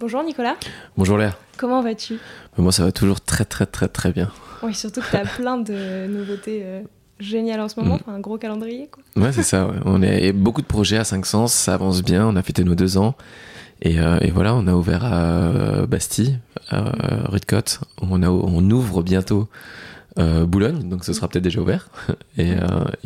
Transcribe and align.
Bonjour 0.00 0.24
Nicolas. 0.24 0.56
Bonjour 0.96 1.18
Léa. 1.18 1.36
Comment 1.58 1.82
vas-tu? 1.82 2.18
Moi 2.56 2.72
ça 2.72 2.84
va 2.84 2.90
toujours 2.90 3.20
très 3.20 3.44
très 3.44 3.66
très 3.66 3.86
très 3.86 4.12
bien. 4.12 4.30
Oui, 4.62 4.74
surtout 4.74 5.02
que 5.02 5.10
tu 5.10 5.16
as 5.16 5.26
plein 5.36 5.58
de 5.58 6.06
nouveautés 6.06 6.62
euh, 6.64 6.80
géniales 7.18 7.60
en 7.60 7.68
ce 7.68 7.78
moment, 7.78 7.96
mm. 7.96 8.00
enfin 8.00 8.14
un 8.14 8.20
gros 8.20 8.38
calendrier 8.38 8.88
quoi. 8.90 9.02
Ouais, 9.22 9.30
c'est 9.30 9.42
ça, 9.42 9.70
on 9.84 10.02
a 10.02 10.32
beaucoup 10.32 10.62
de 10.62 10.66
projets 10.66 10.96
à 10.96 11.04
500, 11.04 11.48
ça 11.48 11.74
avance 11.74 12.02
bien, 12.02 12.26
on 12.26 12.34
a 12.36 12.42
fêté 12.42 12.64
nos 12.64 12.74
deux 12.74 12.96
ans. 12.96 13.14
Et, 13.82 14.00
euh, 14.00 14.18
voilà, 14.32 14.54
on 14.54 14.66
a 14.66 14.72
ouvert 14.72 15.04
à 15.04 15.20
euh, 15.20 15.86
Bastille, 15.86 16.38
à 16.70 16.80
Rue 17.28 17.40
On, 18.00 18.22
on 18.22 18.70
ouvre 18.70 19.02
bientôt 19.02 19.48
Boulogne, 20.16 20.88
donc 20.88 21.04
ce 21.04 21.12
sera 21.12 21.28
peut-être 21.28 21.44
déjà 21.44 21.60
ouvert. 21.60 21.88
Et, 22.38 22.54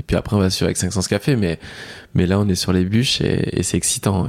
puis 0.07 0.17
après, 0.17 0.37
on 0.37 0.41
va 0.41 0.51
sur 0.51 0.65
avec 0.67 0.77
500 0.77 1.01
Café, 1.09 1.35
mais, 1.35 1.59
mais 2.15 2.27
là, 2.27 2.39
on 2.39 2.49
est 2.49 2.55
sur 2.55 2.73
les 2.73 2.85
bûches 2.85 3.21
et, 3.21 3.63
c'est 3.63 3.77
excitant. 3.77 4.29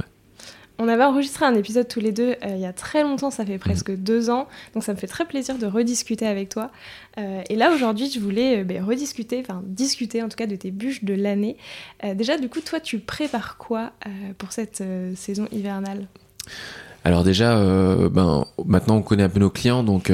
On 0.78 0.88
avait 0.88 1.04
enregistré 1.04 1.46
un 1.46 1.54
épisode 1.54 1.88
tous 1.88 2.00
les 2.00 2.12
deux 2.12 2.36
euh, 2.44 2.54
il 2.54 2.60
y 2.60 2.66
a 2.66 2.72
très 2.72 3.02
longtemps, 3.02 3.30
ça 3.30 3.46
fait 3.46 3.58
presque 3.58 3.90
mm. 3.90 3.96
deux 3.96 4.30
ans, 4.30 4.46
donc 4.74 4.84
ça 4.84 4.92
me 4.92 4.98
fait 4.98 5.06
très 5.06 5.24
plaisir 5.24 5.56
de 5.56 5.66
rediscuter 5.66 6.26
avec 6.26 6.50
toi. 6.50 6.70
Euh, 7.18 7.40
et 7.48 7.56
là 7.56 7.72
aujourd'hui, 7.72 8.10
je 8.10 8.20
voulais 8.20 8.60
euh, 8.60 8.64
ben, 8.64 8.84
rediscuter, 8.84 9.40
enfin 9.40 9.62
discuter 9.64 10.22
en 10.22 10.28
tout 10.28 10.36
cas 10.36 10.46
de 10.46 10.56
tes 10.56 10.70
bûches 10.70 11.04
de 11.04 11.14
l'année. 11.14 11.56
déjà, 12.14 12.36
du 12.36 12.48
coup, 12.48 12.60
toi, 12.60 12.80
tu 12.80 12.98
prépares 12.98 13.56
quoi 13.56 13.92
pour 14.38 14.52
cette 14.52 14.82
saison 15.14 15.46
hivernale? 15.50 16.06
Alors 17.04 17.24
déjà, 17.24 17.56
ben, 18.10 18.44
maintenant 18.64 18.96
on 18.96 19.02
connaît 19.02 19.22
un 19.22 19.28
peu 19.28 19.40
nos 19.40 19.50
clients, 19.50 19.82
donc 19.82 20.12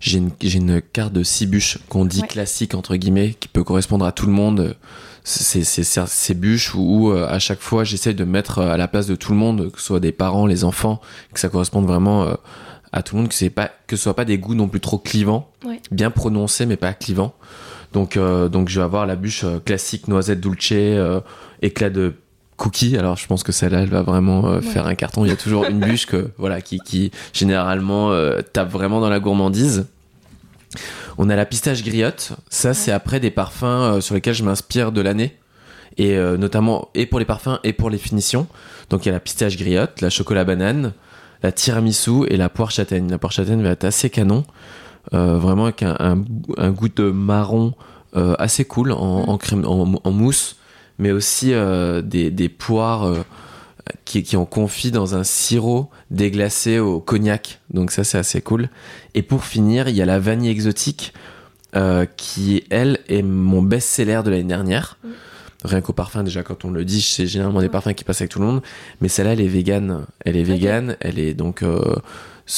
j'ai 0.00 0.18
une, 0.18 0.30
une, 0.42 0.80
carte 0.80 1.12
de 1.12 1.22
six 1.22 1.46
bûches 1.46 1.78
qu'on 1.88 2.04
dit 2.04 2.22
classique 2.22 2.74
entre 2.74 2.96
guillemets, 2.96 3.34
qui 3.38 3.48
peut 3.48 3.64
correspondre 3.64 4.04
à 4.04 4.12
tout 4.12 4.26
le 4.26 4.32
monde 4.32 4.76
ces, 5.24 5.64
ces, 5.64 5.84
ces 5.84 6.34
bûches 6.34 6.74
où, 6.74 7.10
euh, 7.10 7.26
à 7.28 7.38
chaque 7.38 7.60
fois 7.60 7.84
j'essaie 7.84 8.14
de 8.14 8.24
mettre 8.24 8.58
euh, 8.58 8.72
à 8.72 8.76
la 8.76 8.88
place 8.88 9.06
de 9.06 9.14
tout 9.14 9.32
le 9.32 9.38
monde, 9.38 9.70
que 9.70 9.78
ce 9.78 9.86
soit 9.86 10.00
des 10.00 10.12
parents, 10.12 10.46
les 10.46 10.64
enfants, 10.64 11.00
que 11.32 11.40
ça 11.40 11.48
corresponde 11.48 11.86
vraiment 11.86 12.24
euh, 12.24 12.34
à 12.92 13.02
tout 13.02 13.14
le 13.14 13.22
monde, 13.22 13.28
que 13.28 13.34
c'est 13.34 13.50
pas 13.50 13.70
que 13.86 13.96
ce 13.96 14.02
soit 14.02 14.14
pas 14.14 14.24
des 14.24 14.38
goûts 14.38 14.54
non 14.54 14.68
plus 14.68 14.80
trop 14.80 14.98
clivants, 14.98 15.50
bien 15.90 16.10
prononcés 16.10 16.66
mais 16.66 16.76
pas 16.76 16.92
clivants. 16.92 17.34
Donc 17.92 18.18
donc 18.18 18.70
je 18.70 18.80
vais 18.80 18.84
avoir 18.84 19.04
la 19.06 19.16
bûche 19.16 19.44
classique 19.66 20.08
noisette 20.08 20.40
dulce, 20.40 20.72
éclat 21.60 21.90
de 21.90 22.14
cookie. 22.56 22.96
Alors 22.96 23.16
je 23.16 23.26
pense 23.26 23.42
que 23.42 23.52
celle-là 23.52 23.80
elle 23.82 23.90
va 23.90 24.00
vraiment 24.00 24.62
faire 24.62 24.86
un 24.86 24.94
carton. 24.94 25.26
Il 25.26 25.28
y 25.28 25.32
a 25.32 25.36
toujours 25.36 25.66
une 25.66 25.80
bûche 25.80 26.06
que 26.06 26.30
voilà 26.38 26.62
qui 26.62 26.78
qui 26.78 27.10
généralement 27.34 28.12
tape 28.54 28.70
vraiment 28.70 29.00
dans 29.00 29.10
la 29.10 29.20
gourmandise. 29.20 29.86
On 31.18 31.28
a 31.30 31.36
la 31.36 31.46
pistache 31.46 31.82
griotte. 31.82 32.32
Ça, 32.48 32.74
c'est 32.74 32.92
après 32.92 33.20
des 33.20 33.30
parfums 33.30 33.64
euh, 33.64 34.00
sur 34.00 34.14
lesquels 34.14 34.34
je 34.34 34.44
m'inspire 34.44 34.92
de 34.92 35.00
l'année. 35.00 35.36
Et 35.98 36.16
euh, 36.16 36.36
notamment, 36.36 36.88
et 36.94 37.06
pour 37.06 37.18
les 37.18 37.24
parfums 37.24 37.58
et 37.64 37.72
pour 37.72 37.90
les 37.90 37.98
finitions. 37.98 38.46
Donc, 38.90 39.04
il 39.04 39.08
y 39.08 39.10
a 39.10 39.12
la 39.12 39.20
pistache 39.20 39.56
griotte, 39.56 40.00
la 40.00 40.10
chocolat 40.10 40.44
banane, 40.44 40.92
la 41.42 41.52
tiramisu 41.52 42.26
et 42.28 42.36
la 42.36 42.48
poire 42.48 42.70
châtaigne. 42.70 43.10
La 43.10 43.18
poire 43.18 43.32
châtaigne 43.32 43.62
va 43.62 43.70
être 43.70 43.84
assez 43.84 44.10
canon. 44.10 44.44
Euh, 45.12 45.36
vraiment 45.36 45.64
avec 45.64 45.82
un, 45.82 46.16
goût 46.70 46.88
de 46.88 47.10
marron 47.10 47.74
assez 48.14 48.66
cool 48.66 48.92
en, 48.92 49.36
crème, 49.38 49.64
en, 49.66 50.10
mousse. 50.10 50.56
Mais 50.98 51.10
aussi 51.10 51.52
des, 52.04 52.30
des, 52.30 52.48
poires 52.48 53.24
qui, 54.04 54.22
qui 54.22 54.36
ont 54.36 54.46
confit 54.46 54.90
dans 54.90 55.14
un 55.14 55.24
sirop 55.24 55.90
déglacé 56.10 56.78
au 56.78 57.00
cognac. 57.00 57.60
Donc 57.70 57.90
ça, 57.90 58.04
c'est 58.04 58.18
assez 58.18 58.40
cool. 58.40 58.68
Et 59.14 59.22
pour 59.22 59.44
finir, 59.44 59.88
il 59.88 59.96
y 59.96 60.02
a 60.02 60.06
la 60.06 60.18
vanille 60.18 60.50
exotique, 60.50 61.12
euh, 61.74 62.04
qui, 62.16 62.64
elle, 62.70 62.98
est 63.08 63.22
mon 63.22 63.62
best-seller 63.62 64.22
de 64.24 64.30
l'année 64.30 64.44
dernière. 64.44 64.98
Rien 65.64 65.80
qu'au 65.80 65.92
parfum, 65.92 66.22
déjà, 66.24 66.42
quand 66.42 66.64
on 66.64 66.70
le 66.70 66.84
dit, 66.84 67.00
c'est 67.00 67.26
généralement 67.26 67.60
des 67.60 67.68
parfums 67.68 67.94
qui 67.94 68.04
passent 68.04 68.20
avec 68.20 68.30
tout 68.30 68.40
le 68.40 68.46
monde. 68.46 68.62
Mais 69.00 69.08
celle-là, 69.08 69.32
elle 69.32 69.40
est 69.40 69.48
végane. 69.48 70.04
Elle 70.24 70.36
est 70.36 70.42
végane. 70.42 70.96
Elle 71.00 71.18
est 71.18 71.34
donc... 71.34 71.62
Euh, 71.62 71.96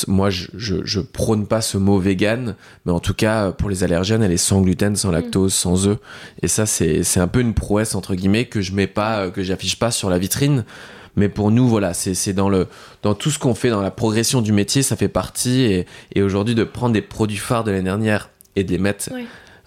moi, 0.08 0.30
je, 0.30 0.48
je, 0.56 1.00
prône 1.00 1.46
pas 1.46 1.60
ce 1.60 1.76
mot 1.76 1.98
vegan, 1.98 2.56
mais 2.86 2.92
en 2.92 3.00
tout 3.00 3.12
cas, 3.12 3.52
pour 3.52 3.68
les 3.68 3.84
allergènes, 3.84 4.22
elle 4.22 4.32
est 4.32 4.38
sans 4.38 4.62
gluten, 4.62 4.96
sans 4.96 5.10
mm. 5.10 5.12
lactose, 5.12 5.52
sans 5.52 5.86
œufs. 5.86 5.98
Et 6.42 6.48
ça, 6.48 6.64
c'est 6.64 7.20
un 7.20 7.28
peu 7.28 7.40
une 7.40 7.54
prouesse, 7.54 7.94
entre 7.94 8.14
guillemets, 8.14 8.46
que 8.46 8.62
je 8.62 8.72
mets 8.72 8.86
pas, 8.86 9.30
que 9.30 9.42
j'affiche 9.42 9.78
pas 9.78 9.90
sur 9.90 10.08
la 10.08 10.18
vitrine 10.18 10.64
mais 11.16 11.28
pour 11.28 11.50
nous, 11.50 11.68
voilà, 11.68 11.94
c'est 11.94 12.32
dans 12.32 12.48
le 12.48 12.66
dans 13.02 13.14
tout 13.14 13.30
ce 13.30 13.38
qu'on 13.38 13.54
fait 13.54 13.70
dans 13.70 13.80
la 13.82 13.90
progression 13.90 14.42
du 14.42 14.52
métier, 14.52 14.82
ça 14.82 14.96
fait 14.96 15.08
partie. 15.08 15.62
Et, 15.62 15.86
et 16.14 16.22
aujourd'hui, 16.22 16.54
de 16.54 16.64
prendre 16.64 16.92
des 16.92 17.02
produits 17.02 17.36
phares 17.36 17.64
de 17.64 17.70
l'année 17.70 17.84
dernière 17.84 18.30
et 18.56 18.64
de 18.64 18.70
les 18.70 18.78
mettre 18.78 19.10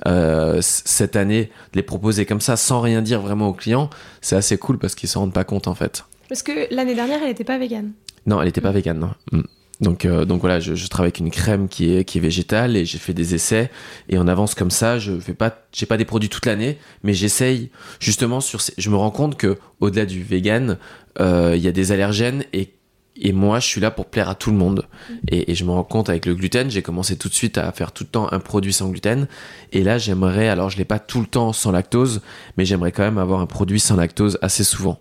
euh, 0.05 0.59
cette 0.61 1.15
année, 1.15 1.45
de 1.73 1.77
les 1.77 1.83
proposer 1.83 2.25
comme 2.25 2.41
ça, 2.41 2.55
sans 2.55 2.81
rien 2.81 3.01
dire 3.01 3.21
vraiment 3.21 3.47
aux 3.47 3.53
clients, 3.53 3.89
c'est 4.21 4.35
assez 4.35 4.57
cool 4.57 4.77
parce 4.77 4.95
qu'ils 4.95 5.09
se 5.09 5.17
rendent 5.17 5.33
pas 5.33 5.43
compte 5.43 5.67
en 5.67 5.75
fait. 5.75 6.05
Parce 6.29 6.43
que 6.43 6.73
l'année 6.73 6.95
dernière, 6.95 7.19
elle 7.21 7.29
n'était 7.29 7.43
pas 7.43 7.57
végane. 7.57 7.93
Non, 8.25 8.39
elle 8.41 8.47
n'était 8.47 8.61
pas 8.61 8.71
végane. 8.71 8.99
Non. 8.99 9.11
Mm. 9.31 9.43
Donc, 9.79 10.05
euh, 10.05 10.25
donc 10.25 10.41
voilà, 10.41 10.59
je, 10.59 10.73
je, 10.73 10.87
travaille 10.87 11.09
avec 11.09 11.19
une 11.19 11.29
crème 11.29 11.67
qui 11.67 11.95
est, 11.95 12.03
qui 12.03 12.17
est 12.17 12.21
végétale 12.21 12.75
et 12.75 12.85
j'ai 12.85 12.97
fait 12.97 13.13
des 13.13 13.35
essais 13.35 13.69
et 14.09 14.17
on 14.17 14.27
avance 14.27 14.55
comme 14.55 14.71
ça. 14.71 14.97
Je 14.97 15.19
fais 15.19 15.35
pas, 15.35 15.55
j'ai 15.71 15.85
pas 15.85 15.97
des 15.97 16.05
produits 16.05 16.29
toute 16.29 16.45
l'année, 16.45 16.77
mais 17.03 17.13
j'essaye 17.13 17.69
justement 17.99 18.41
sur. 18.41 18.61
Ces, 18.61 18.73
je 18.77 18.89
me 18.89 18.95
rends 18.95 19.11
compte 19.11 19.37
que 19.37 19.57
au-delà 19.79 20.05
du 20.05 20.23
vegan, 20.23 20.77
euh, 21.19 21.53
il 21.55 21.61
y 21.61 21.67
a 21.67 21.71
des 21.71 21.91
allergènes 21.91 22.43
et 22.53 22.73
et 23.19 23.31
moi, 23.31 23.59
je 23.59 23.65
suis 23.65 23.81
là 23.81 23.89
pour 23.89 24.05
plaire 24.05 24.29
à 24.29 24.35
tout 24.35 24.51
le 24.51 24.57
monde. 24.57 24.85
Mm. 25.09 25.13
Et, 25.29 25.51
et 25.51 25.55
je 25.55 25.65
me 25.65 25.71
rends 25.71 25.83
compte 25.83 26.07
avec 26.09 26.27
le 26.27 26.35
gluten, 26.35 26.69
j'ai 26.69 26.83
commencé 26.83 27.17
tout 27.17 27.29
de 27.29 27.33
suite 27.33 27.57
à 27.57 27.71
faire 27.71 27.91
tout 27.91 28.03
le 28.03 28.09
temps 28.09 28.31
un 28.31 28.39
produit 28.39 28.73
sans 28.73 28.89
gluten. 28.89 29.27
Et 29.71 29.83
là, 29.83 29.97
j'aimerais, 29.97 30.49
alors 30.49 30.69
je 30.69 30.77
l'ai 30.77 30.85
pas 30.85 30.99
tout 30.99 31.19
le 31.19 31.25
temps 31.25 31.51
sans 31.51 31.71
lactose, 31.71 32.21
mais 32.57 32.65
j'aimerais 32.65 32.91
quand 32.91 33.03
même 33.03 33.17
avoir 33.17 33.39
un 33.39 33.47
produit 33.47 33.79
sans 33.79 33.95
lactose 33.95 34.37
assez 34.41 34.63
souvent. 34.63 34.99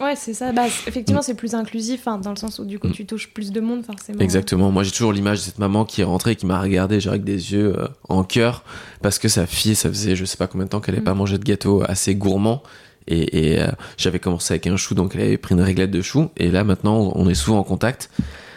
Ouais, 0.00 0.14
c'est 0.16 0.34
ça. 0.34 0.52
Bah, 0.52 0.66
effectivement, 0.66 1.22
c'est 1.22 1.34
plus 1.34 1.54
inclusif, 1.54 2.06
hein, 2.06 2.18
dans 2.18 2.30
le 2.30 2.36
sens 2.36 2.58
où 2.58 2.64
du 2.64 2.78
coup, 2.78 2.88
mm. 2.88 2.92
tu 2.92 3.06
touches 3.06 3.28
plus 3.28 3.52
de 3.52 3.60
monde, 3.60 3.84
forcément. 3.84 4.18
Exactement. 4.20 4.70
Moi, 4.70 4.82
j'ai 4.82 4.90
toujours 4.90 5.12
l'image 5.12 5.38
de 5.38 5.42
cette 5.42 5.58
maman 5.58 5.84
qui 5.84 6.00
est 6.00 6.04
rentrée 6.04 6.32
et 6.32 6.36
qui 6.36 6.46
m'a 6.46 6.60
regardé, 6.60 7.00
genre 7.00 7.12
avec 7.12 7.24
des 7.24 7.52
yeux 7.52 7.78
euh, 7.78 7.88
en 8.08 8.24
cœur, 8.24 8.64
parce 9.02 9.18
que 9.18 9.28
sa 9.28 9.46
fille, 9.46 9.74
ça 9.74 9.88
faisait 9.88 10.16
je 10.16 10.24
sais 10.24 10.36
pas 10.36 10.46
combien 10.46 10.64
de 10.64 10.70
temps 10.70 10.80
qu'elle 10.80 10.94
n'avait 10.94 11.02
mm. 11.02 11.04
pas 11.04 11.14
mangé 11.14 11.38
de 11.38 11.44
gâteau 11.44 11.82
assez 11.86 12.14
gourmand. 12.14 12.62
Et, 13.08 13.60
euh, 13.60 13.68
j'avais 13.96 14.18
commencé 14.18 14.54
avec 14.54 14.66
un 14.66 14.76
chou, 14.76 14.94
donc 14.94 15.14
elle 15.14 15.22
avait 15.22 15.38
pris 15.38 15.54
une 15.54 15.62
réglette 15.62 15.90
de 15.90 16.02
chou. 16.02 16.30
Et 16.36 16.50
là, 16.50 16.64
maintenant, 16.64 17.12
on 17.14 17.28
est 17.28 17.34
souvent 17.34 17.58
en 17.58 17.62
contact. 17.62 18.10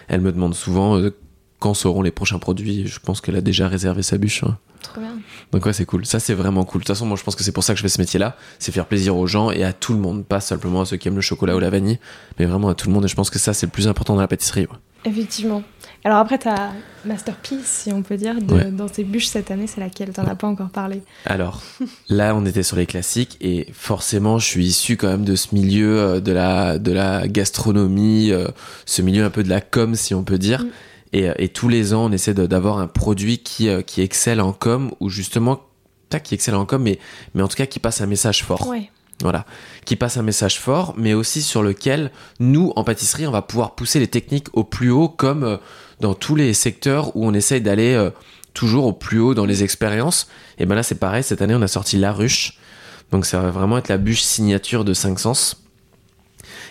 Elle 0.08 0.22
me 0.22 0.32
demande 0.32 0.56
souvent 0.56 0.98
euh, 0.98 1.16
quand 1.59 1.74
seront 1.74 2.02
les 2.02 2.12
prochains 2.12 2.40
produits. 2.40 2.88
Je 2.88 3.00
pense 3.00 3.22
qu'elle 3.22 3.36
a 3.36 3.42
déjà 3.42 3.68
réservé 3.68 4.01
sa 4.01 4.18
bûche. 4.18 4.44
Hein. 4.44 4.57
Trop 4.81 5.01
bien. 5.01 5.18
Donc 5.51 5.66
ouais, 5.66 5.74
c'est 5.74 5.86
cool. 5.86 6.06
Ça, 6.06 6.19
c'est 6.19 6.34
vraiment 6.34 6.63
cool. 6.63 6.81
De 6.81 6.86
toute 6.86 6.95
façon, 6.95 7.06
moi, 7.06 7.18
je 7.18 7.24
pense 7.24 7.36
que 7.36 7.44
c'est 7.44 7.51
pour 7.51 7.63
ça 7.63 7.74
que 7.74 7.78
je 7.78 7.84
fais 7.84 7.89
ce 7.89 8.00
métier-là. 8.00 8.36
C'est 8.60 8.72
faire 8.72 8.86
plaisir 8.86 9.18
aux 9.18 9.28
gens 9.28 9.51
et 9.51 9.63
à 9.63 9.74
tout 9.74 9.94
le 9.94 10.00
monde. 10.00 10.25
Pas 10.25 10.39
simplement 10.39 10.81
à 10.81 10.86
ceux 10.86 10.98
qui 10.98 11.07
aiment 11.07 11.16
le 11.16 11.22
chocolat 11.22 11.56
ou 11.56 11.60
la 11.60 11.69
vanille, 11.69 12.00
mais 12.39 12.45
vraiment 12.45 12.69
à 12.69 12.75
tout 12.75 12.88
le 12.88 12.94
monde. 12.94 13.06
Et 13.06 13.07
je 13.07 13.16
pense 13.16 13.30
que 13.30 13.39
ça, 13.39 13.54
c'est 13.54 13.66
le 13.66 13.72
plus 13.72 13.88
important 13.88 14.16
dans 14.16 14.22
la 14.22 14.28
pâtisserie. 14.28 14.68
Effectivement. 15.06 15.63
Alors 16.06 16.18
après, 16.18 16.38
ta 16.38 16.72
masterpiece, 17.04 17.66
si 17.66 17.92
on 17.92 18.01
peut 18.04 18.16
dire, 18.16 18.36
dans 18.42 18.88
tes 18.88 19.04
bûches 19.04 19.28
cette 19.28 19.51
année, 19.51 19.68
c'est 19.68 19.81
laquelle? 19.81 20.12
T'en 20.12 20.25
as 20.25 20.36
pas 20.36 20.48
encore 20.48 20.69
parlé. 20.69 21.01
Alors, 21.25 21.62
là, 22.10 22.36
on 22.36 22.45
était 22.45 22.63
sur 22.63 22.78
les 22.78 22.86
classiques 22.86 23.38
et 23.42 23.68
forcément, 23.74 24.39
je 24.39 24.45
suis 24.45 24.66
issu 24.66 24.95
quand 24.95 25.07
même 25.07 25.25
de 25.25 25.36
ce 25.36 25.54
milieu 25.54 26.00
euh, 26.00 26.19
de 26.22 26.31
la, 26.31 26.80
de 26.80 26.92
la 26.92 27.28
gastronomie, 27.28 28.31
euh, 28.31 28.48
ce 28.86 29.01
milieu 29.01 29.25
un 29.25 29.30
peu 29.30 29.44
de 29.44 29.50
la 29.50 29.62
com, 29.62 29.95
si 29.95 30.13
on 30.13 30.24
peut 30.24 30.38
dire. 30.38 30.63
Mm. 30.63 30.69
Euh, 31.16 31.34
et, 31.38 31.50
tous 31.50 31.70
les 31.70 31.94
ans, 31.94 32.06
on 32.06 32.12
essaie 32.12 32.34
d'avoir 32.34 32.78
un 32.78 32.88
produit 32.88 33.40
qui, 33.40 33.70
euh, 33.70 33.82
qui 33.82 34.02
excelle 34.02 34.42
en 34.42 34.54
com, 34.54 34.92
ou 35.00 35.10
justement, 35.10 35.62
pas 36.10 36.20
qui 36.20 36.36
excelle 36.36 36.56
en 36.56 36.66
com, 36.66 36.82
mais, 36.82 37.00
mais 37.34 37.42
en 37.42 37.48
tout 37.48 37.58
cas 37.58 37.66
qui 37.66 37.80
passe 37.80 38.02
un 38.02 38.06
message 38.06 38.44
fort. 38.44 38.72
Voilà, 39.22 39.46
qui 39.84 39.98
passe 39.98 40.16
un 40.16 40.22
message 40.22 40.60
fort, 40.60 40.94
mais 40.98 41.14
aussi 41.14 41.42
sur 41.42 41.62
lequel 41.62 42.12
nous, 42.40 42.72
en 42.78 42.86
pâtisserie, 42.86 43.28
on 43.28 43.32
va 43.32 43.42
pouvoir 43.42 43.76
pousser 43.76 44.00
les 44.00 44.08
techniques 44.08 44.48
au 44.54 44.64
plus 44.64 44.92
haut, 44.92 45.10
comme 45.10 45.44
euh, 45.44 45.58
dans 46.00 46.14
tous 46.14 46.36
les 46.36 46.54
secteurs 46.54 47.16
où 47.18 47.26
on 47.26 47.34
essaye 47.34 47.60
d'aller 47.60 48.10
toujours 48.54 48.86
au 48.86 48.94
plus 48.94 49.20
haut 49.20 49.34
dans 49.34 49.46
les 49.46 49.64
expériences. 49.64 50.30
Et 50.58 50.66
ben 50.66 50.76
là, 50.76 50.84
c'est 50.84 50.96
pareil. 50.96 51.24
Cette 51.24 51.42
année, 51.42 51.54
on 51.54 51.62
a 51.62 51.68
sorti 51.68 51.98
La 51.98 52.14
Ruche. 52.14 52.58
Donc 53.12 53.26
ça 53.26 53.42
va 53.42 53.52
vraiment 53.52 53.78
être 53.78 53.90
la 53.90 53.98
bûche 53.98 54.22
signature 54.22 54.86
de 54.86 54.94
5 54.94 55.20
Sens. 55.20 55.69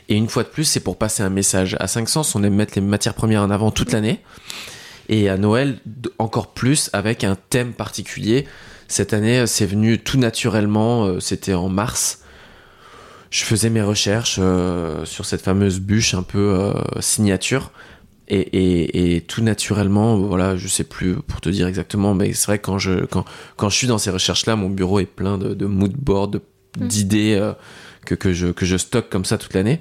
Et 0.09 0.17
une 0.17 0.29
fois 0.29 0.43
de 0.43 0.49
plus, 0.49 0.65
c'est 0.65 0.81
pour 0.81 0.97
passer 0.97 1.23
un 1.23 1.29
message. 1.31 1.77
À 1.81 1.87
5 1.87 2.09
Sens, 2.09 2.35
on 2.35 2.43
aime 2.43 2.55
mettre 2.55 2.73
les 2.77 2.81
matières 2.81 3.15
premières 3.15 3.43
en 3.43 3.51
avant 3.51 3.71
toute 3.71 3.93
l'année. 3.93 4.21
Et 5.11 5.29
à 5.29 5.37
Noël, 5.37 5.79
encore 6.19 6.53
plus 6.55 6.91
avec 6.93 7.25
un 7.25 7.37
thème 7.51 7.73
particulier. 7.73 8.47
Cette 8.89 9.13
année, 9.13 9.47
c'est 9.47 9.67
venu 9.67 9.99
tout 9.99 10.19
naturellement. 10.19 11.05
euh, 11.07 11.21
C'était 11.21 11.55
en 11.55 11.69
mars. 11.69 12.21
Je 13.31 13.45
faisais 13.45 13.69
mes 13.69 13.83
recherches 13.83 14.37
euh, 14.41 15.05
sur 15.05 15.27
cette 15.27 15.43
fameuse 15.43 15.81
bûche 15.81 16.15
un 16.15 16.23
peu 16.23 16.39
euh, 16.59 16.73
signature. 17.01 17.71
Et, 18.31 18.41
et- 18.41 19.17
et 19.17 19.21
tout 19.23 19.43
naturellement, 19.43 20.17
voilà, 20.19 20.57
je 20.57 20.69
sais 20.69 20.85
plus 20.85 21.17
pour 21.17 21.41
te 21.41 21.49
dire 21.49 21.67
exactement, 21.67 22.13
mais 22.15 22.35
c'est 22.35 22.45
vrai 22.47 22.59
que 22.59 22.67
quand 22.67 22.79
je, 22.79 23.07
quand, 23.07 23.25
quand 23.57 23.71
je 23.71 23.77
suis 23.77 23.87
dans 23.87 23.97
ces 23.97 24.11
recherches-là, 24.11 24.55
mon 24.57 24.69
bureau 24.69 25.01
est 25.01 25.07
plein 25.07 25.39
de, 25.39 25.55
de 25.55 25.67
mood 25.67 25.93
boards, 25.95 26.29
de- 26.29 26.43
Mm. 26.79 26.87
d'idées 26.87 27.35
euh, 27.41 27.55
que, 28.09 28.15
que, 28.15 28.33
je, 28.33 28.49
que 28.49 28.65
je 28.67 28.77
stocke 28.77 29.11
comme 29.11 29.25
ça 29.25 29.39
toute 29.39 29.55
l'année. 29.55 29.81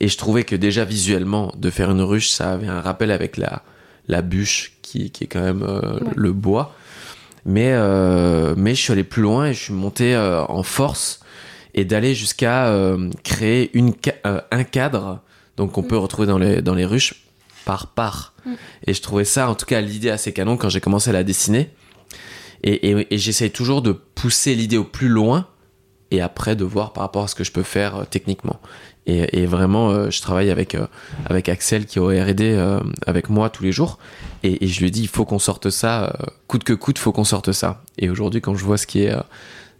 Et 0.00 0.08
je 0.08 0.16
trouvais 0.18 0.44
que 0.44 0.56
déjà 0.56 0.84
visuellement, 0.84 1.52
de 1.56 1.70
faire 1.70 1.90
une 1.90 2.02
ruche, 2.02 2.30
ça 2.30 2.52
avait 2.52 2.66
un 2.66 2.80
rappel 2.80 3.10
avec 3.10 3.36
la, 3.36 3.62
la 4.08 4.22
bûche 4.22 4.72
qui, 4.82 5.10
qui 5.10 5.24
est 5.24 5.26
quand 5.26 5.40
même 5.42 5.62
euh, 5.62 5.98
Ouais. 6.00 6.12
le 6.16 6.32
bois. 6.32 6.74
Mais, 7.46 7.70
euh, 7.72 8.54
mais 8.56 8.74
je 8.74 8.80
suis 8.82 8.92
allé 8.92 9.04
plus 9.04 9.22
loin 9.22 9.46
et 9.46 9.54
je 9.54 9.60
suis 9.64 9.72
monté 9.74 10.14
euh, 10.14 10.42
en 10.46 10.62
force 10.62 11.20
et 11.74 11.84
d'aller 11.84 12.14
jusqu'à 12.14 12.72
créer 13.24 13.70
une, 13.76 13.94
un 14.24 14.64
cadre 14.64 15.20
donc 15.56 15.72
qu'on 15.72 15.82
peut 15.82 15.98
retrouver 15.98 16.26
dans 16.28 16.38
les, 16.38 16.62
dans 16.62 16.74
les 16.74 16.84
ruches 16.86 17.14
par 17.64 17.88
part. 17.88 18.34
Mm. 18.46 18.52
Et 18.86 18.94
je 18.94 19.02
trouvais 19.02 19.24
ça, 19.24 19.48
en 19.50 19.54
tout 19.54 19.66
cas, 19.66 19.80
l'idée 19.80 20.10
assez 20.10 20.32
canon 20.32 20.56
quand 20.56 20.68
j'ai 20.68 20.80
commencé 20.80 21.10
à 21.10 21.12
la 21.12 21.24
dessiner. 21.24 21.70
Et, 22.62 22.90
et, 22.90 23.14
et 23.14 23.18
j'essaye 23.18 23.50
toujours 23.50 23.82
de 23.82 23.92
pousser 23.92 24.54
l'idée 24.54 24.78
au 24.78 24.84
plus 24.84 25.08
loin 25.08 25.48
et 26.10 26.20
après 26.20 26.56
de 26.56 26.64
voir 26.64 26.92
par 26.92 27.02
rapport 27.02 27.24
à 27.24 27.28
ce 27.28 27.34
que 27.34 27.44
je 27.44 27.52
peux 27.52 27.62
faire 27.62 27.96
euh, 27.96 28.04
techniquement. 28.08 28.60
Et, 29.06 29.42
et 29.42 29.46
vraiment, 29.46 29.90
euh, 29.90 30.10
je 30.10 30.20
travaille 30.22 30.50
avec, 30.50 30.74
euh, 30.74 30.86
avec 31.26 31.48
Axel 31.48 31.84
qui 31.86 31.98
est 31.98 32.00
au 32.00 32.08
RD 32.08 32.88
avec 33.06 33.28
moi 33.28 33.50
tous 33.50 33.62
les 33.64 33.72
jours. 33.72 33.98
Et, 34.42 34.64
et 34.64 34.68
je 34.68 34.80
lui 34.80 34.90
dis, 34.90 35.02
il 35.02 35.08
faut 35.08 35.24
qu'on 35.24 35.38
sorte 35.38 35.70
ça, 35.70 36.16
coûte 36.46 36.64
que 36.64 36.72
coûte, 36.72 36.98
faut 36.98 37.12
qu'on 37.12 37.24
sorte 37.24 37.52
ça. 37.52 37.82
Et 37.98 38.08
aujourd'hui, 38.08 38.40
quand 38.40 38.54
je 38.54 38.64
vois 38.64 38.78
ce 38.78 38.86
qui 38.86 39.02
est, 39.04 39.14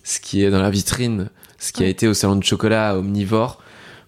ce 0.02 0.20
qui 0.20 0.44
est 0.44 0.50
dans 0.50 0.60
la 0.60 0.70
vitrine, 0.70 1.30
ce 1.58 1.72
qui 1.72 1.82
a 1.82 1.84
Ouais. 1.86 1.90
été 1.90 2.06
au 2.08 2.12
salon 2.14 2.36
de 2.36 2.44
chocolat 2.44 2.96
omnivore, 2.98 3.62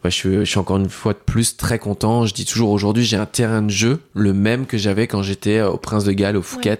ouais, 0.05 0.11
je, 0.11 0.17
suis, 0.17 0.35
je 0.41 0.45
suis 0.45 0.59
encore 0.59 0.77
une 0.77 0.91
fois 0.91 1.15
de 1.15 1.19
plus 1.19 1.57
très 1.57 1.79
content. 1.79 2.27
Je 2.27 2.35
dis 2.35 2.45
toujours 2.45 2.71
aujourd'hui, 2.71 3.05
j'ai 3.05 3.17
un 3.17 3.25
terrain 3.27 3.63
de 3.63 3.71
jeu, 3.71 4.01
le 4.15 4.35
même 4.35 4.67
que 4.67 4.77
j'avais 4.77 5.07
quand 5.07 5.23
j'étais 5.23 5.63
au 5.63 5.79
Prince 5.79 6.05
de 6.05 6.13
Galles, 6.13 6.37
au 6.37 6.43
Fouquet, 6.43 6.79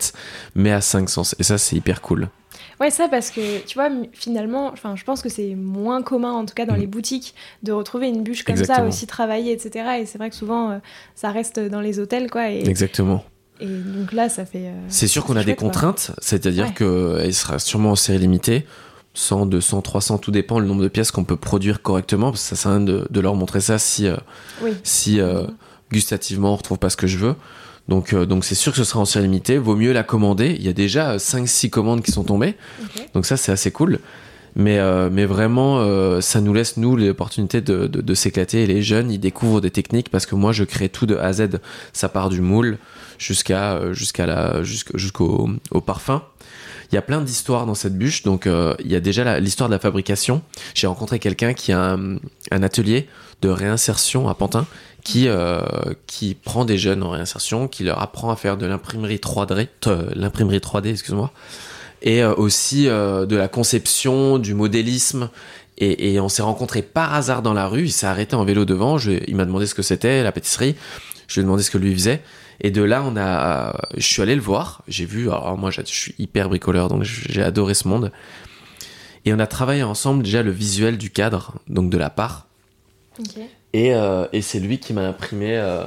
mais 0.55 0.73
à 0.73 0.83
500. 0.83 1.23
Et 1.39 1.43
ça, 1.43 1.57
c'est 1.57 1.77
hyper 1.77 2.03
cool. 2.03 2.29
Ouais, 2.81 2.91
ça 2.91 3.09
parce 3.09 3.31
que 3.31 3.65
tu 3.65 3.75
vois, 3.79 3.89
finalement, 4.13 4.69
enfin, 4.69 4.97
je 4.97 5.05
pense 5.05 5.23
que 5.23 5.29
c'est 5.31 5.55
moins 5.55 6.03
commun, 6.03 6.33
en 6.33 6.45
tout 6.45 6.55
cas 6.55 6.67
dans 6.67 6.75
Mm. 6.75 6.81
les 6.81 6.87
boutiques, 6.87 7.35
de 7.63 7.73
retrouver 7.73 8.09
une 8.09 8.23
bûche 8.23 8.43
comme 8.45 8.57
ça 8.57 8.85
aussi 8.85 9.07
travaillée, 9.07 9.53
etc. 9.53 10.01
Et 10.01 10.07
c'est 10.07 10.19
vrai 10.19 10.29
que 10.31 10.37
souvent, 10.37 10.71
euh, 10.73 10.79
ça 11.15 11.31
reste 11.31 11.59
dans 11.59 11.81
les 11.81 11.99
hôtels, 12.01 12.31
quoi. 12.31 12.51
Et, 12.51 12.67
Exactement. 12.69 13.25
et 13.61 13.67
donc 13.67 14.13
là, 14.13 14.29
ça 14.29 14.45
fait. 14.45 14.67
euh, 14.67 14.73
C'est 14.89 15.07
sûr 15.09 15.25
qu'on 15.25 15.37
a 15.37 15.45
des 15.45 15.55
contraintes, 15.57 16.13
c'est-à-dire 16.19 16.67
Ouais. 16.67 16.73
que 16.75 17.19
qu'elle 17.23 17.35
sera 17.35 17.59
sûrement 17.59 17.93
en 17.93 17.97
série 17.97 18.19
limitée. 18.19 18.67
100, 19.15 19.47
200, 19.47 19.81
300, 19.81 20.19
tout 20.19 20.31
dépend 20.31 20.59
le 20.59 20.67
nombre 20.67 20.83
de 20.83 20.89
pièces 20.89 21.11
qu'on 21.11 21.25
peut 21.25 21.37
produire 21.39 21.81
correctement, 21.81 22.31
parce 22.33 22.43
que 22.43 22.49
ça 22.51 22.57
sert 22.57 22.71
à 22.73 22.75
rien 22.77 22.85
de, 22.85 23.07
de 23.09 23.21
leur 23.21 23.35
montrer 23.35 23.63
ça 23.63 23.79
si, 23.79 24.07
euh, 24.07 24.17
Oui. 24.61 24.73
si 24.83 25.21
euh, 25.21 25.45
gustativement 25.91 26.53
on 26.53 26.57
retrouve 26.57 26.77
pas 26.79 26.91
ce 26.91 26.99
que 26.99 27.07
je 27.07 27.17
veux. 27.17 27.35
Donc 27.89 28.13
euh, 28.13 28.27
donc 28.27 28.45
c'est 28.45 28.55
sûr 28.55 28.73
que 28.73 28.79
ce 28.79 28.85
sera 28.85 29.01
en 29.01 29.05
série 29.05 29.25
limitée, 29.25 29.59
vaut 29.59 29.77
mieux 29.77 29.93
la 29.93 30.03
commander. 30.03 30.57
Il 30.59 30.65
y 30.65 30.69
a 30.69 30.73
déjà 30.73 31.17
5-6 31.17 31.71
commandes 31.71 32.03
qui 32.03 32.13
sont 32.13 32.25
tombées, 32.25 32.57
donc 33.15 33.27
ça 33.27 33.37
c'est 33.37 33.53
assez 33.53 33.71
cool. 33.71 34.01
Mais, 34.59 34.79
euh, 34.79 35.11
mais 35.13 35.27
vraiment, 35.27 35.81
euh, 35.81 36.23
ça 36.23 36.41
nous 36.41 36.55
laisse, 36.55 36.79
nous, 36.79 36.97
l'opportunité 36.97 37.61
de, 37.61 37.87
de, 37.87 38.01
de 38.01 38.15
s'éclater. 38.15 38.63
Et 38.63 38.67
les 38.67 38.83
jeunes, 38.83 39.11
ils 39.11 39.19
découvrent 39.19 39.61
des 39.61 39.71
techniques 39.71 40.09
parce 40.09 40.25
que 40.25 40.35
moi, 40.35 40.53
je 40.53 40.65
crée 40.65 40.89
tout 40.89 41.05
de 41.05 41.15
A 41.15 41.27
à 41.27 41.33
Z. 41.35 41.61
Ça 41.93 42.09
part 42.09 42.31
du 42.31 42.41
moule 42.41 42.79
jusqu'à 43.19 43.75
euh, 43.75 43.93
jusqu'à 43.93 44.25
la 44.25 44.63
jusqu'au 44.63 44.97
jusqu'au 44.97 45.51
au 45.71 45.81
parfum. 45.83 46.23
Il 46.91 46.95
y 46.95 46.99
a 46.99 47.03
plein 47.03 47.21
d'histoires 47.21 47.67
dans 47.67 47.75
cette 47.75 47.99
bûche. 47.99 48.23
Donc, 48.23 48.47
euh, 48.47 48.75
il 48.83 48.91
y 48.91 48.97
a 48.97 49.01
déjà 49.01 49.39
l'histoire 49.41 49.69
de 49.69 49.75
la 49.75 49.79
fabrication. 49.79 50.41
J'ai 50.75 50.87
rencontré 50.87 51.19
quelqu'un 51.19 51.53
qui 51.53 51.73
a 51.73 51.93
un, 51.93 52.17
un 52.51 52.63
atelier 52.63 53.09
de 53.43 53.51
réinsertion 53.51 54.27
à 54.27 54.35
Pantin 54.35 54.67
qui, 55.07 55.29
euh, 55.29 55.61
qui 56.09 56.35
prend 56.35 56.65
des 56.65 56.79
jeunes 56.79 57.05
en 57.05 57.11
réinsertion, 57.11 57.69
qui 57.69 57.85
leur 57.85 58.03
apprend 58.03 58.33
à 58.33 58.37
faire 58.37 58.57
de 58.57 58.67
l'imprimerie 58.67 59.19
3D, 59.19 59.69
euh, 59.87 60.11
l'imprimerie 60.17 60.59
3D, 60.59 60.89
excuse-moi, 60.89 61.31
et 62.03 62.25
euh, 62.25 62.35
aussi 62.35 62.87
de 62.87 63.37
la 63.37 63.47
conception, 63.47 64.41
du 64.41 64.53
modélisme. 64.53 65.31
Et, 65.79 66.19
on 66.19 66.29
s'est 66.29 66.43
rencontrés 66.43 66.83
par 66.83 67.15
hasard 67.15 67.43
dans 67.43 67.53
la 67.53 67.69
rue. 67.69 67.85
Il 67.85 67.93
s'est 67.93 68.07
arrêté 68.07 68.35
en 68.35 68.45
vélo 68.45 68.65
devant. 68.65 68.99
Il 68.99 69.37
m'a 69.37 69.45
demandé 69.45 69.67
ce 69.67 69.75
que 69.77 69.83
c'était, 69.83 70.25
la 70.25 70.33
pâtisserie. 70.33 70.75
Je 71.29 71.35
lui 71.35 71.41
ai 71.41 71.45
demandé 71.45 71.63
ce 71.63 71.71
que 71.71 71.79
lui 71.79 71.93
faisait. 71.93 72.23
Et 72.61 72.71
de 72.71 72.83
là, 72.83 73.05
on 73.07 73.17
a, 73.17 73.77
je 73.97 74.07
suis 74.07 74.23
allé 74.23 74.35
le 74.35 74.41
voir. 74.41 74.83
J'ai 74.89 75.05
vu. 75.05 75.29
Alors 75.29 75.57
moi, 75.59 75.71
je 75.71 75.83
suis 75.85 76.15
hyper 76.19 76.49
bricoleur, 76.49 76.89
donc 76.89 77.03
j'ai 77.05 77.43
adoré 77.43 77.75
ce 77.75 77.87
monde. 77.87 78.11
Et 79.27 79.35
on 79.35 79.39
a 79.39 79.47
travaillé 79.47 79.83
ensemble 79.83 80.25
déjà 80.25 80.43
le 80.43 80.51
visuel 80.51 80.97
du 80.97 81.11
cadre, 81.11 81.55
donc 81.69 81.91
de 81.91 81.99
la 81.99 82.11
part. 82.11 82.49
Ok. 83.21 83.39
Et, 83.77 83.95
euh, 83.95 84.27
et 84.33 84.41
c'est 84.43 84.59
lui 84.61 84.79
qui 84.79 84.93
m'a 84.93 85.03
imprimé. 85.07 85.57
euh, 85.57 85.85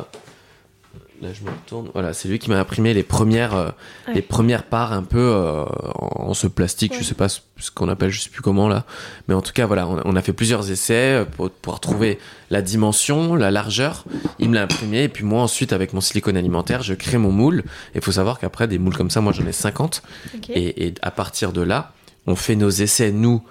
Là, 1.21 1.27
je 1.33 1.43
me 1.43 1.49
retourne. 1.49 1.89
Voilà, 1.93 2.13
c'est 2.13 2.29
lui 2.29 2.39
qui 2.39 2.49
m'a 2.49 2.57
imprimé 2.57 2.93
les 2.93 3.03
premières, 3.03 3.53
euh, 3.53 3.69
Ouais. 4.07 4.13
les 4.13 4.21
premières 4.21 4.63
parts 4.63 4.93
un 4.93 5.03
peu 5.03 5.19
euh, 5.19 5.65
en, 5.65 6.29
en 6.29 6.33
ce 6.33 6.47
plastique. 6.47 6.93
Ouais. 6.93 6.99
Je 6.99 7.03
sais 7.03 7.13
pas 7.13 7.27
ce, 7.27 7.41
ce 7.57 7.71
qu'on 7.71 7.89
appelle, 7.89 8.09
je 8.09 8.21
sais 8.21 8.29
plus 8.29 8.41
comment 8.41 8.69
là. 8.69 8.85
Mais 9.27 9.33
en 9.33 9.41
tout 9.41 9.51
cas, 9.51 9.65
voilà, 9.65 9.85
on 9.89 9.97
a, 9.97 10.01
on 10.05 10.15
a 10.15 10.21
fait 10.21 10.31
plusieurs 10.31 10.71
essais 10.71 11.25
pour 11.35 11.49
pouvoir 11.49 11.81
trouver 11.81 12.19
la 12.51 12.61
dimension, 12.61 13.35
la 13.35 13.51
largeur. 13.51 14.05
Il 14.39 14.49
me 14.49 14.55
l'a 14.55 14.61
imprimé. 14.63 15.03
Et 15.03 15.09
puis 15.09 15.25
moi, 15.25 15.41
ensuite, 15.41 15.73
avec 15.73 15.91
mon 15.91 15.99
silicone 15.99 16.37
alimentaire, 16.37 16.83
je 16.83 16.93
crée 16.93 17.17
mon 17.17 17.33
moule. 17.33 17.63
Et 17.93 17.97
il 17.97 18.01
faut 18.01 18.13
savoir 18.13 18.39
qu'après, 18.39 18.69
des 18.69 18.77
moules 18.79 18.95
comme 18.95 19.09
ça, 19.09 19.19
moi, 19.19 19.33
j'en 19.33 19.45
ai 19.45 19.51
50. 19.51 20.01
Ok. 20.35 20.49
Et, 20.51 20.85
et 20.87 20.93
à 21.01 21.11
partir 21.11 21.51
de 21.51 21.61
là, 21.61 21.91
on 22.27 22.35
fait 22.37 22.55
nos 22.55 22.69
essais, 22.69 23.11
nous, 23.11 23.43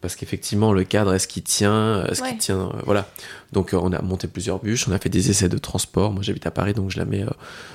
parce 0.00 0.16
qu'effectivement, 0.16 0.72
le 0.72 0.84
cadre, 0.84 1.12
est-ce 1.14 1.28
qu'il 1.28 1.42
tient 1.42 2.04
Est-ce 2.06 2.22
Ouais. 2.22 2.30
qu'il 2.30 2.38
tient 2.38 2.60
euh, 2.74 2.80
Voilà. 2.86 3.08
Donc, 3.52 3.74
euh, 3.74 3.78
on 3.82 3.92
a 3.92 4.00
monté 4.02 4.28
plusieurs 4.28 4.58
bûches, 4.58 4.88
on 4.88 4.92
a 4.92 4.98
fait 4.98 5.08
des 5.10 5.30
essais 5.30 5.48
de 5.48 5.58
transport. 5.58 6.12
Moi, 6.12 6.22
j'habite 6.22 6.46
à 6.46 6.50
Paris, 6.50 6.72
donc 6.72 6.90
je 6.90 6.98
la 6.98 7.04
mets 7.04 7.22
euh, 7.22 7.28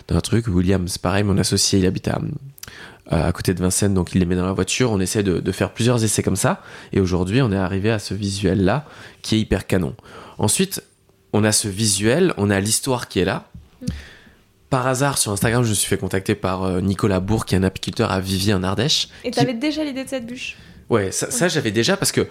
dans 0.07 0.16
un 0.16 0.22
truc. 0.22 0.48
William, 0.48 0.88
c'est 0.88 1.01
pareil, 1.01 1.24
mon 1.24 1.38
associé, 1.38 1.80
il 1.80 1.86
habite 1.86 2.07
à, 2.07 2.19
à 3.10 3.31
côté 3.31 3.54
de 3.54 3.61
Vincennes, 3.61 3.94
donc 3.94 4.16
il 4.16 4.19
les 4.19 4.26
met 4.26 4.35
dans 4.35 4.45
la 4.45 4.54
voiture. 4.54 4.92
On 4.92 4.99
essaie 4.99 5.21
de, 5.23 5.40
de 5.40 5.52
faire 5.52 5.71
plusieurs 5.71 6.04
essais 6.04 6.23
comme 6.23 6.35
ça. 6.35 6.61
Et 6.94 6.99
aujourd'hui, 6.99 7.42
on 7.44 7.52
est 7.52 7.57
arrivé 7.57 7.92
à 7.92 7.99
ce 7.99 8.14
visuel-là 8.16 8.85
qui 9.21 9.35
est 9.35 9.40
hyper 9.40 9.68
canon. 9.68 9.95
Ensuite, 10.40 10.81
on 11.33 11.44
a 11.44 11.52
ce 11.52 11.68
visuel, 11.68 12.33
on 12.38 12.49
a 12.49 12.59
l'histoire 12.59 13.07
qui 13.07 13.19
est 13.19 13.26
là. 13.26 13.47
Par 14.71 14.88
hasard, 14.88 15.19
sur 15.19 15.31
Instagram, 15.31 15.64
je 15.64 15.69
me 15.69 15.73
suis 15.76 15.88
fait 15.88 15.97
contacter 15.97 16.33
par 16.33 16.81
Nicolas 16.81 17.19
Bourg, 17.19 17.45
qui 17.45 17.54
est 17.56 17.57
un 17.59 17.64
apiculteur 17.64 18.11
à 18.11 18.19
Viviers 18.19 18.54
en 18.56 18.64
Ardèche. 18.64 19.09
Et 19.23 19.30
qui- 19.30 19.38
t'avais 19.40 19.54
déjà 19.54 19.83
l'idée 19.83 20.04
de 20.04 20.09
cette 20.09 20.26
bûche? 20.26 20.57
Ouais, 20.89 21.11
ça, 21.11 21.31
ça, 21.31 21.47
j'avais 21.47 21.71
déjà 21.71 21.97
parce 21.97 22.11
que 22.11 22.27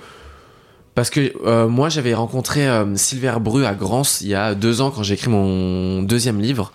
parce 0.94 1.10
que 1.10 1.32
euh, 1.44 1.66
moi 1.66 1.88
j'avais 1.88 2.14
rencontré 2.14 2.68
euh, 2.68 2.94
Silver 2.94 3.34
Bru 3.40 3.66
à 3.66 3.74
Grance 3.74 4.20
il 4.20 4.28
y 4.28 4.34
a 4.34 4.54
deux 4.54 4.80
ans 4.80 4.92
quand 4.92 5.02
j'ai 5.02 5.14
écrit 5.14 5.28
mon 5.28 6.02
deuxième 6.02 6.40
livre 6.40 6.72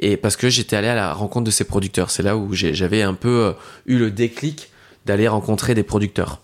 et 0.00 0.16
parce 0.16 0.36
que 0.36 0.48
j'étais 0.48 0.76
allé 0.76 0.88
à 0.88 0.94
la 0.94 1.12
rencontre 1.12 1.44
de 1.44 1.50
ses 1.50 1.64
producteurs. 1.64 2.10
C'est 2.10 2.22
là 2.22 2.36
où 2.36 2.52
j'avais 2.52 3.02
un 3.02 3.14
peu 3.14 3.46
euh, 3.46 3.52
eu 3.86 3.98
le 3.98 4.10
déclic 4.10 4.70
d'aller 5.06 5.28
rencontrer 5.28 5.74
des 5.74 5.82
producteurs. 5.82 6.40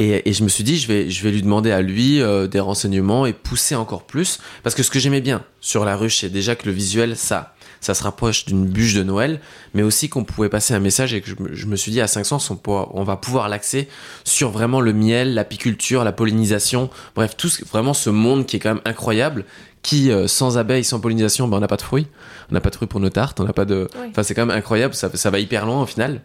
Et, 0.00 0.28
et 0.28 0.32
je 0.32 0.42
me 0.42 0.48
suis 0.48 0.64
dit, 0.64 0.76
je 0.76 0.88
vais, 0.88 1.08
je 1.08 1.22
vais 1.22 1.30
lui 1.30 1.42
demander 1.42 1.70
à 1.70 1.80
lui 1.80 2.20
euh, 2.20 2.48
des 2.48 2.58
renseignements 2.58 3.26
et 3.26 3.32
pousser 3.32 3.76
encore 3.76 4.02
plus. 4.02 4.40
Parce 4.64 4.74
que 4.74 4.82
ce 4.82 4.90
que 4.90 4.98
j'aimais 4.98 5.20
bien 5.20 5.44
sur 5.60 5.84
la 5.84 5.96
ruche, 5.96 6.18
c'est 6.18 6.28
déjà 6.28 6.56
que 6.56 6.66
le 6.66 6.72
visuel, 6.72 7.16
ça, 7.16 7.53
ça 7.84 7.94
se 7.94 8.02
rapproche 8.02 8.44
d'une 8.46 8.66
bûche 8.66 8.94
de 8.94 9.02
Noël, 9.02 9.40
mais 9.74 9.82
aussi 9.82 10.08
qu'on 10.08 10.24
pouvait 10.24 10.48
passer 10.48 10.74
un 10.74 10.80
message 10.80 11.12
et 11.14 11.20
que 11.20 11.28
je, 11.28 11.34
me- 11.38 11.54
je 11.54 11.66
me 11.66 11.76
suis 11.76 11.92
dit, 11.92 12.00
à 12.00 12.06
500, 12.06 12.38
on, 12.50 12.56
pourra- 12.56 12.88
on 12.94 13.04
va 13.04 13.16
pouvoir 13.16 13.48
l'axer 13.48 13.88
sur 14.24 14.50
vraiment 14.50 14.80
le 14.80 14.92
miel, 14.92 15.34
l'apiculture, 15.34 16.02
la 16.04 16.12
pollinisation, 16.12 16.90
bref, 17.14 17.36
tout 17.36 17.48
ce- 17.48 17.64
vraiment 17.64 17.94
ce 17.94 18.10
monde 18.10 18.46
qui 18.46 18.56
est 18.56 18.58
quand 18.60 18.74
même 18.74 18.82
incroyable, 18.84 19.44
qui, 19.82 20.10
euh, 20.10 20.26
sans 20.26 20.56
abeilles, 20.58 20.84
sans 20.84 20.98
pollinisation, 21.00 21.46
ben, 21.46 21.58
on 21.58 21.60
n'a 21.60 21.68
pas 21.68 21.76
de 21.76 21.82
fruits. 21.82 22.06
On 22.50 22.54
n'a 22.54 22.60
pas 22.60 22.70
de 22.70 22.76
fruits 22.76 22.88
pour 22.88 23.00
nos 23.00 23.10
tartes, 23.10 23.38
on 23.40 23.44
n'a 23.44 23.52
pas 23.52 23.64
de... 23.66 23.88
Enfin, 24.10 24.22
c'est 24.22 24.34
quand 24.34 24.46
même 24.46 24.56
incroyable, 24.56 24.94
ça, 24.94 25.10
ça 25.14 25.30
va 25.30 25.38
hyper 25.38 25.66
loin 25.66 25.82
au 25.82 25.86
final. 25.86 26.22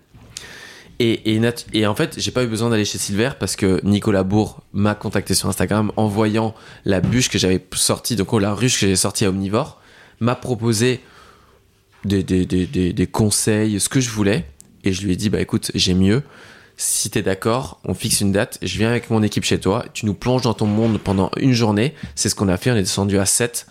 Et, 1.02 1.34
et, 1.34 1.40
nat- 1.40 1.66
et 1.74 1.88
en 1.88 1.96
fait, 1.96 2.16
j'ai 2.18 2.32
pas 2.32 2.44
eu 2.44 2.48
besoin 2.48 2.70
d'aller 2.70 2.84
chez 2.84 2.98
Silver 2.98 3.32
parce 3.40 3.56
que 3.56 3.80
Nicolas 3.86 4.24
Bourg 4.24 4.62
m'a 4.74 4.96
contacté 4.96 5.34
sur 5.34 5.48
Instagram 5.48 5.94
en 5.96 6.08
voyant 6.08 6.54
la 6.84 7.00
bûche 7.00 7.30
que 7.30 7.38
j'avais 7.38 7.66
sortie, 7.74 8.18
donc 8.18 8.34
oh, 8.34 8.40
la 8.40 8.54
ruche 8.54 8.80
que 8.80 8.86
j'ai 8.88 8.96
sortie 8.98 9.24
à 9.24 9.30
Omnivore, 9.30 9.80
m'a 10.20 10.36
proposé 10.36 11.00
des, 12.06 12.24
des, 12.24 12.46
des, 12.46 12.66
des, 12.66 12.94
des 12.94 13.08
conseils, 13.08 13.80
ce 13.80 13.90
que 13.90 14.00
je 14.00 14.10
voulais. 14.10 14.46
Et 14.84 14.94
je 14.94 15.06
lui 15.06 15.14
ai 15.14 15.16
dit, 15.16 15.30
bah 15.30 15.42
écoute, 15.42 15.72
j'ai 15.76 15.94
mieux. 15.94 16.24
Si 16.78 17.10
t'es 17.10 17.22
d'accord, 17.22 17.82
on 17.84 17.94
fixe 17.94 18.22
une 18.22 18.32
date. 18.32 18.58
Je 18.62 18.78
viens 18.78 18.90
avec 18.90 19.10
mon 19.10 19.22
équipe 19.22 19.44
chez 19.44 19.60
toi. 19.60 19.86
Tu 19.94 20.06
nous 20.06 20.14
plonges 20.14 20.44
dans 20.44 20.54
ton 20.54 20.66
monde 20.66 21.00
pendant 21.00 21.30
une 21.38 21.54
journée. 21.54 21.94
C'est 22.16 22.30
ce 22.30 22.36
qu'on 22.36 22.48
a 22.48 22.58
fait. 22.58 22.72
On 22.72 22.76
est 22.76 22.82
descendu 22.82 23.20
à 23.20 23.26
7 23.26 23.68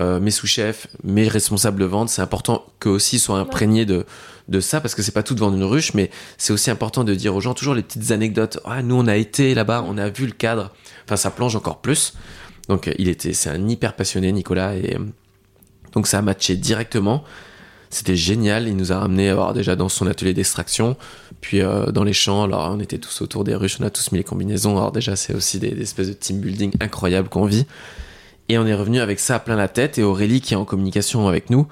euh, 0.00 0.20
mes 0.20 0.30
sous-chefs, 0.30 0.86
mes 1.02 1.26
responsables 1.26 1.80
de 1.80 1.84
vente, 1.84 2.08
c'est 2.08 2.22
important 2.22 2.64
qu'eux 2.78 2.90
aussi 2.90 3.18
soient 3.18 3.38
imprégnés 3.38 3.84
de, 3.84 4.06
de 4.46 4.60
ça, 4.60 4.80
parce 4.80 4.94
que 4.94 5.02
c'est 5.02 5.12
pas 5.12 5.24
tout 5.24 5.34
de 5.34 5.40
vendre 5.40 5.56
une 5.56 5.64
ruche, 5.64 5.92
mais 5.94 6.10
c'est 6.36 6.52
aussi 6.52 6.70
important 6.70 7.02
de 7.02 7.14
dire 7.14 7.34
aux 7.34 7.40
gens 7.40 7.52
toujours 7.52 7.74
les 7.74 7.82
petites 7.82 8.12
anecdotes. 8.12 8.60
Ah, 8.64 8.82
nous, 8.82 8.94
on 8.94 9.08
a 9.08 9.16
été 9.16 9.54
là-bas, 9.54 9.84
on 9.88 9.98
a 9.98 10.08
vu 10.08 10.26
le 10.26 10.32
cadre. 10.32 10.72
Enfin, 11.04 11.16
ça 11.16 11.32
plonge 11.32 11.56
encore 11.56 11.80
plus. 11.80 12.14
Donc, 12.68 12.88
il 12.98 13.08
était, 13.08 13.32
c'est 13.32 13.50
un 13.50 13.68
hyper 13.68 13.96
passionné, 13.96 14.30
Nicolas, 14.30 14.76
et 14.76 14.96
donc 15.98 16.06
ça 16.06 16.18
a 16.18 16.22
matché 16.22 16.54
directement. 16.54 17.24
C'était 17.90 18.14
génial. 18.14 18.68
Il 18.68 18.76
nous 18.76 18.92
a 18.92 19.00
ramené 19.00 19.30
alors, 19.30 19.52
déjà 19.52 19.74
dans 19.74 19.88
son 19.88 20.06
atelier 20.06 20.32
d'extraction, 20.32 20.96
puis 21.40 21.60
euh, 21.60 21.86
dans 21.86 22.04
les 22.04 22.12
champs. 22.12 22.44
Alors 22.44 22.70
on 22.72 22.78
était 22.78 22.98
tous 22.98 23.20
autour 23.20 23.42
des 23.42 23.56
ruches, 23.56 23.78
on 23.80 23.84
a 23.84 23.90
tous 23.90 24.12
mis 24.12 24.18
les 24.18 24.24
combinaisons. 24.24 24.76
Alors 24.76 24.92
déjà 24.92 25.16
c'est 25.16 25.34
aussi 25.34 25.58
des, 25.58 25.70
espèces 25.82 26.06
de 26.06 26.12
team 26.12 26.38
building 26.38 26.72
incroyables 26.78 27.28
qu'on 27.28 27.46
vit. 27.46 27.66
Et 28.48 28.58
on 28.58 28.66
est 28.66 28.74
revenu 28.74 29.00
avec 29.00 29.18
ça 29.18 29.34
à 29.34 29.38
plein 29.40 29.56
la 29.56 29.66
tête. 29.66 29.98
Et 29.98 30.04
Aurélie 30.04 30.40
qui 30.40 30.54
est 30.54 30.56
en 30.56 30.64
communication 30.64 31.26
avec 31.26 31.50
nous, 31.50 31.66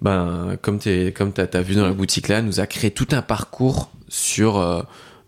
ben 0.00 0.56
comme 0.62 0.78
tu 0.78 1.12
t'as 1.12 1.60
vu 1.60 1.74
dans 1.74 1.86
la 1.86 1.92
boutique 1.92 2.28
là, 2.28 2.40
nous 2.40 2.60
a 2.60 2.68
créé 2.68 2.92
tout 2.92 3.08
un 3.10 3.22
parcours 3.22 3.90
sur 4.08 4.58
euh, 4.58 4.82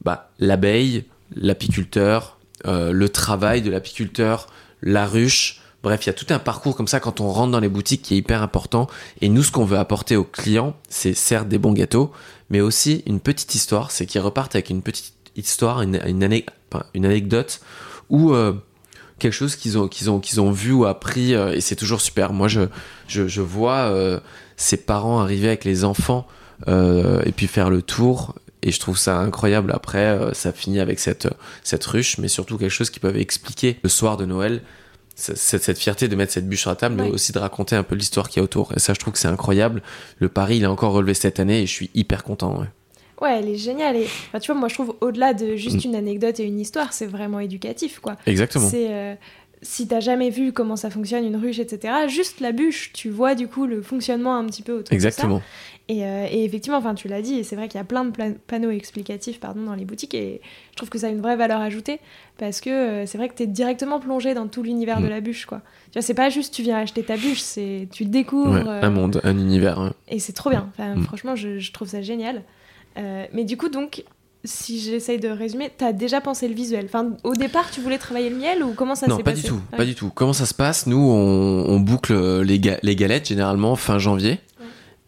bah, 0.05 0.31
l'abeille, 0.39 1.07
l'apiculteur, 1.35 2.39
euh, 2.67 2.93
le 2.93 3.09
travail 3.09 3.63
de 3.63 3.71
l'apiculteur, 3.73 4.47
la 4.81 5.07
ruche 5.07 5.61
Bref, 5.87 6.05
il 6.05 6.09
y 6.09 6.11
a 6.11 6.15
tout 6.15 6.27
un 6.31 6.41
parcours 6.41 6.77
comme 6.77 6.89
ça 6.89 6.99
quand 6.99 7.21
on 7.21 7.29
rentre 7.29 7.53
dans 7.53 7.61
les 7.61 7.69
boutiques 7.69 8.03
qui 8.03 8.15
est 8.15 8.17
hyper 8.17 8.43
important. 8.43 8.89
Et 9.21 9.29
nous, 9.29 9.45
ce 9.45 9.53
qu'on 9.53 9.65
veut 9.65 9.79
apporter 9.79 10.17
aux 10.17 10.25
clients, 10.25 10.75
c'est 10.89 11.15
certes 11.15 11.47
des 11.47 11.59
bons 11.59 11.73
gâteaux, 11.73 12.11
mais 12.51 12.61
aussi 12.61 13.05
une 13.07 13.21
petite 13.21 13.55
histoire. 13.55 13.93
C'est 13.93 14.05
qu'ils 14.05 14.21
repartent 14.21 14.57
avec 14.57 14.69
une 14.69 14.83
petite 14.83 15.15
histoire, 15.37 15.83
une, 15.83 16.01
anecdote 16.93 17.61
ou 18.11 18.35
euh, 18.35 18.55
quelque 19.21 19.33
chose 19.33 19.55
qu'ils 19.55 19.79
ont, 19.79 19.87
qu'ils 19.87 20.09
qu'ils 20.23 20.43
vu 20.51 20.73
ou 20.73 20.87
appris. 20.87 21.37
Euh, 21.37 21.55
et 21.55 21.61
c'est 21.61 21.77
toujours 21.77 22.01
super. 22.01 22.33
Moi, 22.33 22.49
je, 22.49 23.41
vois 23.41 23.77
euh, 23.77 24.19
ces 24.57 24.79
parents 24.79 25.21
arriver 25.21 25.47
avec 25.47 25.65
les 25.65 25.85
enfants 25.85 26.27
et 26.67 27.31
puis 27.31 27.47
faire 27.47 27.71
le 27.71 27.81
tour 27.81 28.35
et 28.63 28.73
je 28.73 28.81
trouve 28.81 28.99
ça 28.99 29.19
incroyable. 29.19 29.71
Après, 29.73 30.19
ça 30.33 30.51
finit 30.51 30.81
avec 30.81 30.99
cette, 30.99 31.29
cette 31.63 31.85
ruche, 31.85 32.19
mais 32.19 32.27
surtout 32.27 32.59
quelque 32.59 32.71
chose 32.71 32.91
qui 32.91 32.99
peuvent 32.99 33.19
expliquer 33.19 33.79
le 33.85 33.89
soir 33.89 34.17
de 34.17 34.25
Noël 34.25 34.63
cette, 35.17 35.63
cette, 35.63 35.79
fierté 35.79 36.09
de 36.09 36.15
mettre 36.15 36.33
cette 36.33 36.49
bûche 36.49 36.61
sur 36.61 36.71
la 36.71 36.77
table, 36.77 36.95
mais 36.95 37.09
aussi 37.09 37.33
de 37.33 37.39
raconter 37.39 37.75
un 37.75 37.83
peu 37.83 37.95
l'histoire 37.95 38.29
qui 38.29 38.39
y 38.39 38.41
a 38.41 38.45
autour. 38.45 38.73
Et 38.77 38.79
ça, 38.79 38.93
je 38.93 39.01
trouve 39.01 39.15
que 39.15 39.19
c'est 39.19 39.29
incroyable. 39.29 39.83
Le 40.19 40.29
pari, 40.29 40.59
il 40.59 40.65
a 40.65 40.71
encore 40.71 40.93
relevé 40.93 41.15
cette 41.15 41.41
année 41.41 41.63
et 41.63 41.67
je 41.67 41.73
suis 41.73 41.91
hyper 41.95 42.23
content. 42.23 42.61
Ouais. 42.61 42.67
Ouais, 43.23 43.39
elle 43.39 43.49
est 43.49 43.57
géniale. 43.57 43.97
Et 43.97 44.07
tu 44.41 44.53
vois, 44.53 44.61
moi, 44.61 44.69
je 44.69 44.75
trouve 44.75 44.95
au-delà 45.01 45.33
de 45.33 45.57
juste 45.57 45.85
mm. 45.85 45.89
une 45.89 45.95
anecdote 45.97 46.39
et 46.39 46.45
une 46.45 46.61
histoire, 46.61 46.93
c'est 46.93 47.07
vraiment 47.07 47.41
éducatif, 47.41 47.99
quoi. 47.99 48.17
Exactement. 48.27 48.69
C'est 48.69 48.93
euh, 48.93 49.15
si 49.63 49.89
t'as 49.89 50.01
jamais 50.01 50.31
vu 50.31 50.53
comment 50.53 50.77
ça 50.77 50.91
fonctionne 50.91 51.25
une 51.25 51.37
ruche, 51.37 51.59
etc. 51.59 51.95
Juste 52.09 52.41
la 52.41 52.53
bûche, 52.53 52.93
tu 52.93 53.09
vois 53.09 53.35
du 53.35 53.49
coup 53.49 53.67
le 53.67 53.83
fonctionnement 53.83 54.37
un 54.37 54.45
petit 54.45 54.63
peu 54.63 54.73
autour 54.73 54.93
Exactement. 54.93 55.37
de 55.37 55.41
ça. 55.41 55.47
Euh, 55.91 56.27
et, 56.31 56.45
effectivement, 56.45 56.79
enfin, 56.79 56.95
tu 56.95 57.07
l'as 57.09 57.23
dit, 57.23 57.35
et 57.35 57.45
c'est 57.45 57.55
vrai 57.55 57.69
qu'il 57.69 57.79
y 57.79 57.81
a 57.81 57.85
plein 57.85 58.05
de 58.05 58.13
panneaux 58.47 58.71
explicatifs 58.71 59.39
pardon, 59.39 59.63
dans 59.63 59.75
les 59.75 59.85
boutiques, 59.85 60.15
et 60.15 60.41
je 60.73 60.77
trouve 60.77 60.89
que 60.89 60.99
ça 60.99 61.07
a 61.07 61.11
une 61.11 61.21
vraie 61.21 61.37
valeur 61.37 61.61
ajoutée, 61.61 62.01
parce 62.39 62.61
que 62.61 62.71
euh, 62.71 63.07
c'est 63.07 63.19
vrai 63.19 63.29
que 63.29 63.35
tu 63.35 63.45
es 63.45 63.47
directement 63.47 64.01
plongé 64.01 64.35
dans 64.35 64.49
tout 64.49 64.63
l'univers 64.63 65.01
de 65.01 65.07
mm. 65.07 65.11
la 65.11 65.21
bûche. 65.21 65.47
Quoi. 65.47 65.63
Tu 65.87 65.99
vois, 65.99 66.03
c'est 66.03 66.15
pas 66.15 66.29
juste 66.29 66.53
tu 66.53 66.63
viens 66.63 66.79
acheter 66.79 67.05
ta 67.05 67.17
bûche, 67.17 67.41
c'est 67.41 67.89
tu 67.93 68.05
découvres. 68.05 68.69
un 68.69 68.91
monde, 68.91 69.21
un 69.23 69.39
univers. 69.39 69.93
Et 70.09 70.19
c'est 70.19 70.33
trop 70.33 70.51
bien. 70.51 70.71
Mm. 70.79 71.03
Franchement, 71.03 71.37
je, 71.37 71.73
trouve 71.73 71.89
ça 71.89 72.03
génial. 72.03 72.43
Euh, 72.99 73.27
mais 73.33 73.45
du 73.45 73.57
coup, 73.57 73.69
donc, 73.69 74.03
si 74.43 74.81
j'essaye 74.81 75.21
de 75.21 75.29
résumer, 75.29 75.71
tu 75.77 75.85
as 75.85 75.93
déjà 75.93 76.21
pensé 76.21 76.49
le 76.49 76.55
visuel? 76.55 76.87
Enfin, 76.87 77.11
au 77.23 77.35
départ, 77.35 77.71
tu 77.71 77.81
voulais 77.81 77.99
travailler 77.99 78.31
le 78.31 78.37
miel 78.37 78.65
ou 78.65 78.73
comment 78.73 78.97
ça 78.97 79.07
s'est 79.07 79.23
passé 79.23 79.23
Non, 79.23 79.25
pas 79.25 79.33
du 79.35 79.43
tout, 79.43 79.61
pas 79.77 79.85
du 79.85 79.95
tout. 79.95 80.11
Comment 80.13 80.33
ça 80.33 80.47
se 80.47 80.55
passe? 80.55 80.87
Nous, 80.87 80.99
on, 80.99 81.79
boucle 81.79 82.43
les, 82.43 82.61
les, 82.83 82.97
galettes 82.97 83.29
généralement 83.29 83.77
fin 83.77 83.99
janvier 83.99 84.41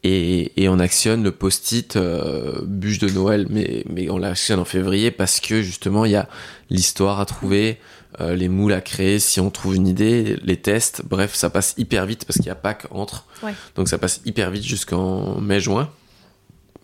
et, 0.05 0.69
on 0.69 0.79
actionne 0.79 1.23
le 1.23 1.33
post-it 1.33 1.97
euh, 1.97 2.61
bûche 2.65 2.99
de 2.99 3.09
Noël, 3.09 3.47
mais, 3.51 3.85
mais 3.91 4.09
on 4.11 4.19
l'actionne 4.19 4.61
en 4.61 4.65
février 4.65 5.11
parce 5.11 5.41
que 5.41 5.63
justement 5.63 6.05
il 6.05 6.13
y 6.13 6.17
a 6.17 6.29
l'histoire 6.71 7.21
à 7.21 7.27
trouver, 7.27 7.79
euh, 8.21 8.35
les 8.35 8.49
moules 8.49 8.73
à 8.73 8.81
créer, 8.81 9.19
si 9.19 9.41
on 9.41 9.51
trouve 9.51 9.75
une 9.75 9.89
idée, 9.89 10.39
les 10.43 10.57
tests, 10.57 11.03
bref, 11.05 11.35
ça 11.35 11.51
passe 11.51 11.75
hyper 11.79 12.07
vite 12.07 12.25
parce 12.25 12.37
qu'il 12.37 12.47
y 12.47 12.51
a 12.51 12.55
Pâques 12.55 12.87
entre, 12.91 13.27
donc 13.75 13.89
ça 13.89 13.99
passe 13.99 14.21
hyper 14.25 14.51
vite 14.51 14.65
jusqu'en 14.65 15.41
mai-juin. 15.41 15.91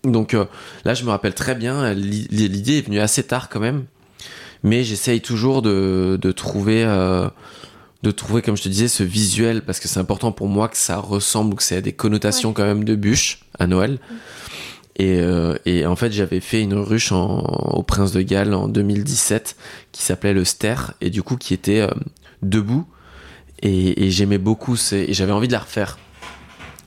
Donc 0.02 0.34
euh, 0.34 0.44
là, 0.84 0.94
je 0.94 1.04
me 1.04 1.10
rappelle 1.10 1.34
très 1.34 1.54
bien, 1.54 1.94
l'idée 1.94 2.78
est 2.78 2.86
venue 2.86 3.00
assez 3.00 3.22
tard 3.22 3.48
quand 3.48 3.60
même, 3.60 3.84
mais 4.62 4.82
j'essaye 4.82 5.20
toujours 5.20 5.62
de, 5.62 6.18
de 6.20 6.32
trouver 6.32 6.84
de 8.04 8.10
trouver, 8.10 8.42
comme 8.42 8.56
je 8.56 8.62
te 8.62 8.68
disais, 8.68 8.86
ce 8.86 9.02
visuel, 9.02 9.62
parce 9.62 9.80
que 9.80 9.88
c'est 9.88 9.98
important 9.98 10.30
pour 10.30 10.46
moi 10.46 10.68
que 10.68 10.76
ça 10.76 10.98
ressemble, 10.98 11.56
que 11.56 11.62
ça 11.62 11.76
ait 11.76 11.82
des 11.82 11.94
connotations 11.94 12.52
quand 12.52 12.64
même 12.64 12.84
de 12.84 12.94
bûche 12.94 13.40
à 13.58 13.66
Noël. 13.66 13.98
Et, 14.96 15.18
euh, 15.20 15.56
et, 15.64 15.86
en 15.86 15.96
fait, 15.96 16.12
j'avais 16.12 16.40
fait 16.40 16.60
une 16.60 16.74
ruche 16.74 17.10
au 17.12 17.82
Prince 17.82 18.12
de 18.12 18.20
Galles 18.20 18.52
en 18.54 18.68
2017 18.68 19.56
qui 19.90 20.02
s'appelait 20.02 20.34
le 20.34 20.44
Ster, 20.44 20.92
et 21.00 21.08
du 21.10 21.22
coup 21.22 21.36
qui 21.36 21.54
était 21.54 21.80
euh, 21.80 21.88
debout. 22.42 22.86
Et, 23.62 24.10
j'aimais 24.10 24.38
beaucoup, 24.38 24.76
et 24.92 25.14
j'avais 25.14 25.32
envie 25.32 25.48
de 25.48 25.52
la 25.52 25.60
refaire. 25.60 25.98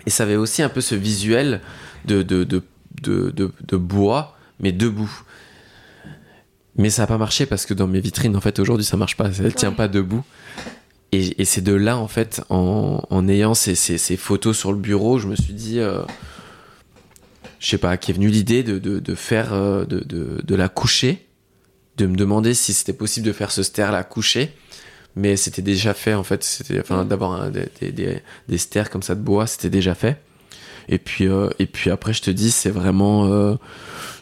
Et 0.05 0.11
ça 0.11 0.23
avait 0.23 0.35
aussi 0.35 0.61
un 0.61 0.69
peu 0.69 0.81
ce 0.81 0.93
visuel 0.93 1.61
de, 2.05 2.21
de, 2.21 2.43
de, 2.43 2.61
de 3.01 3.77
bois, 3.77 4.37
mais 4.59 4.71
debout. 4.71 5.11
Mais 6.75 6.91
ça 6.91 7.01
n'a 7.01 7.07
pas 7.07 7.17
marché 7.17 7.47
parce 7.47 7.65
que 7.65 7.73
dans 7.73 7.87
mes 7.87 7.99
vitrines, 7.99 8.35
en 8.35 8.41
fait, 8.41 8.59
aujourd'hui, 8.59 8.85
ça 8.85 8.97
marche 8.97 9.17
pas. 9.17 9.31
Elle 9.39 9.55
tient 9.55 9.71
pas 9.71 9.87
debout. 9.87 10.23
Et, 11.13 11.45
c'est 11.45 11.61
de 11.61 11.73
là, 11.73 11.97
en 11.97 12.07
fait, 12.07 12.41
en, 12.49 13.27
ayant 13.29 13.53
ces, 13.53 14.17
photos 14.17 14.57
sur 14.57 14.71
le 14.73 14.77
bureau, 14.77 15.19
je 15.19 15.27
me 15.27 15.35
suis 15.35 15.53
dit, 15.53 15.79
euh, 15.79 16.01
je 17.59 17.67
sais 17.69 17.77
pas, 17.77 17.95
qu'est 17.95 18.13
venue 18.13 18.27
l'idée 18.27 18.61
de, 18.61 19.15
faire, 19.15 19.53
euh, 19.53 19.85
de, 19.85 20.55
la 20.55 20.67
coucher, 20.67 21.25
de 21.95 22.07
me 22.07 22.15
demander 22.15 22.53
si 22.53 22.73
c'était 22.73 22.93
possible 22.93 23.25
de 23.25 23.31
faire 23.31 23.51
ce 23.51 23.63
ster-là 23.63 24.03
coucher. 24.03 24.51
Mais 25.15 25.35
c'était 25.37 25.63
déjà 25.63 25.93
fait, 25.93 26.13
en 26.13 26.23
fait, 26.23 26.43
c'était, 26.43 26.79
enfin, 26.79 27.05
d'avoir 27.05 27.49
des, 27.49 27.91
des, 27.91 28.21
comme 28.91 29.01
ça 29.01 29.15
de 29.15 29.21
bois, 29.21 29.47
c'était 29.47 29.69
déjà 29.69 29.95
fait. 29.95 30.21
Et 30.89 30.99
puis, 30.99 31.27
euh, 31.27 31.49
et 31.57 31.65
puis 31.65 31.89
après, 31.89 32.13
je 32.13 32.21
te 32.21 32.29
dis, 32.29 32.51
c'est 32.51 32.69
vraiment. 32.69 33.57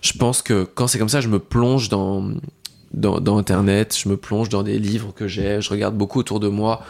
je 0.01 0.13
pense 0.13 0.43
que 0.43 0.63
quand 0.63 0.87
c'est 0.87 0.99
comme 0.99 1.09
ça, 1.09 1.19
je 1.19 1.29
me 1.29 1.39
plonge 1.39 1.89
dans, 1.89 2.31
dans, 2.95 3.37
Internet, 3.37 3.97
je 4.01 4.09
me 4.09 4.17
plonge 4.17 4.49
dans 4.49 4.63
des 4.63 4.79
livres 4.79 5.13
que 5.13 5.27
j'ai, 5.27 5.61
je 5.61 5.69
regarde 5.69 5.95
beaucoup 5.95 6.19
autour 6.19 6.39
de 6.39 6.47
moi. 6.47 6.83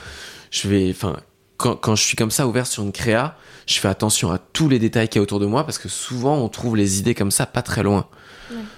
Je 0.52 0.68
vais, 0.68 0.90
enfin, 0.90 1.18
quand, 1.58 1.76
quand, 1.76 1.96
je 1.96 2.04
suis 2.04 2.16
comme 2.16 2.32
ça 2.32 2.48
ouvert 2.48 2.68
sur 2.68 2.84
une 2.84 2.92
créa, 2.92 3.38
je 3.66 3.80
fais 3.80 3.88
attention 3.88 4.32
à 4.32 4.38
tous 4.38 4.70
les 4.70 4.80
détails 4.80 5.10
qu'il 5.10 5.20
y 5.20 5.22
a 5.22 5.24
autour 5.24 5.40
de 5.40 5.46
moi 5.46 5.64
parce 5.66 5.80
que 5.80 5.90
souvent 5.90 6.38
on 6.38 6.50
trouve 6.50 6.78
les 6.78 7.00
idées 7.00 7.16
comme 7.16 7.32
ça 7.32 7.46
pas 7.46 7.62
très 7.62 7.84
loin. 7.84 8.08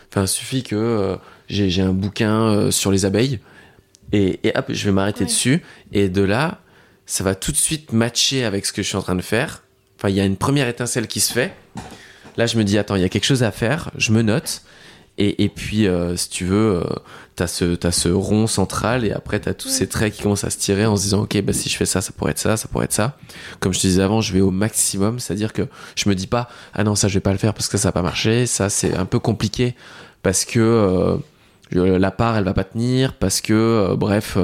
Enfin, 0.10 0.24
il 0.24 0.28
suffit 0.28 0.64
que 0.64 0.76
euh, 0.76 1.18
j'ai 1.50 1.82
un 1.82 1.92
bouquin 1.92 2.44
euh, 2.44 2.72
sur 2.72 2.92
les 2.92 3.04
abeilles 3.04 3.40
et, 4.14 4.40
et, 4.48 4.58
hop, 4.58 4.66
je 4.70 4.86
vais 4.86 4.94
m'arrêter 4.94 5.26
dessus 5.26 5.62
et 5.92 6.08
de 6.08 6.22
là, 6.22 6.62
ça 7.06 7.26
va 7.26 7.36
tout 7.36 7.52
de 7.52 7.58
suite 7.58 7.92
matcher 7.92 8.46
avec 8.46 8.66
ce 8.66 8.72
que 8.72 8.82
je 8.82 8.88
suis 8.88 8.98
en 8.98 9.02
train 9.02 9.16
de 9.16 9.22
faire. 9.22 9.64
Enfin, 9.98 10.10
il 10.10 10.16
y 10.16 10.22
a 10.22 10.26
une 10.26 10.38
première 10.38 10.68
étincelle 10.68 11.08
qui 11.08 11.20
se 11.20 11.34
fait. 11.34 11.54
Là, 12.38 12.46
je 12.46 12.58
me 12.58 12.64
dis, 12.64 12.78
attends, 12.78 12.96
il 12.96 13.02
y 13.02 13.06
a 13.06 13.10
quelque 13.10 13.26
chose 13.26 13.44
à 13.44 13.52
faire, 13.52 13.90
je 13.98 14.12
me 14.12 14.22
note. 14.22 14.62
Et, 15.18 15.44
et 15.44 15.50
puis, 15.50 15.88
euh, 15.88 16.16
si 16.16 16.30
tu 16.30 16.46
veux, 16.46 16.76
euh, 16.78 16.84
t'as 17.36 17.48
ce, 17.48 17.86
as 17.86 17.92
ce 17.92 18.10
rond 18.10 18.46
central 18.46 19.04
et 19.04 19.12
après 19.12 19.40
t'as 19.40 19.54
tous 19.54 19.68
ces 19.68 19.88
traits 19.88 20.14
qui 20.14 20.22
commencent 20.22 20.44
à 20.44 20.52
se 20.52 20.58
tirer 20.58 20.86
en 20.86 20.96
se 20.96 21.04
disant, 21.04 21.22
ok, 21.24 21.42
bah, 21.42 21.54
si 21.54 21.70
je 21.70 21.76
fais 21.76 21.86
ça, 21.86 22.02
ça 22.02 22.12
pourrait 22.16 22.32
être 22.32 22.40
ça, 22.40 22.56
ça 22.56 22.68
pourrait 22.68 22.86
être 22.86 22.94
ça. 22.94 23.18
Comme 23.60 23.74
je 23.74 23.80
te 23.80 23.88
disais 23.88 24.04
avant, 24.04 24.22
je 24.22 24.32
vais 24.34 24.42
au 24.42 24.52
maximum, 24.52 25.20
c'est-à-dire 25.20 25.54
que 25.54 25.64
je 25.96 26.08
me 26.08 26.14
dis 26.14 26.28
pas, 26.28 26.50
ah 26.74 26.84
non, 26.84 26.94
ça 26.94 27.08
je 27.08 27.16
vais 27.16 27.20
pas 27.20 27.32
le 27.32 27.40
faire 27.40 27.56
parce 27.56 27.68
que 27.68 27.78
ça 27.78 27.88
va 27.88 27.94
pas 27.94 28.02
marché, 28.04 28.46
ça 28.46 28.70
c'est 28.70 28.96
un 28.96 29.06
peu 29.06 29.18
compliqué 29.18 29.76
parce 30.22 30.46
que 30.46 30.60
euh, 30.60 31.98
la 31.98 32.12
part 32.12 32.38
elle 32.38 32.44
va 32.44 32.54
pas 32.54 32.64
tenir, 32.64 33.14
parce 33.16 33.42
que, 33.42 33.96
bref, 33.96 34.38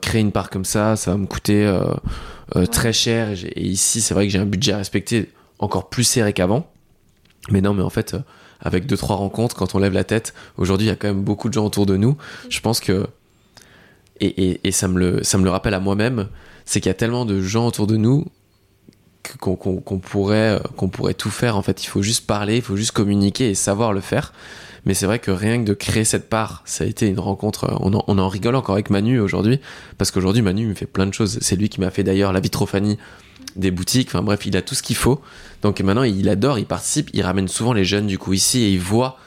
créer 0.00 0.20
une 0.20 0.32
part 0.32 0.48
comme 0.48 0.64
ça, 0.64 0.96
ça 0.96 1.10
va 1.10 1.16
me 1.18 1.26
coûter 1.26 1.70
très 2.70 2.94
cher. 2.94 3.32
Et, 3.32 3.66
ici, 3.66 4.00
c'est 4.00 4.14
vrai 4.14 4.26
que 4.26 4.32
j'ai 4.32 4.38
un 4.38 4.46
budget 4.46 4.72
à 4.72 4.78
respecter 4.78 5.30
encore 5.58 5.90
plus 5.90 6.04
serré 6.04 6.32
qu'avant. 6.32 6.66
Mais 7.50 7.60
non, 7.60 7.74
mais 7.74 7.82
en 7.82 7.90
fait, 7.90 8.16
avec 8.60 8.86
deux 8.86 8.96
trois 8.96 9.16
rencontres 9.16 9.54
quand 9.56 9.74
on 9.74 9.78
lève 9.78 9.92
la 9.92 10.04
tête. 10.04 10.34
Aujourd'hui, 10.56 10.86
il 10.86 10.90
y 10.90 10.92
a 10.92 10.96
quand 10.96 11.08
même 11.08 11.22
beaucoup 11.22 11.48
de 11.48 11.54
gens 11.54 11.64
autour 11.64 11.86
de 11.86 11.96
nous. 11.96 12.16
Je 12.48 12.60
pense 12.60 12.80
que 12.80 13.06
et, 14.20 14.60
et, 14.66 14.72
ça 14.72 14.88
me 14.88 14.98
le 14.98 15.22
ça 15.22 15.38
me 15.38 15.44
le 15.44 15.50
rappelle 15.50 15.74
à 15.74 15.80
moi-même, 15.80 16.28
c'est 16.64 16.80
qu'il 16.80 16.88
y 16.88 16.90
a 16.90 16.94
tellement 16.94 17.24
de 17.24 17.40
gens 17.40 17.68
autour 17.68 17.86
de 17.86 17.96
nous 17.96 18.26
qu'on 19.38 19.56
pourrait 19.98 20.60
qu'on 20.76 20.88
pourrait 20.88 21.14
tout 21.14 21.30
faire. 21.30 21.56
En 21.56 21.62
fait, 21.62 21.84
il 21.84 21.86
faut 21.86 22.02
juste 22.02 22.26
parler, 22.26 22.56
il 22.56 22.62
faut 22.62 22.76
juste 22.76 22.92
communiquer 22.92 23.50
et 23.50 23.54
savoir 23.54 23.92
le 23.92 24.00
faire. 24.00 24.32
Mais 24.86 24.94
c'est 24.94 25.06
vrai 25.06 25.18
que 25.18 25.30
rien 25.30 25.58
que 25.58 25.64
de 25.64 25.74
créer 25.74 26.04
cette 26.04 26.28
part, 26.28 26.62
ça 26.64 26.84
a 26.84 26.86
été 26.86 27.06
une 27.06 27.20
rencontre. 27.20 27.76
On 27.80 27.92
en, 27.94 28.04
on 28.06 28.18
en 28.18 28.28
rigole 28.28 28.54
encore 28.54 28.74
avec 28.74 28.90
Manu 28.90 29.20
aujourd'hui, 29.20 29.60
parce 29.98 30.10
qu'aujourd'hui 30.10 30.42
Manu 30.42 30.66
me 30.66 30.74
fait 30.74 30.86
plein 30.86 31.06
de 31.06 31.12
choses. 31.12 31.38
C'est 31.42 31.56
lui 31.56 31.68
qui 31.68 31.80
m'a 31.80 31.90
fait 31.90 32.04
d'ailleurs 32.04 32.32
la 32.32 32.40
vitrophanie 32.40 32.98
des 33.58 33.70
boutiques. 33.70 34.08
Enfin 34.08 34.22
bref, 34.22 34.46
il 34.46 34.56
a 34.56 34.62
tout 34.62 34.74
ce 34.74 34.82
qu'il 34.82 34.96
faut. 34.96 35.20
Donc 35.62 35.80
maintenant, 35.80 36.04
il 36.04 36.28
adore, 36.28 36.58
il 36.58 36.66
participe, 36.66 37.10
il 37.12 37.22
ramène 37.22 37.48
souvent 37.48 37.72
les 37.72 37.84
jeunes 37.84 38.06
du 38.06 38.16
coup 38.16 38.32
ici 38.32 38.62
et 38.62 38.72
il 38.72 38.80
voit. 38.80 39.18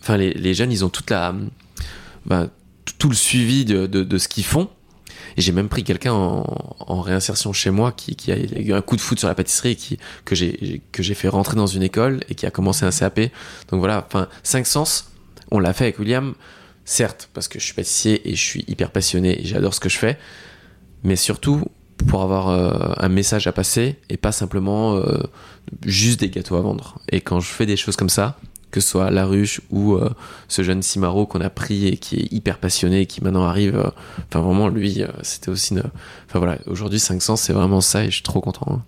Enfin, 0.00 0.16
les, 0.16 0.54
jeunes, 0.54 0.72
ils 0.72 0.84
ont 0.84 0.88
toute 0.88 1.10
la, 1.10 1.34
ben, 2.24 2.48
tout 2.98 3.08
le 3.08 3.14
suivi 3.14 3.64
de, 3.64 3.86
de, 3.86 4.18
ce 4.18 4.28
qu'ils 4.28 4.44
font. 4.44 4.70
Et 5.36 5.42
j'ai 5.42 5.52
même 5.52 5.68
pris 5.68 5.84
quelqu'un 5.84 6.12
en, 6.12 7.00
réinsertion 7.00 7.52
chez 7.52 7.70
moi 7.70 7.92
qui, 7.92 8.16
qui, 8.16 8.32
a 8.32 8.38
eu 8.38 8.72
un 8.72 8.80
coup 8.80 8.96
de 8.96 9.00
foot 9.00 9.18
sur 9.18 9.28
la 9.28 9.34
pâtisserie 9.34 9.76
qui, 9.76 9.98
que 10.24 10.34
j'ai 10.34 10.80
que 10.92 11.02
j'ai 11.02 11.14
fait 11.14 11.28
rentrer 11.28 11.56
dans 11.56 11.66
une 11.66 11.82
école 11.82 12.20
et 12.28 12.34
qui 12.34 12.46
a 12.46 12.50
commencé 12.50 12.86
un 12.86 12.90
CAP. 12.90 13.20
Donc 13.70 13.80
voilà, 13.80 14.06
enfin, 14.06 14.28
cinq 14.42 14.66
sens, 14.66 15.10
on 15.50 15.58
l'a 15.58 15.72
fait 15.72 15.84
avec 15.84 15.98
William, 15.98 16.34
certes, 16.84 17.28
parce 17.34 17.48
que 17.48 17.58
je 17.58 17.64
suis 17.64 17.74
pâtissier 17.74 18.28
et 18.28 18.36
je 18.36 18.42
suis 18.42 18.64
hyper 18.68 18.90
passionné 18.90 19.40
et 19.40 19.44
j'adore 19.44 19.74
ce 19.74 19.80
que 19.80 19.88
je 19.88 19.98
fais, 19.98 20.18
mais 21.02 21.16
surtout 21.16 21.64
pour 22.08 22.22
avoir 22.22 22.48
euh, 22.48 22.92
un 22.96 23.08
message 23.08 23.46
à 23.46 23.52
passer 23.52 23.96
et 24.08 24.16
pas 24.16 24.32
simplement 24.32 24.96
euh, 24.96 25.18
juste 25.86 26.20
des 26.20 26.28
gâteaux 26.28 26.56
à 26.56 26.60
vendre. 26.60 26.98
Et 27.10 27.20
quand 27.20 27.40
je 27.40 27.48
fais 27.48 27.66
des 27.66 27.76
choses 27.76 27.96
comme 27.96 28.08
ça, 28.08 28.36
que 28.70 28.80
ce 28.80 28.88
soit 28.88 29.10
La 29.10 29.24
Ruche 29.24 29.60
ou 29.70 29.94
euh, 29.94 30.10
ce 30.48 30.62
jeune 30.62 30.82
Simaro 30.82 31.26
qu'on 31.26 31.40
a 31.40 31.50
pris 31.50 31.86
et 31.86 31.96
qui 31.96 32.16
est 32.16 32.32
hyper 32.32 32.58
passionné 32.58 33.02
et 33.02 33.06
qui 33.06 33.22
maintenant 33.22 33.44
arrive. 33.44 33.92
enfin, 34.28 34.40
vraiment, 34.40 34.68
lui, 34.68 35.04
c'était 35.22 35.50
aussi. 35.50 35.74
Une... 35.74 35.84
Enfin, 36.26 36.40
voilà, 36.40 36.58
aujourd'hui, 36.66 36.98
500, 36.98 37.36
c'est 37.36 37.52
vraiment 37.52 37.80
ça 37.80 38.02
et 38.02 38.06
je 38.06 38.14
suis 38.14 38.22
trop 38.22 38.40
content. 38.40 38.66
Hein. 38.68 38.82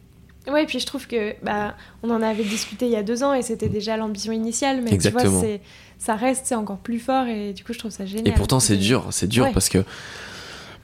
Ouais, 0.52 0.62
et 0.62 0.66
puis 0.66 0.78
je 0.78 0.86
trouve 0.86 1.06
que 1.06 1.34
bah, 1.42 1.74
on 2.02 2.10
en 2.10 2.22
avait 2.22 2.44
discuté 2.44 2.86
il 2.86 2.92
y 2.92 2.96
a 2.96 3.02
deux 3.02 3.24
ans 3.24 3.34
et 3.34 3.42
c'était 3.42 3.68
déjà 3.68 3.96
l'ambition 3.96 4.32
initiale, 4.32 4.80
mais 4.82 4.96
tu 4.96 5.08
vois, 5.10 5.24
ça 5.98 6.14
reste, 6.14 6.42
c'est 6.46 6.54
encore 6.54 6.78
plus 6.78 6.98
fort 6.98 7.26
et 7.26 7.52
du 7.52 7.64
coup, 7.64 7.72
je 7.72 7.78
trouve 7.78 7.90
ça 7.90 8.04
génial. 8.06 8.28
Et 8.28 8.32
pourtant, 8.32 8.60
c'est 8.60 8.76
dur, 8.76 9.06
c'est 9.10 9.26
dur 9.26 9.50
parce 9.52 9.68
que 9.68 9.84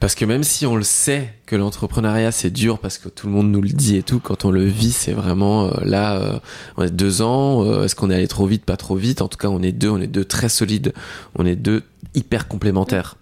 parce 0.02 0.16
que 0.16 0.24
même 0.24 0.42
si 0.42 0.66
on 0.66 0.74
le 0.74 0.82
sait 0.82 1.32
que 1.46 1.54
l'entrepreneuriat 1.54 2.32
c'est 2.32 2.50
dur 2.50 2.80
parce 2.80 2.98
que 2.98 3.08
tout 3.08 3.28
le 3.28 3.32
monde 3.32 3.52
nous 3.52 3.62
le 3.62 3.68
dit 3.68 3.94
et 3.94 4.02
tout, 4.02 4.18
quand 4.18 4.44
on 4.44 4.50
le 4.50 4.64
vit, 4.64 4.90
c'est 4.90 5.12
vraiment 5.12 5.66
euh, 5.66 5.70
là, 5.84 6.16
euh, 6.16 6.40
on 6.76 6.82
est 6.82 6.90
deux 6.90 7.22
ans, 7.22 7.64
euh, 7.64 7.84
est-ce 7.84 7.94
qu'on 7.94 8.10
est 8.10 8.16
allé 8.16 8.26
trop 8.26 8.46
vite, 8.46 8.64
pas 8.64 8.76
trop 8.76 8.96
vite? 8.96 9.22
En 9.22 9.28
tout 9.28 9.38
cas, 9.38 9.46
on 9.46 9.62
est 9.62 9.70
deux, 9.70 9.90
on 9.90 10.00
est 10.00 10.08
deux 10.08 10.24
très 10.24 10.48
solides, 10.48 10.92
on 11.36 11.46
est 11.46 11.54
deux 11.54 11.84
hyper 12.16 12.48
complémentaires. 12.48 13.14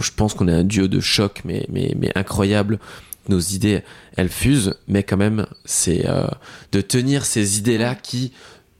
Je 0.00 0.10
pense 0.10 0.32
qu'on 0.32 0.48
est 0.48 0.52
un 0.54 0.64
duo 0.64 0.88
de 0.88 0.98
choc, 0.98 1.42
mais, 1.44 1.66
mais, 1.68 1.94
mais 1.98 2.10
incroyable. 2.14 2.78
Nos 3.28 3.40
idées, 3.40 3.82
elles 4.16 4.30
fusent, 4.30 4.76
mais 4.86 5.02
quand 5.02 5.18
même, 5.18 5.44
c'est 5.66 6.06
de 6.72 6.80
tenir 6.80 7.26
ces 7.26 7.58
idées-là 7.58 7.94
qui 7.94 8.32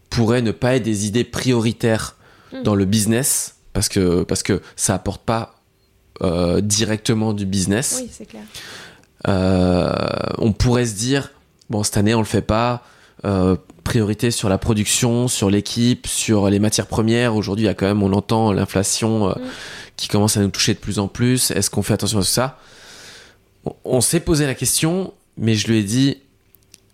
pourraient 0.09 0.41
ne 0.41 0.53
pas 0.53 0.77
être 0.77 0.83
des 0.83 1.07
idées 1.07 1.25
prioritaires 1.25 2.17
mm. 2.55 2.63
dans 2.63 2.75
le 2.75 2.87
business, 2.87 3.57
parce 3.75 3.91
que, 3.91 4.23
parce 4.23 4.43
que 4.43 4.63
ça 4.77 4.95
apporte 4.95 5.27
pas 5.27 5.58
euh, 6.23 6.61
directement 6.61 7.33
du 7.33 7.47
business. 7.47 8.01
Oui, 8.03 8.11
c'est 8.13 8.27
clair. 8.27 8.43
Euh, 9.27 9.93
on 10.39 10.53
pourrait 10.53 10.87
se 10.87 10.95
dire, 10.95 11.33
bon, 11.71 11.83
cette 11.83 11.97
année, 11.97 12.15
on 12.15 12.21
le 12.21 12.25
fait 12.25 12.43
pas. 12.43 12.83
Euh, 13.25 13.57
priorité 13.85 14.31
sur 14.31 14.49
la 14.49 14.59
production, 14.59 15.29
sur 15.29 15.51
l'équipe, 15.51 16.07
sur 16.07 16.51
les 16.51 16.59
matières 16.59 16.87
premières. 16.87 17.35
Aujourd'hui, 17.35 17.65
il 17.65 17.67
y 17.69 17.71
a 17.71 17.75
quand 17.75 17.87
même, 17.87 18.03
on 18.03 18.13
entend 18.13 18.53
l'inflation 18.53 19.31
mm. 19.31 19.35
qui 19.97 20.09
commence 20.09 20.37
à 20.37 20.41
nous 20.41 20.51
toucher 20.51 20.75
de 20.75 20.79
plus 20.79 20.99
en 20.99 21.09
plus. 21.09 21.51
Est-ce 21.51 21.71
qu'on 21.71 21.83
fait 21.83 21.95
attention 21.95 22.19
à 22.19 22.25
ça? 22.25 22.59
On 23.85 24.01
s'est 24.01 24.21
posé 24.21 24.47
la 24.47 24.55
question, 24.55 25.15
mais 25.37 25.55
je 25.55 25.69
lui 25.69 25.79
ai 25.79 25.83
dit, 25.83 26.19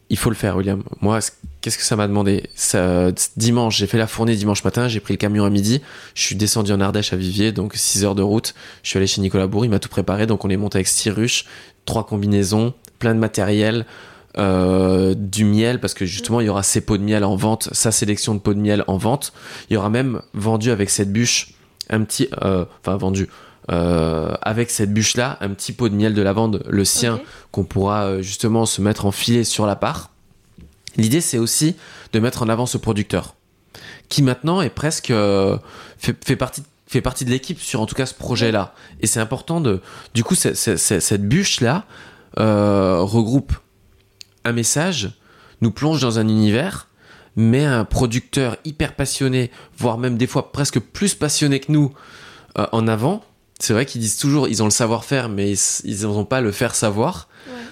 il 0.08 0.16
faut 0.16 0.30
le 0.30 0.36
faire, 0.36 0.56
William. 0.56 0.82
Moi, 1.00 1.18
qu'est-ce 1.64 1.78
que 1.78 1.84
ça 1.84 1.96
m'a 1.96 2.06
demandé 2.06 2.50
ça, 2.54 3.10
Dimanche, 3.38 3.78
j'ai 3.78 3.86
fait 3.86 3.96
la 3.96 4.06
fournée 4.06 4.36
dimanche 4.36 4.62
matin, 4.64 4.86
j'ai 4.86 5.00
pris 5.00 5.14
le 5.14 5.16
camion 5.16 5.46
à 5.46 5.50
midi, 5.50 5.80
je 6.14 6.20
suis 6.20 6.36
descendu 6.36 6.70
en 6.72 6.80
Ardèche 6.80 7.14
à 7.14 7.16
Vivier, 7.16 7.52
donc 7.52 7.72
6 7.74 8.04
heures 8.04 8.14
de 8.14 8.20
route. 8.20 8.54
Je 8.82 8.90
suis 8.90 8.98
allé 8.98 9.06
chez 9.06 9.22
Nicolas 9.22 9.46
Bourg, 9.46 9.64
il 9.64 9.70
m'a 9.70 9.78
tout 9.78 9.88
préparé, 9.88 10.26
donc 10.26 10.44
on 10.44 10.50
est 10.50 10.58
monté 10.58 10.76
avec 10.76 10.88
6 10.88 11.08
ruches, 11.08 11.46
3 11.86 12.04
combinaisons, 12.04 12.74
plein 12.98 13.14
de 13.14 13.18
matériel, 13.18 13.86
euh, 14.36 15.14
du 15.16 15.46
miel, 15.46 15.80
parce 15.80 15.94
que 15.94 16.04
justement, 16.04 16.42
il 16.42 16.48
y 16.48 16.48
aura 16.50 16.62
ces 16.62 16.82
pots 16.82 16.98
de 16.98 17.02
miel 17.02 17.24
en 17.24 17.34
vente, 17.34 17.70
sa 17.72 17.90
sélection 17.90 18.34
de 18.34 18.40
pots 18.40 18.52
de 18.52 18.60
miel 18.60 18.84
en 18.86 18.98
vente. 18.98 19.32
Il 19.70 19.74
y 19.74 19.78
aura 19.78 19.88
même 19.88 20.20
vendu 20.34 20.70
avec 20.70 20.90
cette 20.90 21.12
bûche 21.14 21.54
un 21.88 22.04
petit. 22.04 22.28
Euh, 22.42 22.66
enfin, 22.82 22.98
vendu. 22.98 23.30
Euh, 23.70 24.34
avec 24.42 24.68
cette 24.68 24.92
bûche 24.92 25.16
là 25.16 25.38
un 25.40 25.48
petit 25.48 25.72
pot 25.72 25.88
de 25.88 25.94
miel 25.94 26.12
de 26.12 26.20
lavande 26.20 26.62
le 26.68 26.84
sien 26.84 27.18
qu'on 27.50 27.64
pourra 27.64 28.20
justement 28.20 28.66
se 28.66 28.82
mettre 28.82 29.06
en 29.06 29.10
filet 29.10 29.42
sur 29.42 29.64
la 29.64 29.74
part 29.74 30.10
l'idée 30.96 31.20
c'est 31.20 31.38
aussi 31.38 31.76
de 32.12 32.20
mettre 32.20 32.42
en 32.42 32.48
avant 32.48 32.66
ce 32.66 32.78
producteur 32.78 33.34
qui 34.08 34.22
maintenant 34.22 34.60
est 34.60 34.70
presque 34.70 35.10
euh, 35.10 35.58
fait, 35.98 36.36
partie 36.36 36.62
fait 36.86 37.00
partie 37.00 37.24
de 37.24 37.30
l'équipe 37.30 37.60
sur 37.60 37.80
en 37.80 37.86
tout 37.86 37.94
cas 37.94 38.06
ce 38.06 38.14
projet 38.14 38.52
là 38.52 38.74
et 39.00 39.06
c'est 39.06 39.20
important 39.20 39.60
de 39.60 39.80
du 40.14 40.24
coup 40.24 40.34
cette 40.34 41.28
bûche 41.28 41.60
là 41.60 41.86
regroupe 42.36 43.52
un 44.44 44.52
message 44.52 45.12
nous 45.60 45.70
plonge 45.70 46.00
dans 46.00 46.18
un 46.18 46.28
univers 46.28 46.88
mais 47.36 47.64
un 47.64 47.84
producteur 47.84 48.56
hyper 48.64 48.94
passionné 48.94 49.50
voire 49.76 49.98
même 49.98 50.16
des 50.16 50.26
fois 50.26 50.52
presque 50.52 50.78
plus 50.78 51.14
passionné 51.14 51.60
que 51.60 51.72
nous 51.72 51.92
en 52.56 52.86
avant 52.86 53.24
c'est 53.58 53.72
vrai 53.72 53.86
qu'ils 53.86 54.00
disent 54.00 54.16
toujours 54.16 54.48
ils 54.48 54.62
ont 54.62 54.66
le 54.66 54.70
savoir-faire, 54.70 55.28
mais 55.28 55.52
ils 55.84 56.02
n'ont 56.02 56.24
pas 56.24 56.40
le 56.40 56.52
faire 56.52 56.74
savoir. 56.74 57.28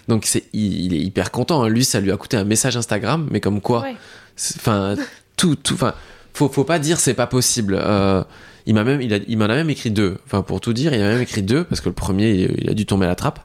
Donc 0.09 0.25
c'est, 0.27 0.45
il, 0.53 0.95
est 0.95 1.01
hyper 1.01 1.31
content. 1.31 1.63
Hein. 1.63 1.69
Lui, 1.69 1.85
ça 1.85 2.01
lui 2.01 2.11
a 2.11 2.17
coûté 2.17 2.37
un 2.37 2.45
message 2.45 2.77
Instagram, 2.77 3.29
mais 3.31 3.41
comme 3.41 3.61
quoi, 3.61 3.85
enfin 4.57 4.97
tout, 5.37 5.57
tout, 5.57 5.75
enfin 5.75 5.95
faut, 6.35 6.49
faut 6.49 6.65
pas 6.65 6.79
dire 6.79 7.01
c'est 7.01 7.15
pas 7.15 7.27
possible. 7.27 7.79
Euh, 7.81 8.23
il 8.67 8.75
m'a 8.75 8.85
même, 8.85 9.01
il, 9.01 9.25
il 9.29 9.39
m'en 9.39 9.47
a 9.47 9.55
même 9.55 9.71
écrit 9.71 9.91
deux. 9.91 10.19
Enfin 10.27 10.43
pour 10.43 10.61
tout 10.61 10.73
dire, 10.73 10.95
il 10.95 11.03
a 11.03 11.09
même 11.09 11.21
écrit 11.21 11.43
deux 11.43 11.65
parce 11.65 11.81
que 11.81 11.89
le 11.89 11.95
premier, 11.95 12.51
il, 12.59 12.71
a 12.71 12.75
dû 12.75 12.87
tomber 12.87 13.07
à 13.07 13.09
la 13.09 13.15
trappe. 13.15 13.41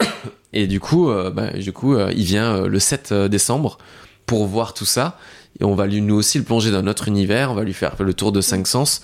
Et 0.52 0.66
du 0.66 0.80
coup, 0.80 1.10
euh, 1.10 1.30
bah, 1.30 1.50
du 1.52 1.72
coup, 1.72 1.94
euh, 1.94 2.12
il 2.14 2.24
vient 2.24 2.66
le 2.66 2.78
7 2.78 3.14
décembre 3.14 3.78
pour 4.26 4.46
voir 4.46 4.74
tout 4.74 4.84
ça. 4.84 5.18
Et 5.60 5.64
on 5.64 5.74
va 5.74 5.86
lui, 5.86 6.00
nous 6.00 6.14
aussi 6.14 6.38
le 6.38 6.44
plonger 6.44 6.70
dans 6.70 6.82
notre 6.82 7.08
univers. 7.08 7.50
On 7.50 7.54
va 7.54 7.64
lui 7.64 7.74
faire 7.74 7.94
le 7.98 8.14
tour 8.14 8.32
de 8.32 8.40
cinq 8.40 8.66
sens. 8.66 9.02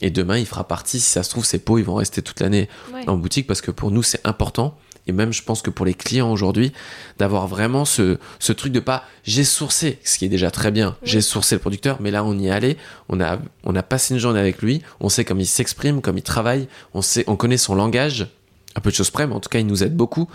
Et 0.00 0.10
demain, 0.10 0.38
il 0.38 0.46
fera 0.46 0.64
partie, 0.64 1.00
si 1.00 1.10
ça 1.10 1.22
se 1.22 1.30
trouve, 1.30 1.44
ces 1.44 1.58
pots, 1.58 1.78
ils 1.78 1.84
vont 1.84 1.94
rester 1.94 2.20
toute 2.20 2.40
l'année 2.40 2.68
en 3.06 3.16
boutique 3.16 3.46
parce 3.46 3.60
que 3.60 3.70
pour 3.70 3.90
nous, 3.90 4.02
c'est 4.02 4.20
important. 4.26 4.76
Et 5.06 5.12
même, 5.12 5.32
je 5.32 5.42
pense 5.42 5.60
que 5.60 5.70
pour 5.70 5.84
les 5.84 5.94
clients 5.94 6.32
aujourd'hui, 6.32 6.72
d'avoir 7.18 7.46
vraiment 7.46 7.84
ce, 7.84 8.18
ce 8.38 8.52
truc 8.52 8.72
de 8.72 8.80
pas, 8.80 9.04
j'ai 9.22 9.44
sourcé, 9.44 9.98
ce 10.02 10.16
qui 10.18 10.24
est 10.24 10.30
déjà 10.30 10.50
très 10.50 10.70
bien, 10.70 10.96
j'ai 11.02 11.20
sourcé 11.20 11.54
le 11.54 11.60
producteur, 11.60 11.98
mais 12.00 12.10
là, 12.10 12.24
on 12.24 12.38
y 12.38 12.46
est 12.46 12.50
allé, 12.50 12.78
on 13.08 13.20
a, 13.20 13.38
on 13.64 13.76
a 13.76 13.82
passé 13.82 14.14
une 14.14 14.20
journée 14.20 14.40
avec 14.40 14.62
lui, 14.62 14.82
on 15.00 15.10
sait 15.10 15.24
comme 15.24 15.40
il 15.40 15.46
s'exprime, 15.46 16.00
comme 16.00 16.16
il 16.16 16.22
travaille, 16.22 16.68
on 16.94 17.02
sait, 17.02 17.24
on 17.26 17.36
connaît 17.36 17.58
son 17.58 17.74
langage, 17.74 18.28
un 18.76 18.80
peu 18.80 18.90
de 18.90 18.96
choses 18.96 19.10
près, 19.10 19.26
mais 19.26 19.34
en 19.34 19.40
tout 19.40 19.48
cas, 19.48 19.58
il 19.58 19.66
nous 19.66 19.84
aide 19.84 19.96
beaucoup. 19.96 20.28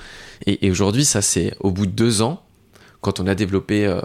Et, 0.46 0.70
aujourd'hui, 0.70 1.06
ça, 1.06 1.22
c'est 1.22 1.56
au 1.60 1.72
bout 1.72 1.86
de 1.86 1.92
deux 1.92 2.22
ans, 2.22 2.44
quand 3.02 3.20
on 3.20 3.28
a 3.28 3.36
développé 3.36 3.86
euh, 3.86 4.02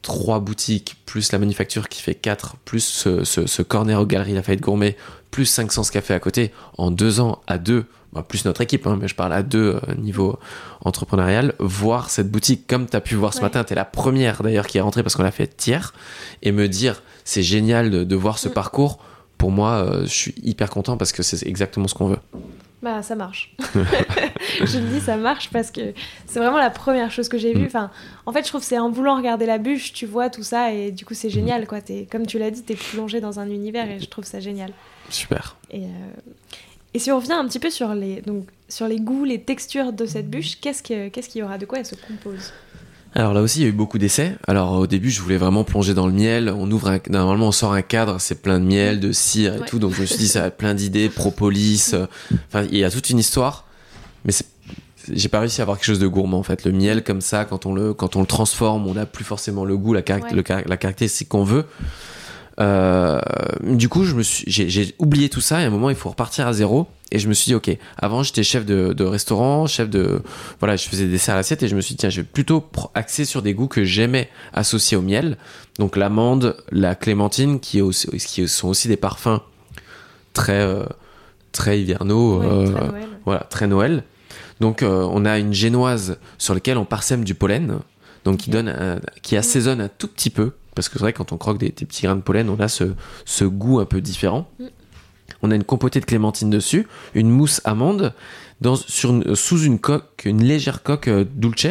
trois 0.00 0.40
boutiques, 0.40 0.96
plus 1.06 1.32
la 1.32 1.38
manufacture 1.38 1.88
qui 1.88 2.02
fait 2.02 2.14
quatre, 2.14 2.56
plus 2.64 2.84
ce, 2.84 3.24
ce, 3.24 3.62
corner 3.62 4.00
aux 4.00 4.06
galeries 4.06 4.34
Lafayette 4.34 4.60
Gourmet, 4.60 4.96
plus 5.32 5.46
500 5.46 5.82
cafés 5.92 6.14
à 6.14 6.20
côté, 6.20 6.52
en 6.78 6.92
deux 6.92 7.18
ans, 7.18 7.40
à 7.48 7.58
deux, 7.58 7.86
bah, 8.12 8.22
plus 8.22 8.44
notre 8.44 8.60
équipe, 8.60 8.86
hein, 8.86 8.98
mais 9.00 9.08
je 9.08 9.14
parle 9.14 9.32
à 9.32 9.42
deux 9.42 9.80
euh, 9.88 9.94
niveau 9.96 10.38
entrepreneurial, 10.82 11.54
voir 11.58 12.10
cette 12.10 12.30
boutique 12.30 12.66
comme 12.68 12.86
tu 12.86 12.94
as 12.94 13.00
pu 13.00 13.14
voir 13.16 13.32
ce 13.32 13.40
matin, 13.40 13.64
tu 13.64 13.72
es 13.72 13.76
la 13.76 13.86
première 13.86 14.42
d'ailleurs 14.42 14.66
qui 14.66 14.76
est 14.76 14.82
rentrée 14.82 15.02
parce 15.02 15.16
qu'on 15.16 15.22
l'a 15.22 15.32
fait 15.32 15.66
hier, 15.66 15.94
et 16.42 16.52
me 16.52 16.68
dire 16.68 17.02
c'est 17.24 17.42
génial 17.42 17.90
de, 17.90 18.14
voir 18.14 18.38
ce 18.38 18.50
mm. 18.50 18.52
parcours, 18.52 18.98
pour 19.42 19.50
moi, 19.50 19.72
euh, 19.72 20.02
je 20.04 20.12
suis 20.12 20.34
hyper 20.44 20.70
content 20.70 20.96
parce 20.96 21.10
que 21.10 21.24
c'est 21.24 21.44
exactement 21.48 21.88
ce 21.88 21.94
qu'on 21.94 22.06
veut. 22.06 22.18
Bah, 22.80 23.02
ça 23.02 23.16
marche. 23.16 23.52
je 23.74 24.78
le 24.78 24.86
dis, 24.86 25.00
ça 25.00 25.16
marche 25.16 25.50
parce 25.50 25.72
que 25.72 25.94
c'est 26.28 26.38
vraiment 26.38 26.58
la 26.58 26.70
première 26.70 27.10
chose 27.10 27.28
que 27.28 27.38
j'ai 27.38 27.52
vue. 27.52 27.64
Mm. 27.64 27.66
Enfin, 27.66 27.90
en 28.24 28.32
fait, 28.32 28.44
je 28.44 28.48
trouve 28.50 28.60
que 28.60 28.68
c'est 28.68 28.78
en 28.78 28.92
voulant 28.92 29.16
regarder 29.16 29.44
la 29.44 29.58
bûche, 29.58 29.92
tu 29.94 30.06
vois 30.06 30.30
tout 30.30 30.44
ça 30.44 30.72
et 30.72 30.92
du 30.92 31.04
coup, 31.04 31.14
c'est 31.14 31.28
génial. 31.28 31.66
Quoi. 31.66 31.78
Es, 31.88 32.06
comme 32.08 32.24
tu 32.24 32.38
l'as 32.38 32.52
dit, 32.52 32.62
tu 32.62 32.74
es 32.74 32.76
plongé 32.76 33.20
dans 33.20 33.40
un 33.40 33.50
univers 33.50 33.90
et 33.90 33.98
je 33.98 34.06
trouve 34.06 34.24
ça 34.24 34.38
génial. 34.38 34.70
Super. 35.08 35.56
Et, 35.72 35.86
euh, 35.86 35.88
et 36.94 37.00
si 37.00 37.10
on 37.10 37.16
revient 37.16 37.32
un 37.32 37.48
petit 37.48 37.58
peu 37.58 37.70
sur 37.70 37.96
les, 37.96 38.20
donc, 38.20 38.44
sur 38.68 38.86
les 38.86 39.00
goûts, 39.00 39.24
les 39.24 39.40
textures 39.40 39.92
de 39.92 40.06
cette 40.06 40.30
bûche, 40.30 40.60
qu'est-ce 40.60 40.84
qu'il 40.84 41.10
y 41.34 41.42
aura? 41.42 41.58
De 41.58 41.66
quoi 41.66 41.80
elle 41.80 41.86
se 41.86 41.96
compose? 41.96 42.52
Alors 43.14 43.34
là 43.34 43.42
aussi, 43.42 43.60
il 43.60 43.62
y 43.62 43.66
a 43.66 43.68
eu 43.68 43.72
beaucoup 43.72 43.98
d'essais. 43.98 44.36
Alors 44.46 44.72
au 44.72 44.86
début, 44.86 45.10
je 45.10 45.20
voulais 45.20 45.36
vraiment 45.36 45.64
plonger 45.64 45.92
dans 45.92 46.06
le 46.06 46.12
miel. 46.12 46.52
On 46.56 46.70
ouvre 46.70 46.88
un, 46.88 46.98
normalement, 47.10 47.48
on 47.48 47.52
sort 47.52 47.72
un 47.72 47.82
cadre, 47.82 48.20
c'est 48.20 48.40
plein 48.40 48.58
de 48.58 48.64
miel, 48.64 49.00
de 49.00 49.12
cire 49.12 49.54
et 49.56 49.60
tout. 49.66 49.78
Donc 49.78 49.92
je 49.92 50.00
me 50.00 50.06
suis 50.06 50.16
dit, 50.16 50.28
ça 50.28 50.44
a 50.44 50.50
plein 50.50 50.74
d'idées, 50.74 51.08
propolis. 51.08 51.90
Euh, 51.92 52.06
enfin, 52.48 52.66
il 52.70 52.78
y 52.78 52.84
a 52.84 52.90
toute 52.90 53.10
une 53.10 53.18
histoire. 53.18 53.66
Mais 54.24 54.32
j'ai 55.12 55.28
pas 55.28 55.40
réussi 55.40 55.60
à 55.60 55.64
avoir 55.64 55.76
quelque 55.76 55.86
chose 55.86 55.98
de 55.98 56.06
gourmand 56.06 56.38
en 56.38 56.42
fait. 56.42 56.64
Le 56.64 56.72
miel 56.72 57.04
comme 57.04 57.20
ça, 57.20 57.44
quand 57.44 57.66
on 57.66 57.74
le, 57.74 57.92
quand 57.92 58.16
on 58.16 58.20
le 58.20 58.26
transforme, 58.26 58.86
on 58.86 58.94
n'a 58.94 59.04
plus 59.04 59.24
forcément 59.24 59.64
le 59.64 59.76
goût, 59.76 59.92
la, 59.92 60.02
la 60.66 60.76
caractéristique 60.76 61.28
qu'on 61.28 61.44
veut. 61.44 61.66
Euh, 62.60 63.20
du 63.62 63.88
coup, 63.88 64.04
je 64.04 64.14
me 64.14 64.22
suis, 64.22 64.44
j'ai, 64.46 64.94
oublié 64.98 65.28
tout 65.28 65.40
ça 65.40 65.60
et 65.60 65.64
à 65.64 65.66
un 65.66 65.70
moment, 65.70 65.90
il 65.90 65.96
faut 65.96 66.10
repartir 66.10 66.46
à 66.46 66.52
zéro. 66.52 66.86
Et 67.10 67.18
je 67.18 67.28
me 67.28 67.34
suis 67.34 67.46
dit, 67.46 67.54
ok, 67.54 67.70
avant 67.98 68.22
j'étais 68.22 68.42
chef 68.42 68.64
de, 68.64 69.04
restaurant, 69.04 69.66
chef 69.66 69.90
de. 69.90 70.22
Voilà, 70.60 70.76
je 70.76 70.88
faisais 70.88 71.04
des 71.04 71.12
desserts 71.12 71.34
à 71.34 71.38
l'assiette 71.38 71.62
et 71.62 71.68
je 71.68 71.76
me 71.76 71.80
suis 71.80 71.94
dit, 71.94 71.98
tiens, 71.98 72.10
je 72.10 72.22
vais 72.22 72.26
plutôt 72.26 72.66
axer 72.94 73.24
sur 73.24 73.42
des 73.42 73.54
goûts 73.54 73.68
que 73.68 73.84
j'aimais 73.84 74.30
associés 74.54 74.96
au 74.96 75.02
miel. 75.02 75.36
Donc 75.78 75.96
l'amande, 75.96 76.56
la 76.70 76.94
clémentine, 76.94 77.60
qui, 77.60 77.78
est 77.78 77.82
aussi, 77.82 78.08
qui 78.08 78.48
sont 78.48 78.68
aussi 78.68 78.88
des 78.88 78.96
parfums 78.96 79.40
très, 80.32 80.60
euh, 80.60 80.84
très 81.52 81.80
hivernaux. 81.80 82.42
Euh, 82.42 82.90
voilà, 83.26 83.40
très 83.40 83.66
Noël. 83.66 84.04
Donc 84.60 84.82
on 84.82 85.24
a 85.24 85.38
une 85.38 85.52
génoise 85.52 86.18
sur 86.38 86.54
laquelle 86.54 86.78
on 86.78 86.84
parsème 86.84 87.24
du 87.24 87.34
pollen, 87.34 87.80
donc 88.24 88.38
qui 88.38 88.50
donne, 88.50 89.00
qui 89.20 89.36
assaisonne 89.36 89.80
un 89.80 89.88
tout 89.88 90.06
petit 90.06 90.30
peu 90.30 90.52
parce 90.74 90.88
que 90.88 90.94
c'est 90.94 91.04
vrai, 91.04 91.12
quand 91.12 91.32
on 91.32 91.38
croque 91.38 91.58
des, 91.58 91.70
petits 91.70 92.02
grains 92.02 92.16
de 92.16 92.22
pollen, 92.22 92.48
on 92.48 92.58
a 92.60 92.68
ce, 92.68 93.44
goût 93.44 93.80
un 93.80 93.84
peu 93.84 94.00
différent. 94.00 94.48
Mm. 94.58 94.64
On 95.42 95.50
a 95.50 95.54
une 95.54 95.64
compotée 95.64 96.00
de 96.00 96.04
clémentine 96.04 96.50
dessus, 96.50 96.86
une 97.14 97.30
mousse 97.30 97.60
amande, 97.64 98.14
dans, 98.60 98.76
sur 98.76 99.10
une- 99.10 99.34
sous 99.34 99.62
une 99.62 99.78
coque, 99.78 100.22
une 100.24 100.42
légère 100.42 100.82
coque 100.82 101.08
euh, 101.08 101.24
dulce. 101.24 101.66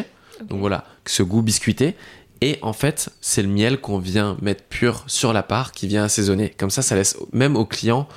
Donc 0.48 0.60
voilà, 0.60 0.86
ce 1.06 1.24
goût 1.24 1.42
biscuité. 1.42 1.96
Et 2.42 2.58
en 2.64 2.74
fait, 2.74 3.10
c'est 3.22 3.44
le 3.44 3.48
miel 3.48 3.80
qu'on 3.80 4.00
vient 4.00 4.36
mettre 4.42 4.64
pur 4.64 5.04
sur 5.06 5.32
la 5.32 5.44
part 5.44 5.72
qui 5.72 5.88
vient 5.88 6.04
assaisonner. 6.04 6.50
Comme 6.50 6.72
ça, 6.72 6.82
ça 6.82 6.96
laisse 6.96 7.18
même 7.32 7.56
au 7.56 7.66
client 7.66 8.08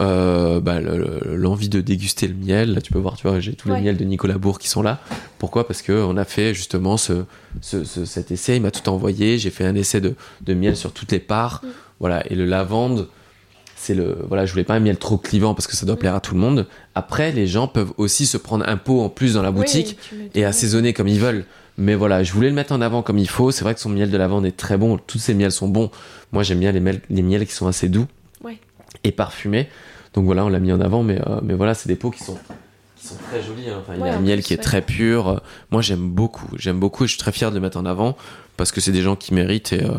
euh, 0.00 0.60
bah, 0.60 0.80
le- 0.80 0.96
le- 0.98 1.36
l'envie 1.36 1.68
de 1.68 1.80
déguster 1.80 2.26
le 2.26 2.34
miel. 2.34 2.72
Là, 2.74 2.80
tu 2.80 2.92
peux 2.92 2.98
voir, 2.98 3.16
tu 3.16 3.28
vois, 3.28 3.38
j'ai 3.40 3.52
tous 3.52 3.68
Ouais. 3.68 3.76
les 3.76 3.82
miels 3.82 3.96
de 3.96 4.04
Nicolas 4.04 4.38
Bourg 4.38 4.58
qui 4.58 4.68
sont 4.68 4.82
là. 4.82 4.98
Pourquoi? 5.38 5.66
Parce 5.66 5.82
que 5.82 5.92
on 5.92 6.16
a 6.16 6.24
fait 6.24 6.54
justement 6.54 6.96
ce, 6.96 7.24
ce- 7.60 7.84
ce- 7.84 8.04
cet 8.04 8.30
essai. 8.30 8.56
Il 8.56 8.62
m'a 8.62 8.70
tout 8.70 8.88
envoyé. 8.88 9.38
J'ai 9.38 9.50
fait 9.50 9.64
un 9.64 9.74
essai 9.74 10.00
de, 10.00 10.14
de 10.42 10.54
miel 10.54 10.76
sur 10.76 10.92
toutes 10.92 11.12
les 11.12 11.18
parts. 11.18 11.60
Mm. 11.62 11.68
Voilà. 12.00 12.30
Et 12.32 12.34
le 12.34 12.46
lavande, 12.46 13.08
c'est 13.76 13.94
le. 13.94 14.16
Voilà, 14.28 14.46
je 14.46 14.52
voulais 14.52 14.64
pas 14.64 14.74
un 14.74 14.80
miel 14.80 14.96
trop 14.96 15.16
clivant 15.18 15.54
parce 15.54 15.66
que 15.66 15.76
ça 15.76 15.84
doit 15.86 15.96
plaire 15.96 16.14
à 16.14 16.20
tout 16.20 16.34
le 16.34 16.40
monde. 16.40 16.66
Après, 16.94 17.30
les 17.32 17.46
gens 17.46 17.68
peuvent 17.68 17.92
aussi 17.98 18.26
se 18.26 18.36
prendre 18.36 18.64
un 18.68 18.76
pot 18.76 19.00
en 19.02 19.08
plus 19.10 19.34
dans 19.34 19.42
la 19.42 19.50
boutique 19.50 19.98
et 20.34 20.44
assaisonner 20.44 20.92
comme 20.92 21.08
ils 21.08 21.20
veulent. 21.20 21.44
Mais 21.78 21.94
voilà, 21.94 22.22
je 22.22 22.32
voulais 22.32 22.48
le 22.48 22.54
mettre 22.54 22.72
en 22.72 22.80
avant 22.82 23.02
comme 23.02 23.16
il 23.18 23.28
faut. 23.28 23.50
C'est 23.52 23.64
vrai 23.64 23.74
que 23.74 23.80
son 23.80 23.88
miel 23.88 24.10
de 24.10 24.16
lavande 24.18 24.44
est 24.44 24.56
très 24.56 24.76
bon. 24.76 24.98
Tous 24.98 25.18
ces 25.18 25.32
miels 25.34 25.52
sont 25.52 25.68
bons. 25.68 25.90
Moi, 26.32 26.42
j'aime 26.42 26.58
bien 26.60 26.72
les, 26.72 26.80
miels- 26.80 27.00
les 27.08 27.22
miels 27.22 27.46
qui 27.46 27.54
sont 27.54 27.66
assez 27.68 27.88
doux. 27.88 28.06
Et 29.04 29.12
parfumés. 29.12 29.68
Donc 30.14 30.24
voilà, 30.24 30.44
on 30.44 30.48
l'a 30.48 30.58
mis 30.58 30.72
en 30.72 30.80
avant. 30.80 31.02
Mais, 31.02 31.20
euh, 31.26 31.40
mais 31.42 31.54
voilà, 31.54 31.74
c'est 31.74 31.88
des 31.88 31.96
pots 31.96 32.10
qui 32.10 32.22
sont, 32.24 32.38
qui 32.96 33.06
sont 33.06 33.16
très 33.30 33.42
jolis. 33.42 33.68
hein. 33.70 33.78
Enfin, 33.80 33.94
il 33.96 34.04
y 34.04 34.08
a 34.08 34.16
un 34.16 34.20
miel 34.20 34.42
qui 34.42 34.54
est 34.54 34.58
très 34.62 34.82
pur. 34.82 35.40
Moi, 35.70 35.82
j'aime 35.82 36.08
beaucoup. 36.10 36.48
J'aime 36.58 36.80
beaucoup 36.80 37.04
et 37.04 37.06
je 37.06 37.12
suis 37.12 37.20
très 37.20 37.32
fier 37.32 37.50
de 37.50 37.56
le 37.56 37.60
mettre 37.60 37.78
en 37.78 37.86
avant 37.86 38.16
parce 38.56 38.72
que 38.72 38.80
c'est 38.80 38.92
des 38.92 39.02
gens 39.02 39.16
qui 39.16 39.32
méritent. 39.34 39.72
Et, 39.72 39.84
euh, 39.84 39.94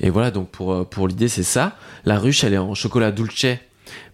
et 0.00 0.10
voilà, 0.10 0.30
donc 0.30 0.48
pour, 0.48 0.72
euh, 0.72 0.84
pour 0.84 1.08
l'idée, 1.08 1.28
c'est 1.28 1.42
ça. 1.42 1.76
La 2.04 2.18
ruche, 2.18 2.44
elle 2.44 2.54
est 2.54 2.58
en 2.58 2.74
chocolat 2.74 3.10
dulce. 3.12 3.46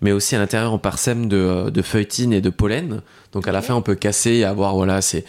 Mais 0.02 0.12
aussi 0.12 0.34
à 0.34 0.38
l'intérieur 0.38 0.72
en 0.72 0.78
parsème 0.78 1.28
de, 1.28 1.70
de 1.70 1.82
feuilletine 1.82 2.32
et 2.32 2.40
de 2.40 2.50
pollen. 2.50 3.02
Donc 3.32 3.48
à 3.48 3.52
la 3.52 3.62
fin, 3.62 3.74
on 3.74 3.82
peut 3.82 3.94
casser 3.94 4.32
et 4.32 4.44
avoir, 4.44 4.74
voilà, 4.74 5.00
c'est, 5.00 5.24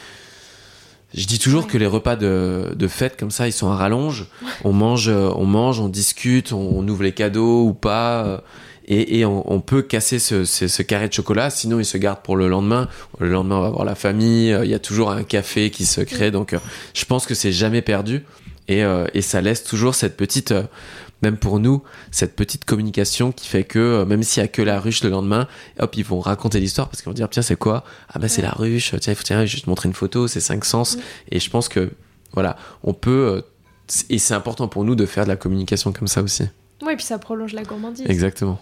je 1.14 1.26
dis 1.26 1.40
toujours 1.40 1.68
que 1.68 1.78
les 1.78 1.86
repas 1.86 2.16
de, 2.16 2.74
de 2.76 2.88
fête 2.88 3.18
comme 3.18 3.32
ça, 3.32 3.48
ils 3.48 3.54
sont 3.54 3.70
à 3.70 3.76
rallonge. 3.76 4.26
On 4.64 4.74
mange, 4.74 5.10
on 5.10 5.46
mange, 5.46 5.80
on 5.80 5.88
discute, 5.90 6.54
on, 6.54 6.80
on 6.80 6.88
ouvre 6.88 7.04
les 7.04 7.14
cadeaux 7.14 7.66
ou 7.66 7.74
pas, 7.74 8.44
et, 8.94 9.20
et 9.20 9.26
on, 9.26 9.52
on 9.52 9.60
peut 9.62 9.82
casser 9.82 10.20
ce, 10.20 10.44
ce- 10.46 10.68
ce 10.68 10.82
carré 10.84 11.08
de 11.08 11.14
chocolat. 11.14 11.50
Sinon, 11.50 11.80
il 11.80 11.86
se 11.86 11.98
garde 11.98 12.20
pour 12.24 12.36
le 12.36 12.48
lendemain. 12.48 12.88
Le 13.20 13.30
lendemain, 13.30 13.58
on 13.58 13.62
va 13.62 13.70
voir 13.70 13.86
la 13.86 13.96
famille. 13.96 14.52
euh, 14.52 14.66
Il 14.66 14.72
y 14.72 14.74
a 14.74 14.80
toujours 14.80 15.12
un 15.12 15.24
café 15.24 15.70
qui 15.72 15.86
se 15.86 16.02
crée. 16.02 16.32
Donc, 16.32 16.54
euh, 16.54 16.60
je 16.94 17.06
pense 17.06 17.26
que 17.26 17.34
c'est 17.34 17.52
jamais 17.52 17.82
perdu, 17.82 18.26
et, 18.68 18.84
euh, 18.84 19.06
et 19.14 19.22
ça 19.22 19.42
laisse 19.42 19.64
toujours 19.64 19.96
cette 19.96 20.18
petite, 20.18 20.54
même 21.22 21.38
pour 21.38 21.60
nous, 21.60 21.84
cette 22.12 22.36
petite 22.36 22.66
communication 22.66 23.32
qui 23.32 23.48
fait 23.48 23.64
que 23.64 24.04
même 24.06 24.24
s'il 24.24 24.42
y 24.42 24.44
a 24.44 24.48
que 24.48 24.62
la 24.64 24.80
ruche 24.80 25.04
le 25.04 25.10
lendemain, 25.10 25.48
hop, 25.80 25.96
ils 25.96 26.04
vont 26.06 26.20
raconter 26.20 26.60
l'histoire 26.60 26.90
parce 26.90 27.02
qu'ils 27.02 27.10
vont 27.10 27.14
dire 27.16 27.30
tiens 27.30 27.44
c'est 27.44 27.56
quoi? 27.58 27.84
Ah 28.10 28.18
bah 28.20 28.28
c'est 28.28 28.42
Ouais. 28.42 28.48
la 28.48 28.54
ruche. 28.54 28.96
Tiens, 29.00 29.14
faut 29.16 29.24
tiens, 29.24 29.46
je 29.46 29.56
vais 29.58 29.62
te 29.62 29.70
montrer 29.70 29.88
une 29.88 29.94
photo. 29.96 30.28
C'est 30.28 30.40
cinq 30.40 30.66
sens. 30.66 30.98
Et 31.32 31.40
je 31.40 31.50
pense 31.50 31.70
que 31.70 31.92
voilà, 32.34 32.56
on 32.84 32.94
peut 32.94 33.44
et 34.10 34.18
c'est 34.20 34.34
important 34.34 34.68
pour 34.68 34.84
nous 34.86 34.96
de 34.96 35.06
faire 35.06 35.26
de 35.26 35.30
la 35.30 35.36
communication 35.36 35.92
comme 35.92 36.08
ça 36.08 36.22
aussi. 36.24 36.44
Ouais, 36.82 36.96
puis 36.96 37.06
ça 37.06 37.20
prolonge 37.20 37.54
la 37.54 37.64
gourmandise. 37.64 38.06
Exactement. 38.10 38.60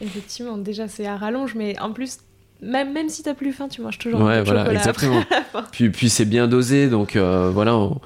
Effectivement, 0.00 0.56
déjà 0.58 0.88
c'est 0.88 1.06
à 1.06 1.16
rallonge, 1.16 1.54
mais 1.54 1.78
en 1.80 1.92
plus, 1.92 2.18
même, 2.62 2.92
même 2.92 3.08
si 3.08 3.22
t'as 3.22 3.34
plus 3.34 3.52
faim, 3.52 3.68
tu 3.68 3.80
manges 3.82 3.98
toujours 3.98 4.20
Ouais, 4.20 4.34
un 4.36 4.38
peu 4.38 4.40
de 4.40 4.44
voilà, 4.46 4.60
chocolat. 4.64 4.78
exactement. 4.80 5.20
après. 5.54 5.70
Puis 5.72 5.90
puis 5.90 6.08
c'est 6.10 6.24
bien 6.24 6.46
dosé 6.48 6.88
donc 6.88 7.16
euh, 7.16 7.50
voilà. 7.52 7.76
On, 7.76 8.00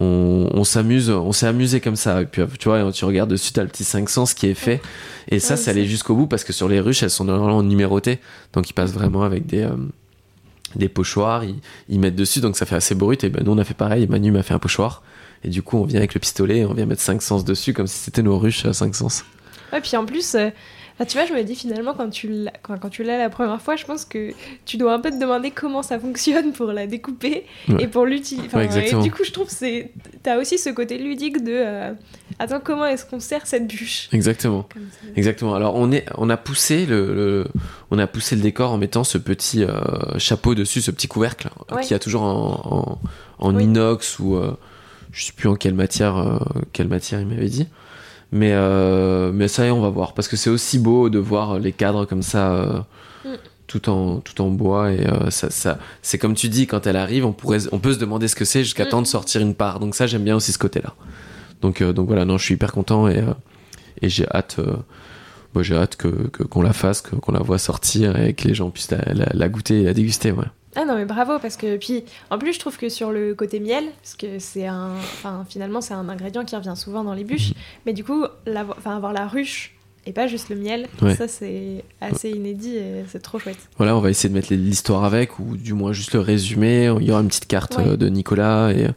on, 0.00 0.50
on 0.52 0.64
s'amuse, 0.64 1.08
on 1.10 1.32
s'est 1.32 1.46
amusé 1.46 1.80
comme 1.80 1.96
ça. 1.96 2.22
Et 2.22 2.26
puis 2.26 2.42
tu 2.58 2.68
vois, 2.68 2.92
tu 2.92 3.04
regardes 3.04 3.30
dessus, 3.30 3.52
t'as 3.52 3.62
le 3.62 3.68
petit 3.68 3.84
500 3.84 4.24
qui 4.36 4.46
est 4.48 4.54
fait. 4.54 4.80
Et 5.30 5.40
ça, 5.40 5.54
Ouais, 5.54 5.60
ça 5.60 5.70
allait 5.70 5.86
jusqu'au 5.86 6.14
bout 6.14 6.26
parce 6.26 6.44
que 6.44 6.52
sur 6.52 6.68
les 6.68 6.78
ruches, 6.80 7.02
elles 7.02 7.10
sont 7.10 7.24
normalement 7.24 7.62
numérotées. 7.62 8.18
Donc 8.52 8.68
ils 8.68 8.74
passent 8.74 8.92
vraiment 8.92 9.22
avec 9.22 9.46
des, 9.46 9.62
euh, 9.62 9.70
des 10.76 10.88
pochoirs, 10.88 11.44
ils, 11.44 11.56
ils 11.88 11.98
mettent 11.98 12.16
dessus, 12.16 12.40
donc 12.40 12.56
ça 12.56 12.66
fait 12.66 12.76
assez 12.76 12.94
brut. 12.94 13.24
Et 13.24 13.30
ben 13.30 13.42
nous, 13.44 13.52
on 13.52 13.58
a 13.58 13.64
fait 13.64 13.74
pareil. 13.74 14.06
Manu 14.08 14.30
m'a 14.30 14.42
fait 14.42 14.54
un 14.54 14.58
pochoir. 14.58 15.02
Et 15.44 15.48
du 15.48 15.62
coup, 15.62 15.78
on 15.78 15.84
vient 15.84 15.98
avec 15.98 16.14
le 16.14 16.20
pistolet, 16.20 16.64
on 16.64 16.74
vient 16.74 16.84
mettre 16.86 17.00
5 17.02 17.22
sens 17.22 17.44
dessus 17.44 17.72
comme 17.72 17.86
si 17.86 17.96
c'était 17.96 18.22
nos 18.22 18.38
ruches 18.38 18.64
à 18.66 18.72
5 18.74 18.94
sens. 18.94 19.24
Ouais, 19.72 19.80
puis 19.80 19.96
en 19.96 20.04
plus, 20.04 20.34
euh, 20.34 20.50
enfin, 20.98 21.04
tu 21.06 21.16
vois, 21.16 21.26
je 21.26 21.32
me 21.32 21.42
dis 21.44 21.54
finalement, 21.54 21.94
quand 21.94 22.10
tu 22.10 22.28
l'as 22.28 22.52
quand, 22.62 22.78
quand 22.78 22.88
tu 22.90 23.02
l'as 23.04 23.16
la 23.18 23.30
première 23.30 23.60
fois, 23.62 23.76
je 23.76 23.84
pense 23.84 24.04
que 24.04 24.32
tu 24.66 24.76
dois 24.76 24.92
un 24.94 24.98
peu 25.00 25.10
te 25.10 25.18
demander 25.18 25.50
comment 25.50 25.82
ça 25.82 25.98
fonctionne 25.98 26.52
pour 26.52 26.72
la 26.72 26.86
découper 26.86 27.44
Ouais. 27.68 27.84
et 27.84 27.86
pour 27.88 28.04
l'utiliser. 28.06 28.48
Ouais, 28.54 28.68
et 28.90 28.94
du 29.02 29.10
coup, 29.10 29.24
je 29.24 29.30
trouve 29.32 29.46
que 29.46 29.52
c'est. 29.54 29.92
T'as 30.22 30.38
aussi 30.38 30.58
ce 30.58 30.70
côté 30.70 30.98
ludique 30.98 31.42
de. 31.44 31.52
euh, 31.54 31.92
Attends, 32.40 32.60
comment 32.62 32.86
est-ce 32.86 33.04
qu'on 33.04 33.18
sert 33.20 33.46
cette 33.46 33.66
bûche? 33.66 34.08
Exactement. 34.12 34.68
Exactement. 35.16 35.54
Alors 35.54 35.74
on 35.74 35.90
est, 35.90 36.04
on 36.16 36.30
a 36.30 36.36
poussé 36.36 36.86
le, 36.86 37.12
le- 37.14 37.46
on 37.90 37.98
a 37.98 38.06
poussé 38.06 38.36
le 38.36 38.42
décor 38.42 38.70
en 38.72 38.78
mettant 38.78 39.02
ce 39.02 39.18
petit 39.18 39.64
euh, 39.64 39.80
chapeau 40.18 40.54
dessus, 40.54 40.80
ce 40.80 40.90
petit 40.90 41.08
couvercle 41.08 41.48
euh, 41.72 41.76
Ouais. 41.76 41.82
qui 41.82 41.94
a 41.94 41.98
toujours 41.98 42.22
en, 42.22 42.98
en, 43.40 43.46
en 43.48 43.54
Oui. 43.56 43.64
inox 43.64 44.18
ou 44.20 44.36
euh, 44.36 44.56
je 45.10 45.24
sais 45.24 45.32
plus 45.32 45.48
en 45.48 45.56
quelle 45.56 45.74
matière, 45.74 46.40
quelle 46.72 46.86
matière 46.88 47.20
il 47.20 47.26
m'avait 47.26 47.48
dit. 47.48 47.66
Mais 48.30 48.52
euh, 48.52 49.32
mais 49.32 49.48
ça 49.48 49.64
y 49.64 49.68
est, 49.68 49.70
on 49.70 49.80
va 49.80 49.88
voir 49.88 50.12
parce 50.14 50.28
que 50.28 50.36
c'est 50.36 50.50
aussi 50.50 50.78
beau 50.78 51.08
de 51.08 51.18
voir 51.18 51.58
les 51.58 51.72
cadres 51.72 52.04
comme 52.04 52.22
ça. 52.22 52.52
euh, 52.52 52.80
Mm. 53.24 53.30
Tout 53.66 53.90
en, 53.90 54.20
tout 54.20 54.40
en 54.40 54.48
bois 54.48 54.92
et 54.92 55.06
euh, 55.06 55.28
ça, 55.30 55.50
ça 55.50 55.78
c'est 56.02 56.16
comme 56.18 56.34
tu 56.34 56.48
dis 56.48 56.66
quand 56.68 56.86
elle 56.86 56.96
arrive 56.96 57.26
on 57.26 57.32
pourrait 57.32 57.58
on 57.72 57.80
peut 57.80 57.92
se 57.92 57.98
demander 57.98 58.26
ce 58.28 58.36
que 58.36 58.44
c'est 58.46 58.62
jusqu'à 58.62 58.84
Mm. 58.84 58.88
temps 58.90 59.02
de 59.02 59.06
sortir 59.08 59.40
une 59.42 59.54
part 59.54 59.80
donc 59.80 59.94
ça 59.96 60.06
j'aime 60.06 60.22
bien 60.22 60.36
aussi 60.36 60.52
ce 60.52 60.58
côté 60.58 60.80
là 60.80 60.94
donc 61.60 61.82
euh, 61.82 61.92
donc 61.92 62.06
voilà 62.06 62.24
non 62.24 62.38
je 62.38 62.44
suis 62.44 62.54
hyper 62.54 62.70
content 62.72 63.08
et 63.08 63.18
euh, 63.18 63.34
et 64.00 64.08
j'ai 64.08 64.24
hâte 64.32 64.56
euh, 64.60 64.76
moi 65.52 65.62
j'ai 65.64 65.74
hâte 65.76 65.96
que 65.96 66.08
que- 66.28 66.44
qu'on 66.44 66.62
la 66.62 66.72
fasse 66.72 67.00
que- 67.02 67.16
qu'on 67.16 67.32
la 67.32 67.40
voit 67.40 67.58
sortir 67.58 68.18
et 68.18 68.32
que 68.34 68.46
les 68.48 68.54
gens 68.54 68.70
puissent 68.70 68.92
la, 68.92 69.02
la- 69.12 69.32
la 69.34 69.48
goûter 69.50 69.80
et 69.80 69.84
la 69.84 69.92
déguster 69.94 70.30
ouais 70.32 70.44
Ah 70.76 70.84
non, 70.84 70.94
mais 70.96 71.04
bravo, 71.06 71.38
parce 71.38 71.56
que. 71.56 71.76
Puis, 71.76 72.04
en 72.30 72.38
plus, 72.38 72.52
je 72.52 72.58
trouve 72.58 72.76
que 72.76 72.88
sur 72.88 73.10
le 73.10 73.34
côté 73.34 73.58
miel, 73.60 73.84
parce 74.02 74.14
que 74.16 74.38
c'est 74.38 74.66
un. 74.66 74.90
Enfin, 74.96 75.44
finalement, 75.48 75.80
c'est 75.80 75.94
un 75.94 76.08
ingrédient 76.08 76.44
qui 76.44 76.54
revient 76.56 76.74
souvent 76.76 77.04
dans 77.04 77.14
les 77.14 77.24
bûches, 77.24 77.52
mais 77.86 77.92
du 77.92 78.04
coup, 78.04 78.24
enfin, 78.76 78.96
avoir 78.96 79.12
la 79.12 79.26
ruche 79.26 79.74
et 80.06 80.12
pas 80.12 80.26
juste 80.26 80.48
le 80.50 80.56
miel, 80.56 80.86
Ouais. 81.02 81.14
ça, 81.16 81.26
c'est 81.28 81.84
assez 82.00 82.30
inédit 82.30 82.76
et 82.76 83.04
c'est 83.10 83.20
trop 83.20 83.38
chouette. 83.38 83.58
voilà 83.76 83.94
on 83.96 84.00
va 84.00 84.08
essayer 84.08 84.28
de 84.30 84.34
mettre 84.34 84.52
l'histoire 84.54 85.04
avec 85.04 85.38
ou 85.38 85.56
du 85.56 85.74
moins 85.74 85.92
juste 85.92 86.14
le 86.14 86.20
résumé 86.20 86.84
il 86.98 87.06
y 87.06 87.10
aura 87.10 87.20
une 87.20 87.28
petite 87.28 87.46
carte 87.48 87.76
Ouais. 87.76 87.88
euh, 87.88 87.96
de 87.98 88.08
Nicolas 88.08 88.70
et, 88.72 88.88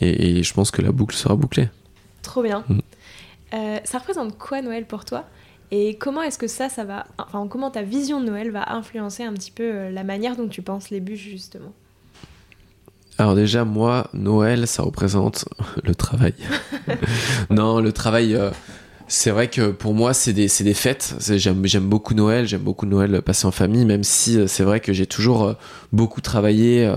et 0.00 0.38
et 0.38 0.42
je 0.42 0.54
pense 0.54 0.70
que 0.70 0.80
la 0.80 0.92
boucle 0.92 1.14
sera 1.14 1.34
bouclée 1.34 1.68
Trop 2.22 2.42
bien. 2.42 2.64
Mm. 2.68 2.78
Euh, 3.54 3.78
ça 3.84 3.98
représente 3.98 4.38
quoi 4.38 4.62
Noël 4.62 4.86
pour 4.86 5.04
toi? 5.04 5.24
Et 5.72 5.96
comment 5.96 6.22
est-ce 6.22 6.38
que 6.38 6.48
ça, 6.48 6.68
ça 6.68 6.84
va. 6.84 7.06
Enfin, 7.18 7.46
comment 7.48 7.70
ta 7.70 7.82
vision 7.82 8.20
de 8.20 8.26
Noël 8.26 8.50
va 8.50 8.72
influencer 8.72 9.22
un 9.22 9.32
petit 9.32 9.52
peu 9.52 9.62
euh, 9.62 9.90
la 9.90 10.02
manière 10.02 10.36
dont 10.36 10.48
tu 10.48 10.62
penses 10.62 10.90
les 10.90 11.00
bûches, 11.00 11.28
justement? 11.28 11.72
Alors 13.18 13.34
déjà, 13.36 13.64
moi, 13.64 14.08
Noël, 14.12 14.66
ça 14.66 14.82
représente 14.82 15.44
le 15.84 15.94
travail. 15.94 16.34
non, 17.50 17.80
le 17.80 17.92
travail, 17.92 18.34
euh, 18.34 18.50
c'est 19.06 19.30
vrai 19.30 19.48
que 19.48 19.70
pour 19.70 19.94
moi, 19.94 20.12
c'est 20.12 20.32
des, 20.32 20.48
des 20.48 20.74
fêtes. 20.74 21.14
J'aime, 21.20 21.62
beaucoup 21.88 22.14
Noël, 22.14 22.48
j'aime 22.48 22.62
beaucoup 22.62 22.86
Noël 22.86 23.22
passé 23.22 23.46
en 23.46 23.52
famille, 23.52 23.84
même 23.84 24.02
si 24.02 24.38
euh, 24.38 24.48
c'est 24.48 24.64
vrai 24.64 24.80
que 24.80 24.92
j'ai 24.92 25.06
toujours 25.06 25.54
beaucoup 25.92 26.20
travaillé. 26.20 26.90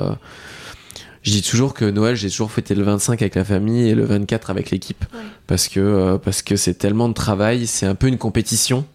Je 1.24 1.32
dis 1.32 1.42
toujours 1.42 1.74
que 1.74 1.86
Noël, 1.86 2.16
j'ai 2.16 2.30
toujours 2.30 2.52
fêté 2.52 2.76
le 2.76 2.84
25 2.84 3.22
avec 3.22 3.36
la 3.36 3.44
famille 3.46 3.88
et 3.90 3.96
le 3.96 4.04
24 4.06 4.50
avec 4.50 4.70
l'équipe. 4.72 5.04
Ouais. 5.14 5.20
Parce 5.48 5.68
que 5.68 5.80
euh, 5.80 6.18
parce 6.18 6.42
que 6.42 6.56
c'est 6.56 6.74
tellement 6.76 7.10
de 7.10 7.14
travail, 7.14 7.66
c'est 7.68 7.86
un 7.86 7.96
peu 7.96 8.08
une 8.08 8.18
compétition. 8.18 8.86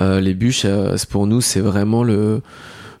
Euh, 0.00 0.20
les 0.20 0.34
bûches, 0.34 0.62
euh, 0.64 0.96
pour 1.10 1.26
nous, 1.26 1.40
c'est 1.40 1.60
vraiment 1.60 2.02
le 2.02 2.40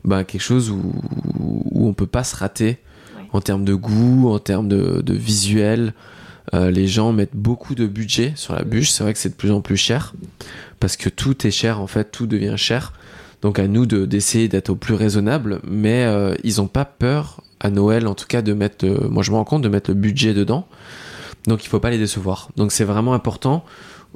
bah, 0.04 0.24
quelque 0.24 0.42
chose 0.42 0.70
où, 0.70 0.92
où 1.38 1.88
on 1.88 1.94
peut 1.94 2.06
pas 2.06 2.24
se 2.24 2.36
rater 2.36 2.78
Ouais. 3.16 3.22
en 3.32 3.40
termes 3.40 3.64
de 3.64 3.74
goût, 3.74 4.28
en 4.28 4.38
termes 4.40 4.68
de, 4.68 5.00
de 5.00 5.14
visuel. 5.14 5.94
Euh, 6.52 6.70
les 6.70 6.86
gens 6.88 7.12
mettent 7.12 7.34
beaucoup 7.36 7.74
de 7.74 7.86
budget 7.86 8.32
sur 8.36 8.54
la 8.54 8.64
bûche. 8.64 8.90
C'est 8.90 9.02
vrai 9.04 9.12
que 9.12 9.18
c'est 9.18 9.30
de 9.30 9.34
plus 9.34 9.50
en 9.52 9.60
plus 9.60 9.76
cher 9.76 10.14
parce 10.80 10.96
que 10.96 11.08
tout 11.08 11.46
est 11.46 11.50
cher 11.50 11.80
en 11.80 11.86
fait, 11.86 12.10
tout 12.10 12.26
devient 12.26 12.54
cher. 12.56 12.92
Donc 13.40 13.58
à 13.58 13.68
nous 13.68 13.86
de 13.86 14.04
d'essayer 14.04 14.48
d'être 14.48 14.70
au 14.70 14.74
plus 14.76 14.94
raisonnable, 14.94 15.60
mais 15.66 16.06
ils 16.42 16.60
ont 16.60 16.66
pas 16.66 16.84
peur 16.84 17.42
à 17.64 17.70
Noël 17.70 18.06
en 18.06 18.14
tout 18.14 18.26
cas 18.26 18.42
de 18.42 18.52
mettre. 18.52 18.86
moi 19.10 19.22
je 19.24 19.30
me 19.32 19.36
rends 19.36 19.44
compte 19.44 19.62
de 19.62 19.68
mettre 19.68 19.90
le 19.90 19.94
budget 19.96 20.34
dedans. 20.34 20.66
Donc 21.46 21.64
il 21.64 21.68
faut 21.68 21.80
pas 21.80 21.90
les 21.90 21.98
décevoir. 21.98 22.48
Donc 22.56 22.70
c'est 22.72 22.84
vraiment 22.84 23.12
important. 23.14 23.64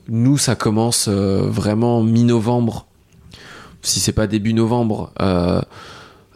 Nous 0.08 0.38
ça 0.38 0.54
commence 0.54 1.06
euh, 1.08 1.42
vraiment 1.48 2.02
mi-novembre, 2.02 2.86
si 3.82 4.00
c'est 4.00 4.12
pas 4.12 4.26
début 4.26 4.54
novembre, 4.54 5.12
euh, 5.20 5.60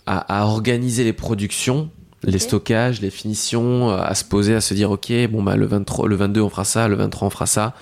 à, 0.06 0.40
à 0.42 0.44
organiser 0.46 1.04
les 1.04 1.12
productions, 1.12 1.88
les 2.24 2.38
stockages, 2.40 3.00
les 3.00 3.10
finitions, 3.10 3.90
euh, 3.90 3.98
à 4.02 4.14
se 4.14 4.24
poser, 4.24 4.54
à 4.54 4.60
se 4.60 4.74
dire 4.74 4.90
ok 4.90 5.12
bon 5.30 5.42
bah 5.42 5.56
le 5.56 5.66
23, 5.66 6.08
le 6.08 6.16
22 6.16 6.40
on 6.40 6.48
fera 6.50 6.64
ça, 6.64 6.88
le 6.88 6.96
23 6.96 7.28
on 7.28 7.30
fera 7.30 7.46
ça. 7.46 7.74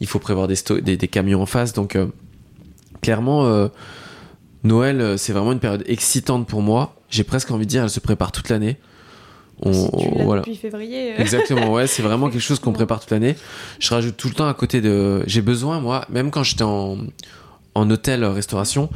Il 0.00 0.06
faut 0.08 0.18
prévoir 0.18 0.48
des, 0.48 0.56
sto- 0.56 0.80
des, 0.80 0.96
des 0.96 1.08
camions 1.08 1.42
en 1.42 1.46
face. 1.46 1.72
Donc 1.74 1.94
euh, 1.94 2.06
clairement 3.02 3.68
Noël 4.64 5.18
c'est 5.18 5.32
vraiment 5.32 5.52
une 5.52 5.60
période 5.60 5.84
excitante 5.86 6.46
pour 6.48 6.62
moi. 6.62 6.94
J'ai 7.12 7.22
presque 7.24 7.50
envie 7.52 7.66
de 7.66 7.70
dire 7.70 7.82
elle 7.84 7.90
se 7.90 8.00
prépare 8.00 8.32
toute 8.32 8.48
l'année. 8.48 8.78
On, 9.64 9.72
Si 9.72 9.90
tu 10.08 10.14
l'as 10.18 10.24
voilà. 10.24 10.40
depuis 10.42 10.56
février. 10.56 11.12
euh, 11.12 11.18
Exactement, 11.18 11.70
ouais, 11.72 11.86
c'est 11.86 12.02
vraiment 12.02 12.28
quelque 12.30 12.40
chose 12.40 12.58
qu'on 12.58 12.72
prépare 12.72 12.98
toute 13.00 13.10
l'année. 13.10 13.36
Je 13.78 13.90
rajoute 13.90 14.16
tout 14.16 14.26
le 14.28 14.34
temps 14.34 14.48
à 14.48 14.54
côté 14.54 14.80
de. 14.80 15.22
J'ai 15.26 15.42
besoin, 15.42 15.78
moi, 15.78 16.04
même 16.10 16.30
quand 16.32 16.42
j'étais 16.42 16.64
en, 16.64 16.96
en 17.76 17.90
hôtel 17.90 18.24
euh, 18.24 18.30
restauration, 18.32 18.88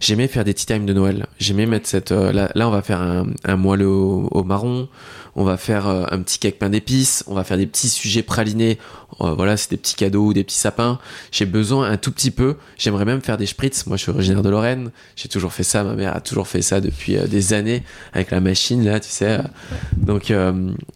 j'aimais 0.00 0.26
faire 0.28 0.44
des 0.44 0.54
tea 0.54 0.66
time 0.66 0.86
de 0.86 0.92
Noël. 0.92 1.26
J'aimais 1.38 1.66
mettre 1.66 1.88
cette. 1.88 2.10
euh, 2.12 2.32
là, 2.32 2.50
là, 2.54 2.66
on 2.68 2.70
va 2.72 2.82
faire 2.82 3.00
un, 3.00 3.26
un 3.44 3.56
moelleux 3.56 3.86
au, 3.88 4.42
marron. 4.44 4.88
On 5.36 5.44
va 5.44 5.56
faire 5.56 5.86
euh, 5.86 6.04
un 6.10 6.18
petit 6.22 6.38
cake 6.40 6.58
pain 6.58 6.70
d'épices. 6.70 7.22
On 7.28 7.34
va 7.34 7.44
faire 7.44 7.56
des 7.56 7.66
petits 7.66 7.88
sujets 7.88 8.22
pralinés. 8.22 8.78
Euh, 9.20 9.32
voilà, 9.34 9.56
c'est 9.56 9.70
des 9.70 9.76
petits 9.76 9.94
cadeaux 9.94 10.24
ou 10.26 10.32
des 10.32 10.42
petits 10.42 10.56
sapins. 10.56 10.98
J'ai 11.30 11.46
besoin 11.46 11.88
un 11.90 11.96
tout 11.96 12.10
petit 12.10 12.30
peu. 12.32 12.56
J'aimerais 12.78 13.04
même 13.04 13.20
faire 13.20 13.36
des 13.36 13.46
spritz. 13.46 13.86
Moi, 13.86 13.96
je 13.96 14.02
suis 14.02 14.10
originaire 14.10 14.42
de 14.42 14.50
Lorraine. 14.50 14.90
J'ai 15.14 15.28
toujours 15.28 15.52
fait 15.52 15.62
ça. 15.62 15.84
Ma 15.84 15.94
mère 15.94 16.16
a 16.16 16.20
toujours 16.20 16.48
fait 16.48 16.62
ça 16.62 16.80
depuis 16.80 17.16
des 17.28 17.52
années 17.52 17.84
avec 18.12 18.32
la 18.32 18.40
machine 18.40 18.84
là, 18.84 18.98
tu 18.98 19.08
sais. 19.08 19.38
Donc, 19.96 20.32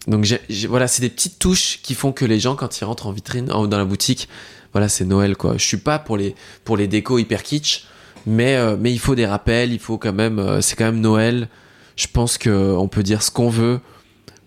donc 0.07 0.23
j'ai- 0.23 0.41
j'ai- 0.49 0.67
voilà, 0.67 0.87
c'est 0.87 1.01
des 1.01 1.09
petites 1.09 1.39
touches 1.39 1.79
qui 1.83 1.93
font 1.93 2.11
que 2.11 2.25
les 2.25 2.39
gens, 2.39 2.55
quand 2.55 2.79
ils 2.79 2.83
rentrent 2.83 3.07
en 3.07 3.11
vitrine, 3.11 3.51
en- 3.51 3.67
dans 3.67 3.77
la 3.77 3.85
boutique, 3.85 4.27
voilà, 4.73 4.89
c'est 4.89 5.05
Noël 5.05 5.37
quoi. 5.37 5.53
Je 5.57 5.65
suis 5.65 5.77
pas 5.77 5.99
pour 5.99 6.17
les 6.17 6.35
pour 6.65 6.75
les 6.77 6.87
décos 6.87 7.17
hyper 7.19 7.43
kitsch, 7.43 7.85
mais 8.25 8.55
euh, 8.55 8.75
mais 8.79 8.91
il 8.91 8.99
faut 8.99 9.15
des 9.15 9.25
rappels. 9.25 9.71
Il 9.73 9.79
faut 9.79 9.97
quand 9.97 10.13
même. 10.13 10.39
euh, 10.39 10.61
c'est 10.61 10.75
quand 10.75 10.85
même 10.85 11.01
Noël. 11.01 11.47
Je 11.95 12.07
pense 12.11 12.37
que 12.37 12.49
on 12.75 12.87
peut 12.87 13.03
dire 13.03 13.21
ce 13.23 13.31
qu'on 13.31 13.49
veut 13.49 13.79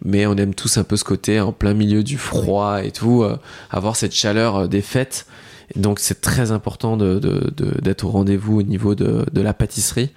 mais 0.04 0.26
on 0.26 0.36
aime 0.36 0.54
tous 0.54 0.76
un 0.78 0.84
peu 0.84 0.96
ce 0.96 1.02
côté 1.02 1.40
en 1.40 1.50
plein 1.50 1.74
milieu 1.74 2.04
du 2.04 2.18
froid 2.18 2.84
et 2.84 2.92
tout, 2.92 3.24
euh, 3.24 3.36
avoir 3.68 3.96
cette 3.96 4.14
chaleur 4.14 4.68
des 4.68 4.80
fêtes. 4.80 5.26
Et 5.74 5.80
donc 5.80 5.98
c'est 5.98 6.20
très 6.20 6.52
important 6.52 6.96
de, 6.96 7.18
de- 7.18 7.52
de- 7.56 7.80
d'être 7.80 8.04
au 8.04 8.10
rendez-vous 8.10 8.60
au 8.60 8.62
niveau 8.62 8.94
de, 8.94 9.26
de 9.32 9.40
la 9.40 9.52
pâtisserie. 9.54 10.10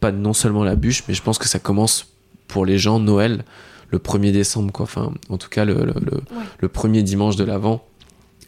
Pas 0.00 0.10
non 0.10 0.32
seulement 0.32 0.64
la 0.64 0.74
bûche, 0.74 1.04
mais 1.06 1.14
je 1.14 1.22
pense 1.22 1.38
que 1.38 1.46
ça 1.46 1.60
commence 1.60 2.08
pour 2.48 2.66
les 2.66 2.78
gens 2.78 2.98
Noël 2.98 3.44
le 3.90 3.98
1er 3.98 4.32
décembre, 4.32 4.72
quoi. 4.72 4.82
Enfin, 4.84 5.12
en 5.28 5.38
tout 5.38 5.48
cas, 5.48 5.64
le, 5.64 5.74
le, 5.74 5.94
le- 6.04 6.20
le 6.58 6.68
premier 6.68 7.04
dimanche 7.04 7.36
de 7.36 7.44
l'Avent. 7.44 7.84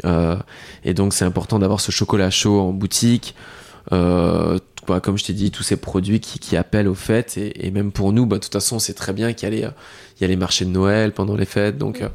Euh, 0.05 0.37
et 0.85 0.93
donc 0.93 1.15
c'est 1.15 1.25
important 1.25 1.61
d'avoir 1.61 1.81
ce 1.81 1.93
chocolat 1.93 2.31
chaud 2.31 2.59
en 2.61 2.73
boutique. 2.73 3.37
Euh, 3.93 4.59
bah, 4.87 5.01
comme 5.01 5.19
je 5.19 5.25
t'ai 5.25 5.33
dit, 5.33 5.51
tous 5.51 5.63
ces 5.63 5.77
produits 5.77 6.21
qui, 6.21 6.39
qui 6.39 6.57
appellent 6.57 6.89
aux 6.89 6.95
fêtes. 6.95 7.37
Et, 7.37 7.67
et 7.67 7.71
même 7.71 7.93
pour 7.93 8.13
nous, 8.13 8.27
bah, 8.27 8.37
de 8.37 8.43
toute 8.43 8.53
façon, 8.53 8.77
on 8.77 8.81
sait 8.81 8.95
très 8.95 9.13
bien 9.13 9.33
qu'il 9.33 9.49
y 9.49 9.53
a 9.53 9.57
les, 9.57 9.65
euh, 9.65 9.71
il 10.19 10.23
y 10.23 10.25
a 10.25 10.29
les 10.29 10.37
marchés 10.37 10.65
de 10.65 10.71
Noël 10.71 11.13
pendant 11.13 11.37
les 11.37 11.47
fêtes. 11.47 11.79
Donc, 11.79 12.03
euh, 12.03 12.09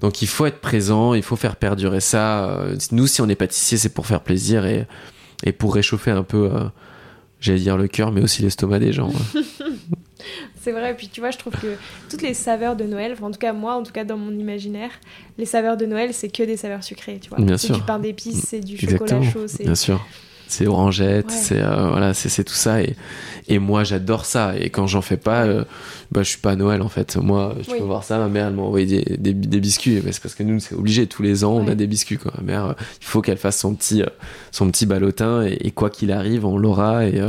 donc 0.00 0.22
il 0.22 0.28
faut 0.28 0.46
être 0.46 0.60
présent, 0.60 1.14
il 1.14 1.22
faut 1.22 1.36
faire 1.36 1.56
perdurer 1.56 2.00
ça. 2.00 2.50
Euh, 2.50 2.76
Nous, 2.90 3.06
si 3.06 3.20
on 3.20 3.28
est 3.28 3.34
pâtissier, 3.34 3.78
c'est 3.78 3.88
pour 3.88 4.06
faire 4.06 4.20
plaisir 4.20 4.66
et, 4.66 4.86
et 5.44 5.52
pour 5.52 5.74
réchauffer 5.74 6.10
un 6.10 6.24
peu, 6.24 6.50
euh, 6.52 6.64
j'allais 7.40 7.60
dire 7.60 7.76
le 7.76 7.88
cœur, 7.88 8.10
mais 8.10 8.20
aussi 8.20 8.42
l'estomac 8.42 8.78
des 8.78 8.92
gens. 8.92 9.10
C'est 10.60 10.70
vrai, 10.70 10.92
et 10.92 10.94
puis 10.94 11.08
tu 11.08 11.18
vois, 11.18 11.32
je 11.32 11.38
trouve 11.38 11.54
que 11.54 11.74
toutes 12.08 12.22
les 12.22 12.34
saveurs 12.34 12.76
de 12.76 12.84
Noël, 12.84 13.12
enfin, 13.12 13.26
en 13.26 13.30
tout 13.32 13.38
cas 13.40 13.52
moi, 13.52 13.74
en 13.74 13.82
tout 13.82 13.90
cas 13.90 14.04
dans 14.04 14.16
mon 14.16 14.30
imaginaire, 14.30 14.92
les 15.36 15.44
saveurs 15.44 15.76
de 15.76 15.84
Noël, 15.86 16.14
c'est 16.14 16.28
que 16.28 16.44
des 16.44 16.56
saveurs 16.56 16.84
sucrées, 16.84 17.18
tu 17.20 17.28
vois. 17.30 17.40
Bien 17.40 17.56
c'est 17.58 17.66
sûr. 17.66 17.76
du 17.76 17.82
pain 17.82 17.98
d'épices, 17.98 18.44
c'est 18.46 18.60
du 18.60 18.78
chocolat 18.78 19.16
Exactement, 19.16 19.22
chaud, 19.24 19.48
c'est... 19.48 19.64
bien 19.64 19.74
sûr. 19.74 20.06
C'est 20.48 20.66
orangette, 20.66 21.26
Ouais. 21.28 21.32
c'est 21.34 21.62
euh, 21.62 21.88
voilà, 21.88 22.12
c'est 22.14 22.44
tout 22.44 22.52
ça 22.54 22.82
et, 22.82 22.94
et 23.48 23.58
moi 23.58 23.84
j'adore 23.84 24.26
ça 24.26 24.54
et 24.58 24.68
quand 24.70 24.86
j'en 24.86 25.00
fais 25.00 25.16
pas, 25.16 25.44
euh, 25.44 25.64
bah 26.10 26.22
je 26.22 26.28
suis 26.28 26.38
pas 26.38 26.50
à 26.50 26.56
Noël 26.56 26.82
en 26.82 26.88
fait. 26.88 27.16
Moi, 27.16 27.54
je 27.62 27.70
Oui. 27.70 27.78
peux 27.78 27.84
voir 27.84 28.04
ça, 28.04 28.18
ma 28.18 28.28
mère 28.28 28.48
elle 28.48 28.54
m'a 28.54 28.62
envoyé 28.62 28.86
des, 29.02 29.16
des, 29.16 29.32
des 29.32 29.60
biscuits, 29.60 30.00
mais 30.04 30.12
c'est 30.12 30.22
parce 30.22 30.34
que 30.34 30.42
nous 30.42 30.60
c'est 30.60 30.74
obligé 30.74 31.06
tous 31.06 31.22
les 31.22 31.42
ans 31.44 31.52
on 31.54 31.66
a 31.68 31.74
des 31.74 31.86
biscuits 31.86 32.18
quoi. 32.18 32.32
Ma 32.38 32.44
mère, 32.44 32.64
euh, 32.66 32.72
il 33.00 33.06
faut 33.06 33.22
qu'elle 33.22 33.38
fasse 33.38 33.58
son 33.58 33.74
petit 33.74 34.02
son 34.50 34.70
petit 34.70 34.84
ballotin 34.86 35.42
et, 35.46 35.56
et 35.62 35.70
quoi 35.70 35.88
qu'il 35.90 36.12
arrive 36.12 36.44
on 36.44 36.58
l'aura 36.58 37.06
et 37.06 37.20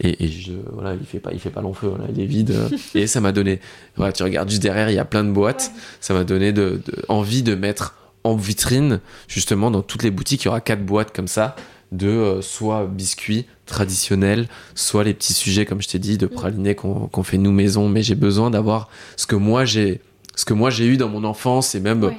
et, 0.00 0.24
et 0.24 0.28
je, 0.28 0.52
voilà, 0.72 0.94
il 0.94 1.04
fait 1.04 1.18
pas, 1.18 1.32
il 1.32 1.40
fait 1.40 1.50
pas 1.50 1.60
long 1.60 1.74
feu, 1.74 1.88
voilà, 1.88 2.04
il 2.14 2.20
est 2.22 2.26
vide. 2.26 2.54
et 2.94 3.08
ça 3.08 3.20
m'a 3.20 3.32
donné, 3.32 3.58
voilà, 3.96 4.12
tu 4.12 4.22
regardes 4.22 4.48
juste 4.48 4.62
derrière, 4.62 4.90
il 4.90 4.94
y 4.94 4.98
a 5.00 5.04
plein 5.04 5.24
de 5.24 5.30
boîtes. 5.32 5.72
Ça 6.00 6.14
m'a 6.14 6.22
donné 6.22 6.52
de, 6.52 6.80
de- 6.86 7.04
envie 7.08 7.42
de 7.42 7.56
mettre 7.56 7.96
en 8.22 8.36
vitrine, 8.36 9.00
justement, 9.26 9.72
dans 9.72 9.82
toutes 9.82 10.04
les 10.04 10.12
boutiques, 10.12 10.42
il 10.44 10.46
y 10.46 10.48
aura 10.50 10.60
quatre 10.60 10.86
boîtes 10.86 11.12
comme 11.12 11.26
ça 11.26 11.56
de 11.92 12.08
euh, 12.08 12.42
soit 12.42 12.86
biscuits 12.86 13.46
traditionnels, 13.66 14.48
soit 14.74 15.04
les 15.04 15.14
petits 15.14 15.32
sujets, 15.34 15.64
comme 15.66 15.80
je 15.82 15.88
t'ai 15.88 15.98
dit, 15.98 16.18
de 16.18 16.26
pralinés 16.26 16.74
qu'on 16.74 17.06
qu'on 17.08 17.22
fait 17.22 17.38
nous 17.38 17.52
maison. 17.52 17.88
Mais 17.88 18.02
j'ai 18.02 18.14
besoin 18.14 18.50
d'avoir 18.50 18.88
ce 19.16 19.26
que 19.26 19.36
moi 19.36 19.64
j'ai, 19.64 20.00
ce 20.34 20.44
que 20.44 20.54
moi 20.54 20.70
j'ai 20.70 20.86
eu 20.86 20.96
dans 20.96 21.08
mon 21.08 21.24
enfance 21.24 21.74
et 21.74 21.80
même 21.80 22.04
Ouais. 22.04 22.16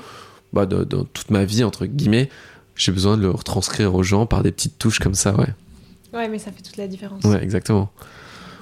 bah, 0.53 0.65
de- 0.65 0.84
dans 0.84 1.03
toute 1.03 1.29
ma 1.32 1.45
vie 1.45 1.63
entre 1.63 1.86
guillemets. 1.86 2.29
J'ai 2.75 2.91
besoin 2.93 3.17
de 3.17 3.21
le 3.23 3.29
retranscrire 3.32 3.93
aux 3.93 4.03
gens 4.03 4.25
par 4.25 4.41
des 4.41 4.51
petites 4.51 4.77
touches 4.79 4.99
comme 4.99 5.13
ça, 5.13 5.36
ouais. 5.36 5.49
Ouais, 6.13 6.27
mais 6.29 6.39
ça 6.39 6.51
fait 6.51 6.62
toute 6.62 6.77
la 6.77 6.88
différence. 6.88 7.23
Ouais, 7.25 7.43
exactement. 7.43 7.91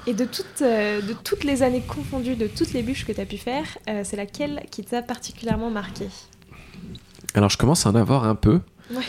Et 0.08 0.14
de 0.14 0.26
toutes, 0.26 0.62
euh, 0.64 1.02
de 1.02 1.14
toutes 1.24 1.44
les 1.44 1.64
années 1.64 1.84
confondues, 1.88 2.36
de 2.36 2.48
toutes 2.48 2.74
les 2.74 2.82
bûches 2.82 3.06
que 3.06 3.12
tu 3.12 3.22
as 3.22 3.26
pu 3.26 3.38
faire, 3.38 3.66
euh, 3.90 4.02
c'est 4.04 4.16
laquelle 4.18 4.64
qui 4.72 4.84
t'a 4.84 5.02
particulièrement 5.02 5.70
marqué? 5.70 6.08
Alors 7.34 7.50
je 7.50 7.58
commence 7.58 7.86
à 7.86 7.90
en 7.92 7.96
avoir 7.96 8.24
un 8.24 8.36
peu. 8.36 8.60
Ouais. 8.94 9.04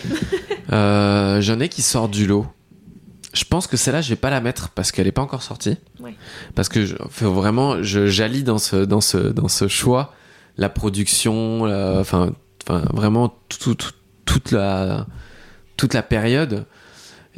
Euh, 0.72 1.40
J'en 1.40 1.60
ai 1.60 1.68
qui 1.68 1.82
sortent 1.82 2.10
du 2.10 2.26
lot. 2.26 2.46
Je 3.34 3.44
pense 3.44 3.66
que 3.66 3.76
celle-là, 3.76 4.00
je 4.00 4.08
vais 4.08 4.16
pas 4.16 4.30
la 4.30 4.40
mettre 4.40 4.70
parce 4.70 4.90
qu'elle 4.90 5.06
est 5.06 5.12
pas 5.12 5.22
encore 5.22 5.42
sortie. 5.42 5.76
Ouais. 6.00 6.14
Parce 6.54 6.68
que 6.68 6.84
je, 6.86 6.96
vraiment, 7.24 7.82
je 7.82 8.06
j'allie 8.06 8.42
dans 8.42 8.58
ce 8.58 8.76
dans 8.84 9.00
ce 9.00 9.18
dans 9.18 9.48
ce 9.48 9.68
choix 9.68 10.14
la 10.56 10.68
production, 10.68 11.64
la- 11.64 11.98
enfin 12.00 12.32
enfin 12.66 12.84
vraiment 12.92 13.28
tout- 13.48 13.74
tout- 13.74 13.92
toute 14.24 14.50
la 14.50 15.06
toute 15.76 15.94
la 15.94 16.02
période. 16.02 16.64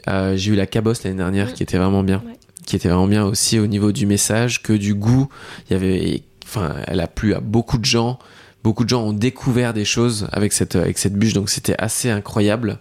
Euh, 0.09 0.37
J'ai 0.37 0.53
eu 0.53 0.57
la 0.57 0.67
cabosse 0.67 1.03
l'année 1.05 1.17
dernière 1.19 1.49
Mm. 1.49 1.53
qui 1.53 1.63
était 1.63 1.77
vraiment 1.77 2.03
bien, 2.03 2.23
qui 2.67 2.77
était 2.77 2.89
vraiment 2.89 3.07
bien 3.09 3.25
aussi 3.25 3.59
au 3.59 3.67
niveau 3.67 3.93
du 3.93 4.07
message 4.07 4.63
que 4.63 4.73
du 4.73 4.95
goût. 4.95 5.29
Il 5.69 5.73
y 5.75 5.77
avait, 5.77 6.23
enfin, 6.45 6.77
elle 6.87 7.01
a 7.01 7.07
plu 7.09 7.35
à 7.35 7.41
beaucoup 7.41 7.77
de 7.79 7.85
gens. 7.85 8.19
Beaucoup 8.63 8.85
de 8.85 8.89
gens 8.91 9.03
ont 9.03 9.13
découvert 9.13 9.73
des 9.73 9.85
choses 9.85 10.29
avec 10.33 10.53
cette 10.53 10.77
cette 10.97 11.15
bûche, 11.15 11.33
donc 11.33 11.49
c'était 11.49 11.77
assez 11.79 12.11
incroyable. 12.11 12.79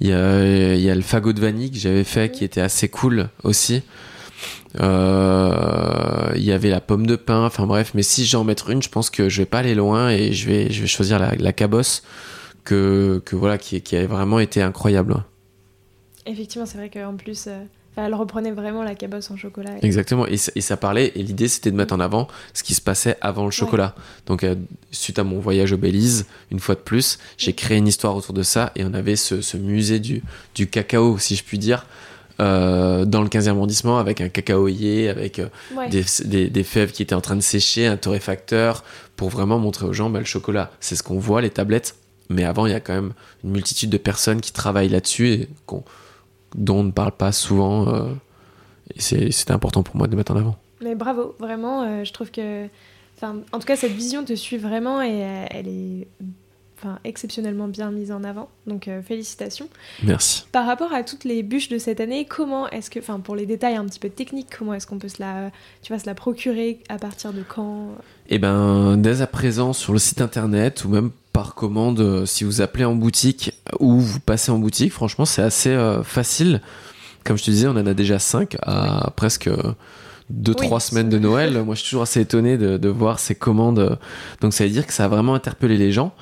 Il 0.00 0.08
y 0.08 0.12
a, 0.12 0.94
le 0.94 1.02
fagot 1.02 1.32
de 1.32 1.40
vanille 1.40 1.70
que 1.70 1.78
j'avais 1.78 2.04
fait 2.04 2.32
qui 2.32 2.44
était 2.44 2.62
assez 2.62 2.88
cool 2.88 3.28
aussi. 3.44 3.82
Euh, 4.80 6.32
il 6.36 6.42
y 6.42 6.52
avait 6.52 6.70
la 6.70 6.80
pomme 6.80 7.06
de 7.06 7.16
pin, 7.16 7.44
enfin 7.44 7.66
bref, 7.66 7.92
mais 7.94 8.02
si 8.02 8.24
je 8.24 8.32
vais 8.32 8.38
en 8.38 8.44
mettre 8.44 8.70
une, 8.70 8.82
je 8.82 8.88
pense 8.88 9.10
que 9.10 9.28
je 9.28 9.42
vais 9.42 9.46
pas 9.46 9.58
aller 9.58 9.74
loin 9.74 10.10
et 10.10 10.32
je 10.32 10.48
vais, 10.48 10.70
choisir 10.86 11.18
la, 11.18 11.52
cabosse 11.52 12.02
que, 12.64 13.20
que 13.26 13.36
voilà, 13.36 13.58
qui, 13.58 13.82
qui 13.82 13.96
a 13.96 14.06
vraiment 14.06 14.38
été 14.38 14.62
incroyable. 14.62 15.16
Effectivement, 16.24 16.66
c'est 16.66 16.78
vrai 16.78 16.88
qu'en 16.88 17.16
plus, 17.16 17.46
euh, 17.48 17.62
enfin, 17.92 18.06
elle 18.06 18.14
reprenait 18.14 18.50
vraiment 18.52 18.82
la 18.82 18.94
cabosse 18.94 19.30
en 19.30 19.36
chocolat. 19.36 19.70
Exactement, 19.82 20.26
et, 20.26 20.36
ça- 20.36 20.52
et 20.54 20.60
ça 20.60 20.76
parlait, 20.76 21.12
et 21.14 21.22
l'idée 21.22 21.48
c'était 21.48 21.70
de 21.70 21.76
mettre 21.76 21.94
en 21.94 22.00
avant 22.00 22.28
ce 22.54 22.62
qui 22.62 22.74
se 22.74 22.80
passait 22.80 23.16
avant 23.20 23.44
le 23.44 23.50
chocolat. 23.50 23.94
Donc, 24.26 24.44
euh, 24.44 24.54
suite 24.90 25.18
à 25.18 25.24
mon 25.24 25.38
voyage 25.40 25.72
au 25.72 25.76
Belize, 25.76 26.26
une 26.50 26.60
fois 26.60 26.74
de 26.74 26.80
plus, 26.80 27.18
j'ai 27.38 27.52
créé 27.52 27.78
une 27.78 27.88
histoire 27.88 28.14
autour 28.16 28.34
de 28.34 28.42
ça, 28.42 28.72
et 28.76 28.84
on 28.84 28.94
avait 28.94 29.16
ce, 29.16 29.40
ce 29.40 29.56
musée 29.56 29.98
du, 30.00 30.22
du 30.54 30.68
cacao, 30.68 31.18
si 31.18 31.36
je 31.36 31.44
puis 31.44 31.58
dire, 31.58 31.86
euh, 32.40 33.04
dans 33.04 33.22
le 33.22 33.28
15e 33.28 33.48
arrondissement, 33.50 33.98
avec 33.98 34.20
un 34.22 34.28
cacaoyer, 34.30 35.08
avec 35.10 35.38
euh, 35.38 35.48
Ouais. 35.76 35.88
des, 35.90 36.04
des- 36.24 36.48
des 36.48 36.64
fèves 36.64 36.90
qui 36.92 37.02
étaient 37.02 37.14
en 37.14 37.20
train 37.20 37.36
de 37.36 37.42
sécher, 37.42 37.86
un 37.86 37.96
torréfacteur, 37.96 38.82
pour 39.16 39.28
vraiment 39.28 39.58
montrer 39.58 39.84
aux 39.86 39.92
gens 39.92 40.08
bah, 40.08 40.20
le 40.20 40.24
chocolat. 40.24 40.70
C'est 40.80 40.96
ce 40.96 41.02
qu'on 41.02 41.18
voit, 41.18 41.42
les 41.42 41.50
tablettes, 41.50 41.96
mais 42.30 42.44
avant, 42.44 42.64
il 42.64 42.72
y 42.72 42.74
a 42.74 42.80
quand 42.80 42.94
même 42.94 43.12
une 43.44 43.50
multitude 43.50 43.90
de 43.90 43.98
personnes 43.98 44.40
qui 44.40 44.52
travaillent 44.52 44.88
là-dessus 44.88 45.28
et 45.32 45.48
qu'on- 45.66 45.84
dont 46.54 46.80
on 46.80 46.84
ne 46.84 46.90
parle 46.90 47.12
pas 47.12 47.32
souvent. 47.32 47.88
euh, 47.88 48.12
et 48.96 49.00
c'était 49.00 49.52
important 49.52 49.82
pour 49.82 49.96
moi 49.96 50.08
de 50.08 50.16
mettre 50.16 50.32
en 50.32 50.36
avant. 50.36 50.56
Mais 50.82 50.94
bravo, 50.94 51.34
vraiment, 51.38 51.82
euh, 51.82 52.04
je 52.04 52.12
trouve 52.12 52.30
que. 52.30 52.66
En 53.22 53.58
tout 53.58 53.66
cas, 53.66 53.76
cette 53.76 53.92
vision 53.92 54.24
te 54.24 54.34
suit 54.34 54.56
vraiment 54.56 55.02
et 55.02 55.22
euh, 55.22 55.44
elle 55.50 55.68
est 55.68 56.08
enfin, 56.78 56.98
exceptionnellement 57.04 57.68
bien 57.68 57.90
mise 57.90 58.12
en 58.12 58.24
avant. 58.24 58.48
Donc, 58.66 58.88
euh, 58.88 59.02
félicitations. 59.02 59.68
Merci. 60.02 60.46
Par 60.52 60.64
rapport 60.64 60.94
à 60.94 61.02
toutes 61.02 61.24
les 61.24 61.42
bûches 61.42 61.68
de 61.68 61.76
cette 61.76 62.00
année, 62.00 62.24
comment 62.24 62.66
est-ce 62.70 62.88
que, 62.88 62.98
enfin, 62.98 63.20
pour 63.20 63.36
les 63.36 63.44
détails 63.44 63.76
un 63.76 63.84
petit 63.84 63.98
peu 63.98 64.08
techniques, 64.08 64.48
comment 64.58 64.72
est-ce 64.72 64.86
qu'on 64.86 64.98
peut 64.98 65.08
se 65.08 65.20
la, 65.20 65.50
tu 65.82 65.92
vas 65.92 65.98
se 65.98 66.06
la 66.06 66.14
procurer 66.14 66.80
à 66.88 66.96
partir 66.96 67.34
de 67.34 67.42
quand? 67.46 67.88
Et 68.30 68.38
ben, 68.38 68.96
dès 68.96 69.20
à 69.20 69.26
présent 69.26 69.74
sur 69.74 69.92
le 69.92 69.98
site 69.98 70.22
internet 70.22 70.84
ou 70.86 70.88
même 70.88 71.10
par 71.40 71.54
commande, 71.54 72.00
euh, 72.00 72.26
si 72.26 72.44
vous 72.44 72.60
appelez 72.60 72.84
en 72.84 72.94
boutique 72.94 73.52
ou 73.78 73.98
vous 73.98 74.20
passez 74.20 74.50
en 74.52 74.58
boutique, 74.58 74.92
franchement, 74.92 75.24
c'est 75.24 75.40
assez 75.40 75.70
euh, 75.70 76.02
facile. 76.02 76.60
Comme 77.24 77.38
je 77.38 77.44
te 77.44 77.50
disais, 77.50 77.66
on 77.66 77.70
en 77.70 77.86
a 77.86 77.94
déjà 77.94 78.18
5 78.18 78.58
à 78.60 79.10
presque 79.16 79.48
2-3 80.30 80.74
Oui. 80.74 80.80
semaines 80.82 81.08
de 81.08 81.18
Noël. 81.18 81.62
Moi, 81.64 81.74
je 81.74 81.80
suis 81.80 81.88
toujours 81.90 82.02
assez 82.02 82.20
étonné 82.20 82.58
de, 82.58 82.76
de 82.76 82.88
voir 82.90 83.18
ces 83.18 83.34
commandes. 83.34 83.98
Donc, 84.42 84.52
ça 84.52 84.64
veut 84.64 84.70
dire 84.70 84.86
que 84.86 84.92
ça 84.92 85.06
a 85.06 85.08
vraiment 85.08 85.34
interpellé 85.34 85.78
les 85.78 85.92
gens. 85.92 86.12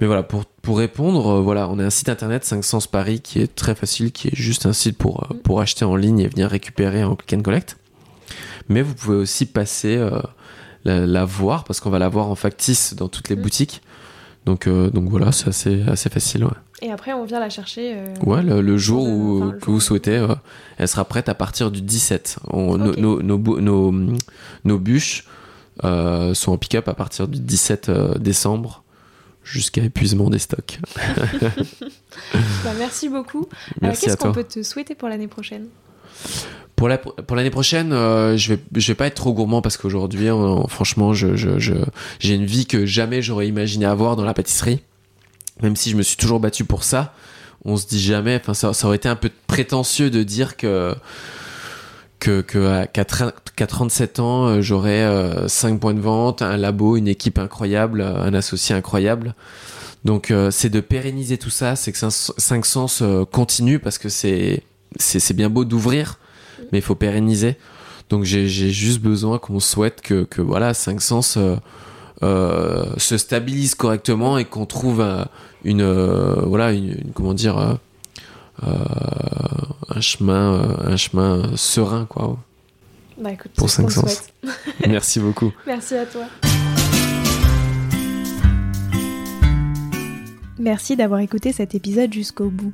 Mais 0.00 0.08
voilà, 0.08 0.24
pour, 0.24 0.44
pour 0.44 0.78
répondre, 0.78 1.34
euh, 1.36 1.40
voilà, 1.40 1.68
on 1.68 1.78
a 1.78 1.84
un 1.84 1.90
site 1.90 2.08
internet 2.08 2.44
500 2.44 2.80
Paris 2.90 3.20
qui 3.20 3.40
est 3.40 3.54
très 3.54 3.76
facile, 3.76 4.10
qui 4.10 4.26
est 4.28 4.34
juste 4.34 4.66
un 4.66 4.72
site 4.72 4.98
pour, 4.98 5.22
euh, 5.30 5.34
pour 5.44 5.60
acheter 5.60 5.84
en 5.84 5.94
ligne 5.94 6.18
et 6.18 6.26
venir 6.26 6.48
récupérer 6.50 7.04
en 7.04 7.14
click 7.14 7.32
and 7.38 7.42
collect. 7.42 7.76
Mais 8.68 8.82
vous 8.82 8.94
pouvez 8.94 9.16
aussi 9.18 9.46
passer 9.46 9.96
euh, 9.98 10.20
la, 10.84 11.06
la 11.06 11.24
voir 11.24 11.62
parce 11.62 11.78
qu'on 11.78 11.90
va 11.90 12.00
la 12.00 12.08
voir 12.08 12.26
en 12.28 12.34
factice 12.34 12.94
dans 12.94 13.06
toutes 13.08 13.28
les 13.28 13.36
Mm. 13.36 13.42
boutiques. 13.42 13.82
Donc, 14.44 14.66
euh, 14.66 14.90
donc 14.90 15.08
voilà, 15.08 15.30
c'est 15.32 15.48
assez, 15.48 15.82
assez 15.86 16.10
facile. 16.10 16.44
Ouais, 16.44 16.50
Et 16.82 16.90
après, 16.90 17.12
on 17.12 17.24
vient 17.24 17.38
la 17.40 17.48
chercher. 17.50 17.94
euh, 17.96 18.14
ouais 18.24 18.42
le, 18.42 18.60
le 18.60 18.76
jour 18.76 19.04
où, 19.06 19.36
enfin, 19.38 19.52
le 19.52 19.58
que 19.58 19.64
jour 19.66 19.74
vous 19.74 19.80
souhaitez, 19.80 20.16
euh, 20.16 20.34
elle 20.78 20.88
sera 20.88 21.04
prête 21.04 21.28
à 21.28 21.34
partir 21.34 21.70
du 21.70 21.80
17. 21.80 22.38
On- 22.50 22.76
nos- 22.76 22.96
nos, 22.96 23.22
nos, 23.22 23.60
nos, 23.60 23.92
nos 24.64 24.78
bûches 24.78 25.24
sont 25.82 26.52
en 26.52 26.58
pick-up 26.58 26.88
à 26.88 26.94
partir 26.94 27.28
du 27.28 27.38
17 27.38 27.88
euh, 27.88 28.14
décembre 28.18 28.82
jusqu'à 29.44 29.82
épuisement 29.82 30.28
des 30.30 30.38
stocks. 30.38 30.78
bah, 32.64 32.70
merci 32.78 33.08
beaucoup. 33.08 33.46
Qu'est-ce 33.80 34.16
qu'on 34.16 34.32
peut 34.32 34.44
te 34.44 34.62
souhaiter 34.62 34.94
pour 34.94 35.08
l'année 35.08 35.28
prochaine? 35.28 35.66
Pour 36.76 36.88
la 36.88 36.98
pour 36.98 37.36
l'année 37.36 37.50
prochaine, 37.50 37.90
je 37.90 38.54
vais 38.54 38.60
vais 38.74 38.94
pas 38.94 39.06
être 39.06 39.14
trop 39.14 39.32
gourmand 39.32 39.62
parce 39.62 39.76
qu'aujourd'hui, 39.76 40.28
franchement, 40.68 41.12
je 41.12 41.36
j'ai 42.18 42.34
une 42.34 42.46
vie 42.46 42.66
que 42.66 42.86
jamais 42.86 43.22
j'aurais 43.22 43.48
imaginé 43.48 43.86
avoir 43.86 44.16
dans 44.16 44.24
la 44.24 44.34
pâtisserie. 44.34 44.82
Même 45.62 45.76
si 45.76 45.90
je 45.90 45.96
me 45.96 46.02
suis 46.02 46.16
toujours 46.16 46.40
battu 46.40 46.64
pour 46.64 46.82
ça, 46.82 47.14
on 47.64 47.76
se 47.76 47.86
dit 47.86 48.00
jamais. 48.00 48.40
Enfin, 48.40 48.54
ça, 48.54 48.86
aurait 48.86 48.96
été 48.96 49.08
un 49.08 49.16
peu 49.16 49.30
prétentieux 49.46 50.10
de 50.10 50.22
dire 50.22 50.56
que 50.56 50.94
que 52.18 52.40
qu'à 52.86 53.66
37 53.66 54.20
ans, 54.20 54.46
euh, 54.46 54.60
j'aurais 54.60 55.04
5 55.48 55.74
euh, 55.74 55.78
points 55.78 55.94
de 55.94 56.00
vente, 56.00 56.40
un 56.40 56.56
labo, 56.56 56.96
une 56.96 57.08
équipe 57.08 57.36
incroyable, 57.38 58.00
euh, 58.00 58.22
un 58.22 58.32
associé 58.32 58.76
incroyable. 58.76 59.34
Donc 60.04 60.34
c'est 60.50 60.68
de 60.68 60.80
pérenniser 60.80 61.38
tout 61.38 61.50
ça, 61.50 61.76
c'est 61.76 61.92
que 61.92 61.98
5 61.98 62.66
sens 62.66 63.04
continue 63.30 63.78
parce 63.78 63.98
que 63.98 64.08
c'est 64.08 64.64
c'est 64.98 65.34
bien 65.34 65.50
beau 65.50 65.64
d'ouvrir, 65.64 66.18
mais 66.70 66.78
il 66.78 66.82
faut 66.82 66.94
pérenniser. 66.94 67.56
Donc 68.10 68.24
j'ai 68.24 68.48
juste 68.48 69.00
besoin 69.00 69.38
qu'on 69.38 69.60
souhaite 69.60 70.00
que, 70.00 70.24
que 70.24 70.42
voilà 70.42 70.74
5 70.74 71.00
sens 71.00 71.38
se 72.20 73.16
stabilise 73.16 73.74
correctement 73.74 74.38
et 74.38 74.44
qu'on 74.44 74.66
trouve 74.66 75.04
une 75.64 75.84
voilà 76.44 76.72
une, 76.72 77.12
comment 77.14 77.34
dire 77.34 77.78
euh, 78.64 78.68
un 79.88 80.00
chemin, 80.00 80.54
euh, 80.54 80.92
un 80.92 80.96
chemin 80.96 81.56
serein, 81.56 82.06
quoi. 82.06 82.38
Bah, 83.18 83.32
écoute, 83.32 83.52
pour 83.56 83.68
5 83.68 83.90
sens. 83.90 84.22
Merci 84.86 85.20
beaucoup. 85.20 85.52
Merci 85.66 85.96
à 85.96 86.06
toi. 86.06 86.24
Merci 90.58 90.96
d'avoir 90.96 91.20
écouté 91.20 91.52
cet 91.52 91.74
épisode 91.74 92.12
jusqu'au 92.12 92.50
bout. 92.50 92.72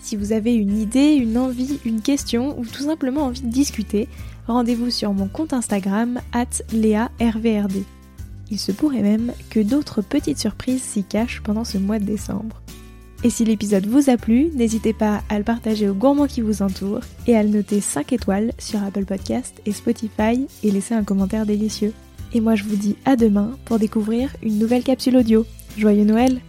Si 0.00 0.16
vous 0.16 0.32
avez 0.32 0.54
une 0.54 0.78
idée, 0.78 1.14
une 1.14 1.36
envie, 1.36 1.80
une 1.84 2.00
question 2.00 2.58
ou 2.58 2.64
tout 2.64 2.84
simplement 2.84 3.24
envie 3.24 3.42
de 3.42 3.50
discuter, 3.50 4.08
rendez-vous 4.46 4.90
sur 4.90 5.12
mon 5.12 5.28
compte 5.28 5.52
Instagram 5.52 6.20
at 6.32 6.62
LéaRVRD. 6.72 7.84
Il 8.50 8.58
se 8.58 8.72
pourrait 8.72 9.02
même 9.02 9.32
que 9.50 9.60
d'autres 9.60 10.02
petites 10.02 10.38
surprises 10.38 10.82
s'y 10.82 11.04
cachent 11.04 11.42
pendant 11.42 11.64
ce 11.64 11.78
mois 11.78 11.98
de 11.98 12.04
décembre. 12.04 12.62
Et 13.24 13.30
si 13.30 13.44
l'épisode 13.44 13.86
vous 13.86 14.10
a 14.10 14.16
plu, 14.16 14.50
n'hésitez 14.54 14.92
pas 14.92 15.22
à 15.28 15.38
le 15.38 15.44
partager 15.44 15.88
aux 15.88 15.94
gourmands 15.94 16.28
qui 16.28 16.40
vous 16.40 16.62
entourent 16.62 17.00
et 17.26 17.36
à 17.36 17.42
le 17.42 17.48
noter 17.48 17.80
5 17.80 18.12
étoiles 18.12 18.52
sur 18.58 18.82
Apple 18.82 19.04
Podcast 19.04 19.60
et 19.66 19.72
Spotify 19.72 20.46
et 20.62 20.70
laisser 20.70 20.94
un 20.94 21.02
commentaire 21.02 21.44
délicieux. 21.44 21.92
Et 22.32 22.40
moi 22.40 22.54
je 22.54 22.64
vous 22.64 22.76
dis 22.76 22.96
à 23.04 23.16
demain 23.16 23.56
pour 23.64 23.78
découvrir 23.78 24.30
une 24.42 24.58
nouvelle 24.58 24.84
capsule 24.84 25.16
audio. 25.16 25.44
Joyeux 25.76 26.04
Noël 26.04 26.40